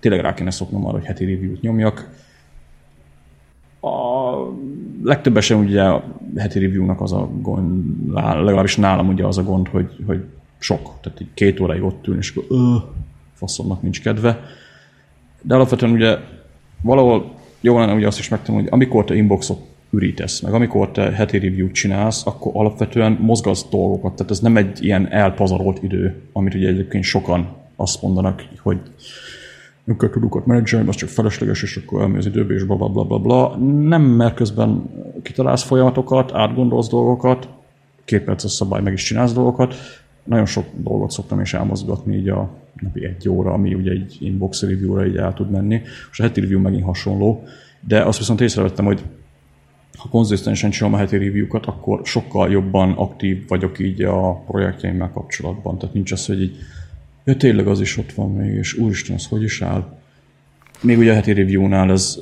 Tényleg 0.00 0.20
rá 0.20 0.34
kéne 0.34 0.50
szoknom 0.50 0.86
arra, 0.86 0.96
hogy 0.96 1.06
heti 1.06 1.24
review-t 1.24 1.60
nyomjak. 1.60 2.10
A 3.84 4.34
legtöbb 5.02 5.36
esetben 5.36 5.66
ugye 5.66 5.82
a 5.82 6.04
heti 6.36 6.58
review-nak 6.58 7.00
az 7.00 7.12
a 7.12 7.30
gond, 7.40 7.84
legalábbis 8.14 8.76
nálam 8.76 9.08
ugye 9.08 9.26
az 9.26 9.38
a 9.38 9.42
gond, 9.42 9.68
hogy, 9.68 9.96
hogy 10.06 10.24
sok. 10.58 11.00
Tehát 11.00 11.20
így 11.20 11.28
két 11.34 11.60
óráig 11.60 11.82
ott 11.82 12.06
ülni, 12.06 12.20
és 12.20 12.34
akkor 12.36 12.82
faszomnak 13.34 13.82
nincs 13.82 14.02
kedve. 14.02 14.40
De 15.42 15.54
alapvetően 15.54 15.92
ugye 15.92 16.16
valahol 16.82 17.34
jó 17.60 17.78
lenne 17.78 17.94
ugye 17.94 18.06
azt 18.06 18.18
is 18.18 18.28
megtanulni, 18.28 18.68
hogy 18.68 18.74
amikor 18.74 19.04
te 19.04 19.14
inboxot 19.14 19.60
ürítesz, 19.90 20.40
meg 20.40 20.54
amikor 20.54 20.90
te 20.90 21.10
heti 21.10 21.38
review 21.38 21.70
csinálsz, 21.70 22.26
akkor 22.26 22.52
alapvetően 22.54 23.18
mozgatsz 23.20 23.68
dolgokat. 23.70 24.16
Tehát 24.16 24.32
ez 24.32 24.40
nem 24.40 24.56
egy 24.56 24.84
ilyen 24.84 25.12
elpazarolt 25.12 25.82
idő, 25.82 26.22
amit 26.32 26.54
ugye 26.54 26.68
egyébként 26.68 27.04
sokan 27.04 27.48
azt 27.76 28.02
mondanak, 28.02 28.44
hogy 28.62 28.80
nem 29.84 29.96
kell 29.96 30.08
tudukat 30.08 30.46
menedzselni, 30.46 30.88
az 30.88 30.94
csak 30.94 31.08
felesleges, 31.08 31.62
és 31.62 31.76
akkor 31.76 32.00
elmész 32.00 32.24
időbe, 32.24 32.54
és 32.54 32.64
bla, 32.64 32.76
bla, 32.76 32.88
bla, 32.88 33.04
bla, 33.04 33.18
bla. 33.18 33.56
Nem, 33.88 34.02
mert 34.02 34.34
közben 34.34 34.90
kitalálsz 35.22 35.62
folyamatokat, 35.62 36.32
átgondolsz 36.32 36.88
dolgokat, 36.88 37.48
két 38.04 38.22
perces 38.22 38.50
szabály 38.50 38.82
meg 38.82 38.92
is 38.92 39.02
csinálsz 39.02 39.32
dolgokat. 39.32 39.74
Nagyon 40.24 40.46
sok 40.46 40.64
dolgot 40.76 41.10
szoktam 41.10 41.40
is 41.40 41.54
elmozgatni 41.54 42.16
így 42.16 42.28
a 42.28 42.50
napi 42.80 43.04
egy 43.04 43.28
óra, 43.28 43.52
ami 43.52 43.74
ugye 43.74 43.90
egy 43.90 44.16
inbox 44.20 44.62
review-ra 44.62 45.06
így 45.06 45.16
el 45.16 45.34
tud 45.34 45.50
menni. 45.50 45.80
És 46.10 46.20
a 46.20 46.22
heti 46.22 46.40
review 46.40 46.60
megint 46.60 46.84
hasonló, 46.84 47.42
de 47.80 48.02
azt 48.02 48.18
viszont 48.18 48.40
észrevettem, 48.40 48.84
hogy 48.84 49.02
ha 49.98 50.08
konzisztensen 50.08 50.70
csinálom 50.70 50.94
a 50.94 50.98
heti 50.98 51.16
review-kat, 51.16 51.66
akkor 51.66 52.00
sokkal 52.04 52.50
jobban 52.50 52.92
aktív 52.92 53.48
vagyok 53.48 53.78
így 53.78 54.02
a 54.02 54.32
projektjeimmel 54.32 55.10
kapcsolatban. 55.10 55.78
Tehát 55.78 55.94
nincs 55.94 56.12
az, 56.12 56.26
hogy 56.26 56.42
így, 56.42 56.56
ja 57.24 57.36
tényleg 57.36 57.66
az 57.66 57.80
is 57.80 57.98
ott 57.98 58.12
van 58.12 58.30
még, 58.30 58.52
és 58.52 58.74
úristen, 58.74 59.14
az 59.14 59.26
hogy 59.26 59.42
is 59.42 59.62
áll. 59.62 60.00
Még 60.80 60.98
ugye 60.98 61.10
a 61.10 61.14
heti 61.14 61.32
review-nál 61.32 61.90
ez, 61.90 62.18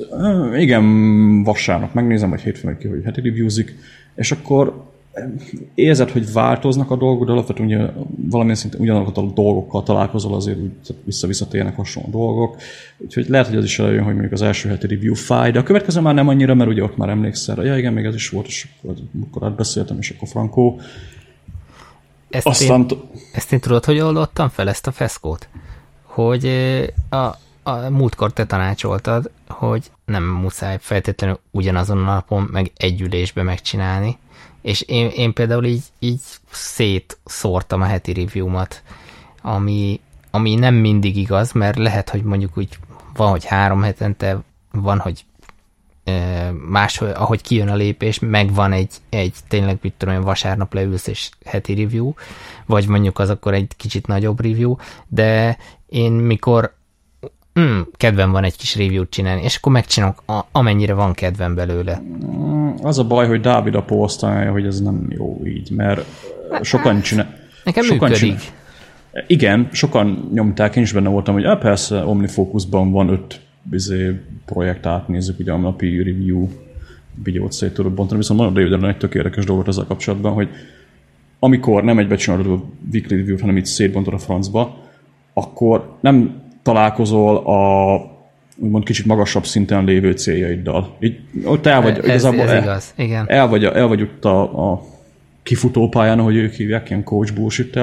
igen, 0.57 1.42
vasárnap 1.42 1.94
megnézem, 1.94 2.30
vagy 2.30 2.40
hétfőn 2.40 2.78
ki, 2.78 2.88
hogy 2.88 3.05
heti 3.05 3.20
reviewzik, 3.20 3.74
és 4.14 4.32
akkor 4.32 4.88
érzed, 5.74 6.11
hogy 6.11 6.32
változnak 6.32 6.90
a 6.90 6.96
dolgok, 6.96 7.26
de 7.26 7.32
alapvetően 7.32 7.68
ugye 7.68 8.03
valamilyen 8.30 8.57
szinten 8.57 8.80
ugyanazokat 8.80 9.16
a 9.16 9.32
dolgokkal 9.34 9.82
találkozol, 9.82 10.34
azért 10.34 10.59
úgy 10.59 10.70
vissza-visszatérnek 11.05 11.76
hasonló 11.76 12.11
dolgok. 12.11 12.57
Úgyhogy 12.98 13.28
lehet, 13.28 13.46
hogy 13.46 13.57
az 13.57 13.64
is 13.64 13.78
előjön, 13.78 14.03
hogy 14.03 14.12
mondjuk 14.12 14.32
az 14.32 14.42
első 14.42 14.68
heti 14.68 14.86
review 14.86 15.14
fáj, 15.14 15.51
de 15.51 15.59
a 15.59 15.62
következő 15.62 16.01
már 16.01 16.14
nem 16.14 16.28
annyira, 16.28 16.55
mert 16.55 16.70
ugye 16.70 16.82
ott 16.82 16.96
már 16.96 17.09
emlékszel, 17.09 17.64
ja 17.64 17.78
igen, 17.78 17.92
még 17.92 18.05
ez 18.05 18.14
is 18.14 18.28
volt, 18.28 18.46
és 18.46 18.68
akkor, 18.76 18.94
akkor 19.26 19.44
átbeszéltem, 19.44 19.96
és 19.98 20.11
akkor 20.11 20.28
Frankó. 20.28 20.80
Ezt, 22.30 22.46
Aztán... 22.46 22.86
én, 22.90 22.98
ezt 23.32 23.52
én 23.52 23.60
tudod, 23.60 23.84
hogy 23.84 24.00
oldottam 24.00 24.48
fel 24.48 24.68
ezt 24.68 24.86
a 24.86 24.92
feszkót? 24.92 25.48
Hogy 26.02 26.46
a, 27.08 27.16
a 27.62 27.88
múltkor 27.90 28.32
te 28.32 28.46
tanácsoltad, 28.46 29.30
hogy 29.48 29.90
nem 30.04 30.24
muszáj 30.24 30.78
feltétlenül 30.80 31.40
ugyanazon 31.50 31.98
a 31.98 32.12
napon 32.12 32.48
meg 32.50 32.72
egy 32.76 33.00
ülésbe 33.00 33.42
megcsinálni, 33.42 34.18
és 34.62 34.80
én, 34.80 35.08
én 35.08 35.32
például 35.32 35.64
így, 35.64 35.84
így 35.98 36.20
szétszórtam 36.50 37.82
a 37.82 37.84
heti 37.84 38.12
review-mat, 38.12 38.82
ami, 39.42 40.00
ami 40.30 40.54
nem 40.54 40.74
mindig 40.74 41.16
igaz, 41.16 41.52
mert 41.52 41.78
lehet, 41.78 42.10
hogy 42.10 42.22
mondjuk 42.22 42.56
úgy 42.56 42.78
van, 43.14 43.30
hogy 43.30 43.44
három 43.44 43.82
hetente, 43.82 44.38
van, 44.72 44.98
hogy 44.98 45.24
más, 46.68 47.00
ahogy 47.00 47.42
kijön 47.42 47.68
a 47.68 47.74
lépés, 47.74 48.18
megvan 48.18 48.72
egy, 48.72 48.90
egy 49.08 49.34
tényleg, 49.48 49.78
mit 49.82 49.94
tudom, 49.96 50.20
vasárnap 50.20 50.74
leülsz 50.74 51.06
és 51.06 51.28
heti 51.44 51.74
review, 51.74 52.12
vagy 52.66 52.86
mondjuk 52.86 53.18
az 53.18 53.30
akkor 53.30 53.54
egy 53.54 53.72
kicsit 53.76 54.06
nagyobb 54.06 54.40
review, 54.40 54.76
de 55.08 55.56
én 55.86 56.12
mikor 56.12 56.74
mm, 57.61 57.80
kedvem 57.96 58.30
van 58.30 58.44
egy 58.44 58.56
kis 58.56 58.76
review-t 58.76 59.11
csinálni, 59.11 59.42
és 59.42 59.56
akkor 59.56 59.72
megcsinálok, 59.72 60.22
a, 60.26 60.40
amennyire 60.52 60.94
van 60.94 61.12
kedvem 61.12 61.54
belőle. 61.54 62.02
Mm, 62.02 62.70
az 62.82 62.98
a 62.98 63.04
baj, 63.04 63.26
hogy 63.26 63.40
Dávid 63.40 63.74
a 63.74 63.82
posztálja, 63.82 64.50
hogy 64.50 64.66
ez 64.66 64.80
nem 64.80 65.06
jó 65.08 65.40
így, 65.44 65.70
mert 65.70 66.06
sokan 66.62 67.00
csinál... 67.00 67.38
Nekem 67.64 67.84
sokan 67.84 68.08
működik. 68.08 68.38
Csinál, 68.38 68.58
igen, 69.26 69.68
sokan 69.72 70.30
nyomták, 70.32 70.76
én 70.76 70.82
is 70.82 70.92
benne 70.92 71.08
voltam, 71.08 71.34
hogy 71.34 71.58
persze 71.58 72.04
OmniFocusban 72.04 72.90
van 72.90 73.08
öt 73.08 73.40
bizé, 73.62 74.20
projekt 74.44 74.86
átnézzük, 74.86 75.38
ugye 75.38 75.52
a 75.52 75.56
napi 75.56 76.02
review 76.02 76.48
videót 77.22 77.52
szét 77.52 77.74
tudod 77.74 77.92
bontani, 77.92 78.18
viszont 78.18 78.40
mondom 78.40 78.70
David 78.70 78.84
egy 78.84 78.96
tök 78.96 79.14
érdekes 79.14 79.44
dolgot 79.44 79.68
ezzel 79.68 79.84
kapcsolatban, 79.84 80.32
hogy 80.32 80.48
amikor 81.38 81.84
nem 81.84 81.98
egybe 81.98 82.16
csinálod 82.16 82.46
a 82.46 82.64
weekly 82.92 83.14
review-t, 83.14 83.40
hanem 83.40 83.56
itt 83.56 83.64
szétbontod 83.64 84.14
a 84.14 84.18
francba, 84.18 84.76
akkor 85.32 85.96
nem 86.00 86.42
találkozol 86.62 87.36
a 87.36 88.18
úgymond 88.56 88.84
kicsit 88.84 89.06
magasabb 89.06 89.44
szinten 89.44 89.84
lévő 89.84 90.12
céljaiddal. 90.12 90.96
Így, 91.00 91.20
ott 91.44 91.66
el 91.66 91.82
vagy, 91.82 91.98
ez, 91.98 92.04
igazából 92.04 92.40
ez 92.40 92.50
el, 92.50 92.62
igaz, 92.62 92.94
igen. 92.96 93.24
El 93.28 93.48
vagy, 93.48 93.64
el 93.64 93.86
vagy 93.86 94.02
ott 94.02 94.24
a, 94.24 94.72
a 94.72 94.82
kifutópályán, 95.51 96.18
ahogy 96.18 96.36
ők 96.36 96.53
hívják, 96.53 96.90
ilyen 96.90 97.05
coach 97.05 97.34
bullshit 97.34 97.78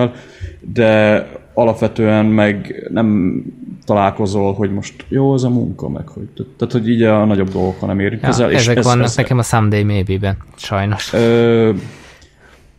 de 0.59 1.25
alapvetően 1.53 2.25
meg 2.25 2.87
nem 2.89 3.41
találkozol, 3.85 4.53
hogy 4.53 4.71
most 4.71 5.05
jó 5.07 5.31
az 5.31 5.43
a 5.43 5.49
munka, 5.49 5.89
meg 5.89 6.07
hogy, 6.07 6.27
tehát, 6.57 6.73
hogy 6.73 6.89
így 6.89 7.01
a 7.01 7.25
nagyobb 7.25 7.49
dolgokkal 7.49 7.87
nem 7.87 7.99
érünk 7.99 8.21
ja. 8.21 8.27
Ezek 8.27 8.51
és 8.51 8.83
vannak 8.83 9.05
ez, 9.05 9.15
nekem 9.15 9.37
a 9.37 9.41
Someday 9.41 9.83
Maybe-ben, 9.83 10.37
sajnos. 10.55 11.13
Ö, 11.13 11.73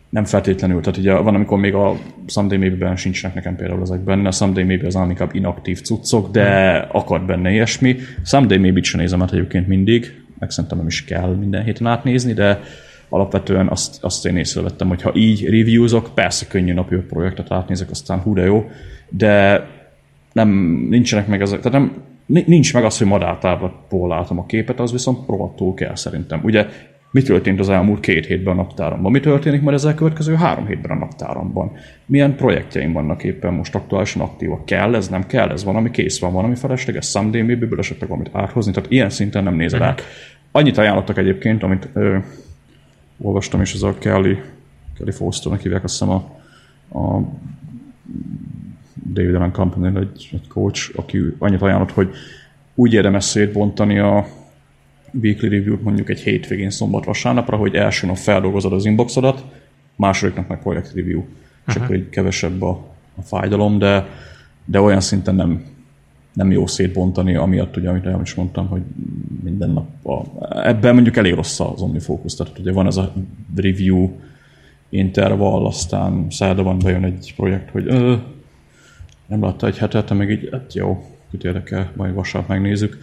nem 0.09 0.25
feltétlenül, 0.25 0.81
tehát 0.81 0.99
ugye 0.99 1.15
van, 1.15 1.35
amikor 1.35 1.59
még 1.59 1.75
a 1.75 1.97
Someday 2.27 2.59
Maybe-ben 2.59 2.97
sincsenek 2.97 3.37
nekem 3.37 3.57
például 3.57 3.83
ezek 3.83 4.01
benne, 4.01 4.29
a 4.29 4.33
Someday 4.33 4.65
Maybe 4.65 4.87
az 4.87 4.95
inkább 4.95 5.35
inaktív 5.35 5.81
cuccok, 5.81 6.31
de 6.31 6.79
hmm. 6.81 6.89
akad 6.93 7.23
benne 7.23 7.51
ilyesmi. 7.51 7.97
Someday 8.25 8.59
Maybe-t 8.59 8.85
sem 8.85 9.01
nézem 9.01 9.23
át 9.23 9.33
egyébként 9.33 9.67
mindig, 9.67 10.23
meg 10.39 10.51
szerintem 10.51 10.79
nem 10.79 10.87
is 10.87 11.05
kell 11.05 11.35
minden 11.35 11.65
héten 11.65 11.87
átnézni, 11.87 12.33
de 12.33 12.61
alapvetően 13.09 13.69
azt, 13.69 14.05
azt 14.05 14.27
én 14.27 14.37
észrevettem, 14.37 14.89
hogy 14.89 15.03
ha 15.03 15.15
így 15.15 15.45
reviewzok, 15.45 16.11
persze 16.15 16.47
könnyű 16.47 16.73
napi 16.73 16.97
projektet 16.97 17.53
átnézek, 17.53 17.91
aztán 17.91 18.19
hú 18.19 18.35
de 18.35 18.45
jó, 18.45 18.71
de 19.09 19.67
nem, 20.33 20.49
nincsenek 20.89 21.27
meg 21.27 21.41
ezek, 21.41 21.61
tehát 21.61 21.79
nem, 21.79 22.03
nincs 22.27 22.75
meg 22.75 22.85
az, 22.85 22.99
hogy 22.99 23.07
madártávlatból 23.07 24.09
látom 24.09 24.39
a 24.39 24.47
képet, 24.47 24.81
az 24.81 24.93
viszont 24.93 25.29
rohadtul 25.29 25.75
kell 25.75 25.95
szerintem. 25.95 26.41
Ugye 26.43 26.67
mi 27.11 27.23
történt 27.23 27.61
az 27.61 27.69
elmúlt 27.69 28.01
két 28.01 28.27
hétben 28.27 28.53
a 28.53 28.57
naptáramban? 28.57 29.13
Mi 29.13 29.21
történik 29.21 29.63
majd 29.63 29.77
ezzel 29.77 29.95
következő 29.95 30.35
három 30.35 30.67
hétben 30.67 30.91
a 30.91 30.99
naptáramban? 30.99 31.73
Milyen 32.07 32.37
projektjeim 32.37 32.93
vannak 32.93 33.25
éppen 33.25 33.55
most 33.55 33.75
aktuálisan 33.75 34.23
aktívak? 34.23 34.65
Kell 34.67 34.95
ez, 34.95 35.09
nem 35.09 35.27
kell 35.27 35.51
ez? 35.51 35.65
Van, 35.65 35.77
ami 35.77 35.91
kész 35.91 36.21
van, 36.21 36.33
van, 36.33 36.45
ami 36.45 36.55
felesleges? 36.55 37.07
Someday 37.07 37.43
maybe 37.43 37.67
esetleg 37.79 38.09
valamit 38.09 38.31
áthozni? 38.33 38.73
Tehát 38.73 38.91
ilyen 38.91 39.11
szinten 39.11 39.43
nem 39.43 39.55
nézel 39.55 39.83
át. 39.83 40.03
Annyit 40.53 40.79
ajánlottak 40.79 41.19
egyébként, 41.19 41.63
amit 41.63 41.89
ö, 41.93 42.17
olvastam, 43.21 43.61
és 43.61 43.75
ez 43.75 43.83
a 43.83 43.99
Kelly, 43.99 44.39
Kelly 44.97 45.13
Fosternek 45.13 45.63
hívják, 45.63 45.85
azt 45.85 45.99
hiszem 45.99 46.15
a, 46.15 46.39
a 46.99 47.23
David 49.13 49.35
Allen 49.35 49.53
company 49.53 49.97
egy, 49.97 50.29
egy 50.33 50.49
coach, 50.49 50.93
aki 50.97 51.19
annyit 51.39 51.63
ajánlott, 51.63 51.91
hogy 51.91 52.11
úgy 52.75 52.93
érdemes 52.93 53.25
szétbontani 53.25 53.99
a 53.99 54.27
weekly 55.13 55.49
review-t 55.49 55.83
mondjuk 55.83 56.09
egy 56.09 56.21
hétvégén 56.21 56.71
szombat 56.71 57.05
vasárnapra, 57.05 57.57
hogy 57.57 57.75
első 57.75 58.07
nap 58.07 58.17
feldolgozod 58.17 58.73
az 58.73 58.85
inboxodat, 58.85 59.45
második 59.97 60.35
nap 60.37 60.49
meg 60.49 60.63
projekt 60.63 60.95
review. 60.95 61.19
És 61.21 61.27
uh-huh. 61.67 61.83
akkor 61.83 61.97
így 61.97 62.09
kevesebb 62.09 62.63
a, 62.63 62.87
a 63.17 63.23
fájdalom, 63.23 63.79
de, 63.79 64.07
de 64.65 64.81
olyan 64.81 65.01
szinten 65.01 65.35
nem, 65.35 65.65
nem 66.39 66.51
jó 66.51 66.67
szétbontani, 66.67 67.35
amiatt 67.35 67.77
ugye, 67.77 67.89
amit 67.89 68.07
el 68.07 68.21
is 68.23 68.35
mondtam, 68.35 68.67
hogy 68.67 68.83
minden 69.43 69.71
nap 69.71 70.07
a, 70.07 70.25
ebben 70.69 70.95
mondjuk 70.95 71.17
elég 71.17 71.35
rossz 71.35 71.61
az 71.61 71.81
OmniFocus, 71.81 72.35
tehát 72.35 72.59
ugye 72.59 72.73
van 72.73 72.87
ez 72.87 72.97
a 72.97 73.13
review 73.57 74.11
interval, 74.89 75.67
aztán 75.67 76.27
szerdában 76.31 76.79
bejön 76.79 77.05
egy 77.05 77.33
projekt, 77.37 77.71
hogy 77.71 77.87
ö, 77.87 78.15
nem 79.27 79.43
látta 79.43 79.67
egy 79.67 79.79
hetet, 79.79 80.15
meg 80.15 80.31
így, 80.31 80.49
hát 80.53 80.75
jó, 80.75 81.05
kit 81.31 81.45
érdekel, 81.45 81.93
majd 81.97 82.15
vasárnap 82.15 82.49
megnézzük. 82.49 82.99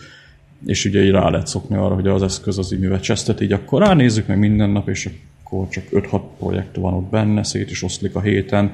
És 0.66 0.86
ugye 0.86 1.04
így 1.04 1.12
rá 1.12 1.30
lehet 1.30 1.48
szokni 1.48 1.76
arra, 1.76 1.94
hogy 1.94 2.08
az 2.08 2.24
eszköz 2.24 2.58
az 2.58 2.74
így 2.74 2.80
mivel 2.80 3.00
csesztet, 3.00 3.42
így 3.42 3.52
akkor 3.52 3.82
ránézzük 3.82 4.28
meg 4.28 4.38
minden 4.38 4.70
nap, 4.70 4.90
és 4.90 5.10
akkor 5.44 5.68
csak 5.70 5.84
5-6 5.92 6.22
projekt 6.38 6.76
van 6.76 6.94
ott 6.94 7.10
benne, 7.10 7.44
szét 7.44 7.72
is 7.72 7.84
oszlik 7.84 8.16
a 8.16 8.22
héten, 8.22 8.72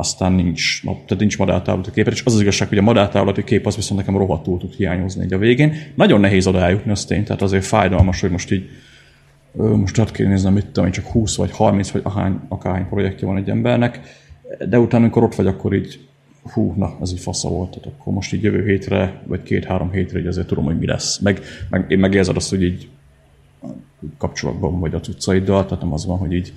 aztán 0.00 0.32
nincs, 0.32 0.82
tehát 0.82 1.18
nincs 1.18 1.38
madártávlati 1.38 1.90
kép, 1.90 2.06
és 2.06 2.22
az 2.24 2.34
az 2.34 2.40
igazság, 2.40 2.68
hogy 2.68 2.78
a 2.78 2.82
madártávlati 2.82 3.44
kép 3.44 3.66
az 3.66 3.76
viszont 3.76 4.00
nekem 4.00 4.16
rohadtul 4.16 4.58
tud 4.58 4.74
hiányozni 4.74 5.22
egy 5.22 5.32
a 5.32 5.38
végén. 5.38 5.74
Nagyon 5.94 6.20
nehéz 6.20 6.46
oda 6.46 6.60
eljutni, 6.60 6.90
az 6.90 7.04
tény, 7.04 7.24
tehát 7.24 7.42
azért 7.42 7.64
fájdalmas, 7.64 8.20
hogy 8.20 8.30
most 8.30 8.50
így 8.50 8.68
most 9.52 9.98
át 9.98 10.10
kéne 10.10 10.28
néznem, 10.28 10.52
mit 10.52 10.66
tudom, 10.66 10.90
csak 10.90 11.06
20 11.06 11.36
vagy 11.36 11.50
30 11.50 11.90
vagy 11.90 12.00
ahány, 12.04 12.40
akárhány 12.48 12.88
projektje 12.88 13.26
van 13.26 13.36
egy 13.36 13.48
embernek, 13.48 14.00
de 14.68 14.78
utána, 14.78 15.02
amikor 15.02 15.22
ott 15.22 15.34
vagy, 15.34 15.46
akkor 15.46 15.74
így 15.74 16.00
hú, 16.42 16.74
na, 16.76 16.96
ez 17.00 17.12
így 17.12 17.20
fasza 17.20 17.48
volt, 17.48 17.70
tehát 17.70 17.98
akkor 17.98 18.12
most 18.12 18.32
így 18.32 18.42
jövő 18.42 18.64
hétre, 18.64 19.22
vagy 19.26 19.42
két-három 19.42 19.90
hétre, 19.92 20.18
így 20.18 20.26
azért 20.26 20.46
tudom, 20.46 20.64
hogy 20.64 20.78
mi 20.78 20.86
lesz. 20.86 21.18
Meg, 21.18 21.40
meg 21.70 21.84
én 21.88 21.98
megérzed 21.98 22.36
azt, 22.36 22.50
hogy 22.50 22.62
így 22.62 22.88
kapcsolatban 24.18 24.80
vagy 24.80 24.94
a 24.94 25.00
cuccaiddal, 25.00 25.64
tehát 25.64 25.82
nem 25.82 25.92
az 25.92 26.06
van, 26.06 26.18
hogy 26.18 26.32
így 26.32 26.52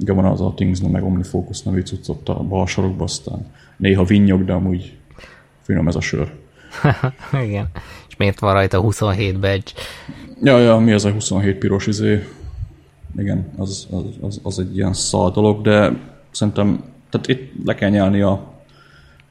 igen, 0.00 0.14
van 0.14 0.24
az 0.24 0.40
a 0.40 0.52
Things, 0.54 0.80
meg 0.80 1.04
OmniFocus 1.04 1.62
nevű 1.62 1.80
cuccot 1.80 2.28
a 2.28 2.42
bal 2.42 2.66
sarokba, 2.66 3.04
aztán 3.04 3.46
néha 3.76 4.04
vinnyog, 4.04 4.44
de 4.44 4.52
amúgy 4.52 4.96
finom 5.62 5.88
ez 5.88 5.96
a 5.96 6.00
sör. 6.00 6.32
igen. 7.46 7.68
És 8.08 8.16
miért 8.16 8.38
van 8.38 8.52
rajta 8.52 8.80
27 8.80 9.40
badge? 9.40 9.72
Ja, 10.42 10.58
ja, 10.58 10.76
mi 10.76 10.92
az 10.92 11.04
a 11.04 11.10
27 11.10 11.58
piros 11.58 11.86
izé? 11.86 12.28
Igen, 13.16 13.52
az, 13.56 13.86
az, 13.90 14.02
az, 14.20 14.40
az 14.42 14.58
egy 14.58 14.76
ilyen 14.76 14.92
szal 14.92 15.30
dolog, 15.30 15.62
de 15.62 15.92
szerintem, 16.30 16.84
tehát 17.10 17.28
itt 17.28 17.52
le 17.64 17.74
kell 17.74 17.90
nyelni 17.90 18.20
a, 18.20 18.32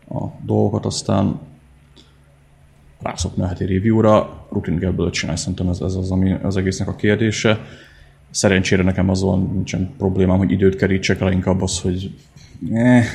a 0.10 0.26
dolgokat, 0.46 0.86
aztán 0.86 1.40
rászokni 3.02 3.44
a 3.44 3.48
heti 3.48 3.66
review-ra, 3.66 4.46
rutin 4.52 4.86
ebből 4.86 5.10
csinálni, 5.10 5.40
szerintem 5.40 5.70
ez, 5.70 5.82
ez 5.82 5.96
az, 5.96 6.12
ami 6.12 6.32
az 6.32 6.58
egésznek 6.58 6.88
a 6.88 6.96
kérdése. 6.96 7.60
Szerencsére 8.32 8.84
nekem 8.84 9.10
azon 9.10 9.52
nincsen 9.54 9.94
problémám, 9.98 10.38
hogy 10.38 10.52
időt 10.52 10.76
kerítsek, 10.76 11.20
rá 11.20 11.32
inkább 11.32 11.62
az, 11.62 11.80
hogy 11.80 12.12
eh, 12.72 13.06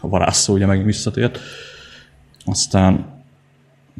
a 0.00 0.08
varázsszó 0.08 0.54
ugye 0.54 0.66
megint 0.66 0.86
visszatért. 0.86 1.38
Aztán 2.44 3.12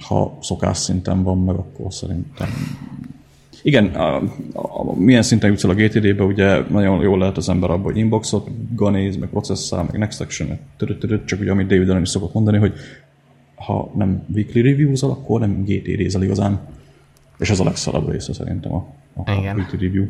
ha 0.07 0.39
szokás 0.41 0.79
szinten 0.79 1.23
van 1.23 1.39
meg, 1.39 1.55
akkor 1.55 1.93
szerintem 1.93 2.49
igen, 3.65 3.87
a, 3.87 4.17
a, 4.53 4.95
milyen 4.99 5.23
szinten 5.23 5.51
jutsz 5.51 5.65
el 5.65 5.71
a 5.71 5.75
GTD-be, 5.75 6.25
ugye 6.25 6.61
nagyon 6.71 7.03
jól 7.03 7.19
lehet 7.19 7.37
az 7.37 7.49
ember 7.49 7.71
abban, 7.71 7.83
hogy 7.83 7.97
inboxot 7.97 8.51
ganéz, 8.75 9.17
meg 9.17 9.29
processzál, 9.29 9.83
meg 9.83 9.99
next 9.99 10.21
action, 10.21 10.59
csak 11.25 11.41
ugye 11.41 11.51
amit 11.51 11.67
David 11.67 11.89
Allen 11.89 12.03
is 12.03 12.09
szokott 12.09 12.33
mondani, 12.33 12.59
hogy 12.59 12.73
ha 13.55 13.93
nem 13.97 14.25
weekly 14.35 14.61
reviews 14.61 15.03
akkor 15.03 15.41
nem 15.41 15.65
GTD-zel 15.65 16.23
igazán. 16.23 16.61
És 17.39 17.51
ez 17.51 17.61
a 17.61 17.65
legszarabb 17.65 18.11
része 18.11 18.33
szerintem 18.33 18.73
a, 18.73 18.87
a, 19.15 19.33
Igen. 19.33 19.57
weekly 19.57 19.77
review. 19.77 20.07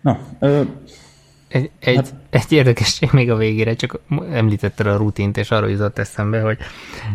Na, 0.00 0.18
ö, 0.38 0.62
egy, 1.48 1.70
egy, 1.78 1.96
hát... 1.96 2.14
egy 2.30 2.52
érdekesség 2.52 3.08
még 3.12 3.30
a 3.30 3.36
végére, 3.36 3.74
csak 3.74 4.00
említetted 4.32 4.86
a 4.86 4.96
rutint, 4.96 5.36
és 5.36 5.50
arra 5.50 5.66
jutott 5.66 5.98
eszembe, 5.98 6.40
hogy 6.40 6.58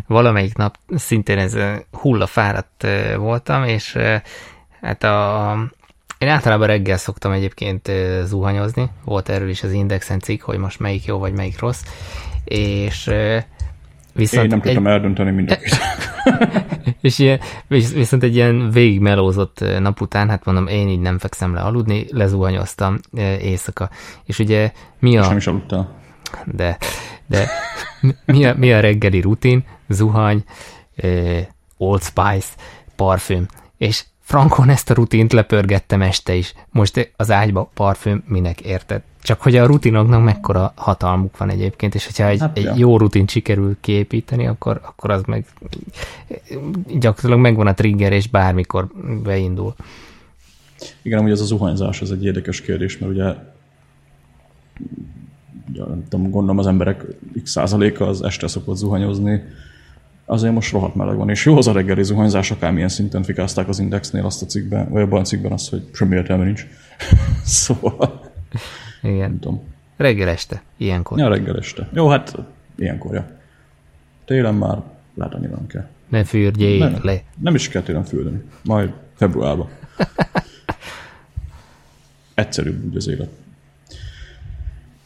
valamelyik 0.06 0.56
nap 0.56 0.78
szintén 0.96 1.38
ez 1.38 1.56
hullafáradt 1.92 2.86
voltam, 3.16 3.64
és 3.64 3.98
hát 4.80 5.02
a, 5.02 5.56
én 6.18 6.28
általában 6.28 6.66
reggel 6.66 6.96
szoktam 6.96 7.32
egyébként 7.32 7.90
zuhanyozni, 8.24 8.90
volt 9.04 9.28
erről 9.28 9.48
is 9.48 9.62
az 9.62 9.72
Indexen 9.72 10.18
cikk, 10.18 10.42
hogy 10.42 10.58
most 10.58 10.80
melyik 10.80 11.04
jó, 11.04 11.18
vagy 11.18 11.32
melyik 11.32 11.60
rossz, 11.60 11.82
és 12.44 13.10
Viszont 14.14 14.42
Én 14.42 14.48
nem 14.48 14.60
tudtam 14.60 14.86
egy... 14.86 14.92
eldönteni 14.92 15.30
mindenkit. 15.30 15.76
és 17.00 17.18
ilyen, 17.18 17.40
viszont 17.68 18.22
egy 18.22 18.34
ilyen 18.34 18.70
végigmelózott 18.70 19.64
nap 19.78 20.00
után, 20.00 20.28
hát 20.28 20.44
mondom, 20.44 20.66
én 20.66 20.88
így 20.88 21.00
nem 21.00 21.18
fekszem 21.18 21.54
le 21.54 21.60
aludni, 21.60 22.06
lezuhanyoztam 22.10 22.98
éjszaka. 23.40 23.90
És 24.24 24.38
ugye 24.38 24.72
mi 24.98 25.16
a... 25.16 25.20
És 25.20 25.28
nem 25.28 25.36
is 25.36 25.46
aludtál. 25.46 25.94
De, 26.44 26.78
de 27.26 27.48
mi 28.26 28.44
a, 28.44 28.54
mi 28.56 28.72
a 28.72 28.80
reggeli 28.80 29.20
rutin? 29.20 29.64
Zuhany, 29.88 30.44
Old 31.76 32.02
Spice, 32.02 32.48
parfüm. 32.96 33.46
És 33.76 34.04
frankon 34.24 34.68
ezt 34.68 34.90
a 34.90 34.94
rutint 34.94 35.32
lepörgettem 35.32 36.02
este 36.02 36.34
is. 36.34 36.54
Most 36.70 37.12
az 37.16 37.30
ágyba 37.30 37.70
parfüm, 37.74 38.24
minek 38.26 38.60
érted? 38.60 39.02
Csak 39.22 39.42
hogy 39.42 39.56
a 39.56 39.66
rutinoknak 39.66 40.24
mekkora 40.24 40.72
hatalmuk 40.76 41.36
van 41.36 41.50
egyébként, 41.50 41.94
és 41.94 42.04
hogyha 42.04 42.26
egy, 42.26 42.40
hát, 42.40 42.58
egy 42.58 42.78
jó 42.78 42.98
rutin 42.98 43.26
sikerül 43.26 43.76
kiépíteni, 43.80 44.46
akkor, 44.46 44.80
akkor 44.84 45.10
az 45.10 45.22
meg 45.22 45.44
gyakorlatilag 46.86 47.38
megvan 47.38 47.66
a 47.66 47.74
trigger, 47.74 48.12
és 48.12 48.28
bármikor 48.28 48.86
beindul. 49.22 49.74
Igen, 51.02 51.22
ugye 51.22 51.32
ez 51.32 51.40
a 51.40 51.44
zuhanyzás, 51.44 52.00
ez 52.00 52.10
egy 52.10 52.24
érdekes 52.24 52.60
kérdés, 52.60 52.98
mert 52.98 53.12
ugye 53.12 53.34
ja, 55.72 55.84
nem 55.86 56.04
tudom, 56.08 56.30
gondolom 56.30 56.58
az 56.58 56.66
emberek 56.66 57.04
x 57.42 57.50
százaléka 57.50 58.06
az 58.06 58.22
este 58.22 58.46
szokott 58.46 58.76
zuhanyozni, 58.76 59.42
azért 60.24 60.54
most 60.54 60.72
rohadt 60.72 60.94
meleg 60.94 61.16
van, 61.16 61.30
és 61.30 61.44
jó 61.44 61.56
az 61.56 61.66
a 61.66 61.72
reggeli 61.72 62.02
zuhanyzás, 62.02 62.50
akármilyen 62.50 62.88
szinten 62.88 63.22
fikázták 63.22 63.68
az 63.68 63.78
Indexnél 63.78 64.24
azt 64.24 64.42
a 64.42 64.46
cikkben, 64.46 64.88
vagy 64.90 65.02
abban 65.02 65.20
a 65.20 65.24
cikkben 65.24 65.52
azt, 65.52 65.70
hogy 65.70 65.88
semmi 65.92 66.14
értelme 66.14 66.44
nincs. 66.44 66.66
szóval... 67.44 68.32
Igen. 69.02 69.16
Nem 69.16 69.38
tudom. 69.38 69.62
Reggel 69.96 70.28
este, 70.28 70.62
ilyenkor. 70.76 71.18
Ja, 71.18 71.28
reggel 71.28 71.58
este. 71.58 71.88
Jó, 71.92 72.08
hát 72.08 72.34
ilyenkor, 72.76 73.14
ja. 73.14 73.26
Télen 74.24 74.54
már 74.54 74.82
lehet 75.14 75.34
annyira 75.34 75.54
nem 75.54 75.66
kell. 75.66 75.88
Ne 76.08 76.24
fürdjél 76.24 76.78
nem, 76.78 76.98
le. 77.02 77.22
Nem 77.40 77.54
is 77.54 77.68
kell 77.68 77.82
télen 77.82 78.04
fürdeni. 78.04 78.42
Majd 78.64 78.92
februárban. 79.14 79.68
Egyszerűbb 82.34 82.84
úgy 82.84 82.96
az 82.96 83.08
élet. 83.08 83.30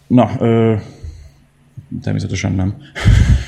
Na, 0.06 0.30
ö, 0.38 0.76
természetesen 2.02 2.52
nem. 2.52 2.76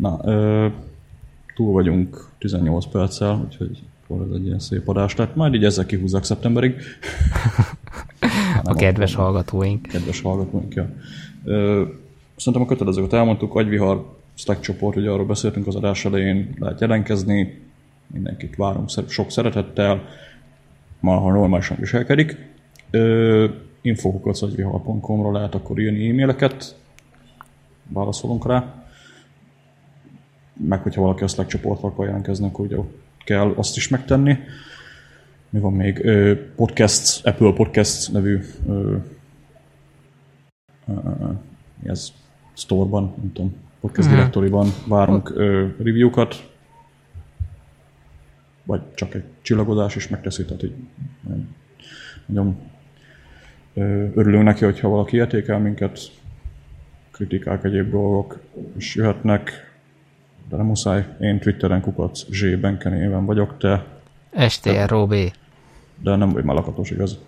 Na, 0.00 0.20
ö, 0.24 0.66
túl 1.54 1.72
vagyunk 1.72 2.28
18 2.38 2.86
perccel, 2.86 3.40
úgyhogy 3.44 3.82
akkor 4.04 4.26
ez 4.26 4.34
egy 4.34 4.46
ilyen 4.46 4.58
szép 4.58 4.88
adás 4.88 5.14
tehát 5.14 5.36
Majd 5.36 5.54
így 5.54 5.64
ezzel 5.64 5.86
kihúzzák 5.86 6.24
szeptemberig. 6.24 6.74
a 8.64 8.74
kedves 8.74 9.12
akkor, 9.12 9.24
hallgatóink. 9.24 9.82
Kedves 9.86 10.20
hallgatóink, 10.20 10.74
ja. 10.74 10.88
Ö, 11.44 11.82
szerintem 12.36 12.62
a 12.62 12.70
kötelezőket 12.70 13.12
elmondtuk, 13.12 13.54
agyvihar, 13.54 14.16
Slack 14.34 14.60
csoport, 14.60 14.96
ugye 14.96 15.10
arról 15.10 15.26
beszéltünk 15.26 15.66
az 15.66 15.74
adás 15.74 16.04
elején, 16.04 16.54
lehet 16.58 16.80
jelentkezni, 16.80 17.62
mindenkit 18.06 18.56
várunk 18.56 18.88
sok 19.08 19.30
szeretettel, 19.30 20.02
ma, 21.00 21.18
ha 21.18 21.32
normálisan 21.32 21.76
viselkedik. 21.80 22.36
infokukacagvihar.com-ról 23.80 25.32
lehet 25.32 25.54
akkor 25.54 25.78
írni 25.78 26.08
e-maileket, 26.08 26.76
válaszolunk 27.88 28.46
rá 28.46 28.87
meg 30.66 30.82
hogyha 30.82 31.00
valaki 31.00 31.22
a 31.22 31.26
Slack 31.28 31.48
csoportra 31.48 31.88
akar 31.88 32.06
jelentkezni, 32.06 32.46
akkor 32.46 32.64
ugye 32.64 32.76
kell 33.24 33.52
azt 33.56 33.76
is 33.76 33.88
megtenni. 33.88 34.38
Mi 35.50 35.60
van 35.60 35.72
még? 35.72 36.10
Podcasts, 36.56 37.24
Apple 37.24 37.52
Podcasts 37.52 38.08
nevű 38.10 38.40
ez? 41.82 42.12
Store-ban, 42.52 43.14
nem 43.16 43.32
tudom, 43.32 43.54
podcast 43.80 44.08
uh-huh. 44.08 44.14
directory-ban 44.14 44.68
várunk 44.86 45.32
review-kat, 45.78 46.50
vagy 48.64 48.80
csak 48.94 49.14
egy 49.14 49.24
csillagozás 49.42 49.96
is 49.96 50.08
megteszi, 50.08 50.44
tehát 50.44 50.62
így 50.62 50.74
nagyon 52.26 52.56
örülünk 54.14 54.44
neki, 54.44 54.64
hogyha 54.64 54.88
valaki 54.88 55.16
értékel 55.16 55.58
minket, 55.58 56.00
kritikák, 57.10 57.64
egyéb 57.64 57.90
dolgok 57.90 58.40
is 58.76 58.94
jöhetnek, 58.94 59.67
de 60.48 60.56
nem 60.56 60.66
muszáj. 60.66 61.06
Én 61.20 61.38
Twitteren 61.38 61.80
kukac 61.80 62.24
Z 62.30 62.60
Benkenéven 62.60 63.24
vagyok, 63.24 63.58
te... 63.58 63.84
STR 64.48 64.94
De 66.02 66.16
nem 66.16 66.30
vagy 66.30 66.44
már 66.44 66.56
lakatos, 66.56 66.90
igaz? 66.90 67.18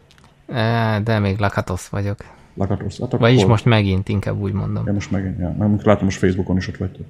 De 1.02 1.18
még 1.18 1.38
lakatos 1.38 1.88
vagyok. 1.88 2.16
Lakatos. 2.54 2.98
Hát 2.98 3.12
Vagyis 3.12 3.44
most 3.44 3.64
megint, 3.64 4.08
inkább 4.08 4.40
úgy 4.40 4.52
mondom. 4.52 4.86
Ja, 4.86 4.92
most 4.92 5.10
megint, 5.10 5.38
ja. 5.38 5.54
Mert 5.58 5.84
látom, 5.84 6.04
most 6.04 6.18
Facebookon 6.18 6.56
is 6.56 6.68
ott 6.68 6.76
vagytok. 6.76 7.06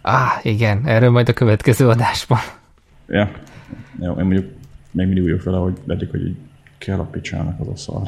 Ah, 0.00 0.30
igen, 0.42 0.86
erről 0.86 1.10
majd 1.10 1.28
a 1.28 1.32
következő 1.32 1.88
adásban. 1.88 2.38
Ja. 3.08 3.30
Jó, 4.00 4.12
én 4.12 4.24
mondjuk 4.24 4.46
még 4.90 5.06
mindig 5.06 5.22
vagyok 5.22 5.42
vele, 5.42 5.56
hogy 5.56 5.78
eddig, 5.86 6.10
hogy 6.10 6.26
így 6.26 6.36
kell 6.78 6.98
a 6.98 7.04
picsának 7.04 7.60
az 7.60 7.68
a 7.68 7.76
szar. 7.76 8.02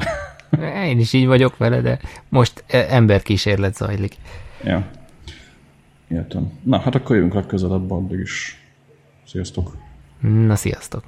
Én 0.89 0.99
is 0.99 1.13
így 1.13 1.25
vagyok 1.25 1.57
vele, 1.57 1.81
de 1.81 1.99
most 2.29 2.63
e, 2.67 2.85
emberkísérlet 2.89 3.75
zajlik. 3.75 4.15
Ja. 4.63 4.85
Értem. 6.11 6.51
Na, 6.63 6.79
hát 6.79 6.95
akkor 6.95 7.15
jövünk 7.15 7.33
legközelebb 7.33 7.91
addig 7.91 8.19
is. 8.19 8.55
Sziasztok! 9.25 9.77
Na, 10.21 10.55
sziasztok! 10.55 11.03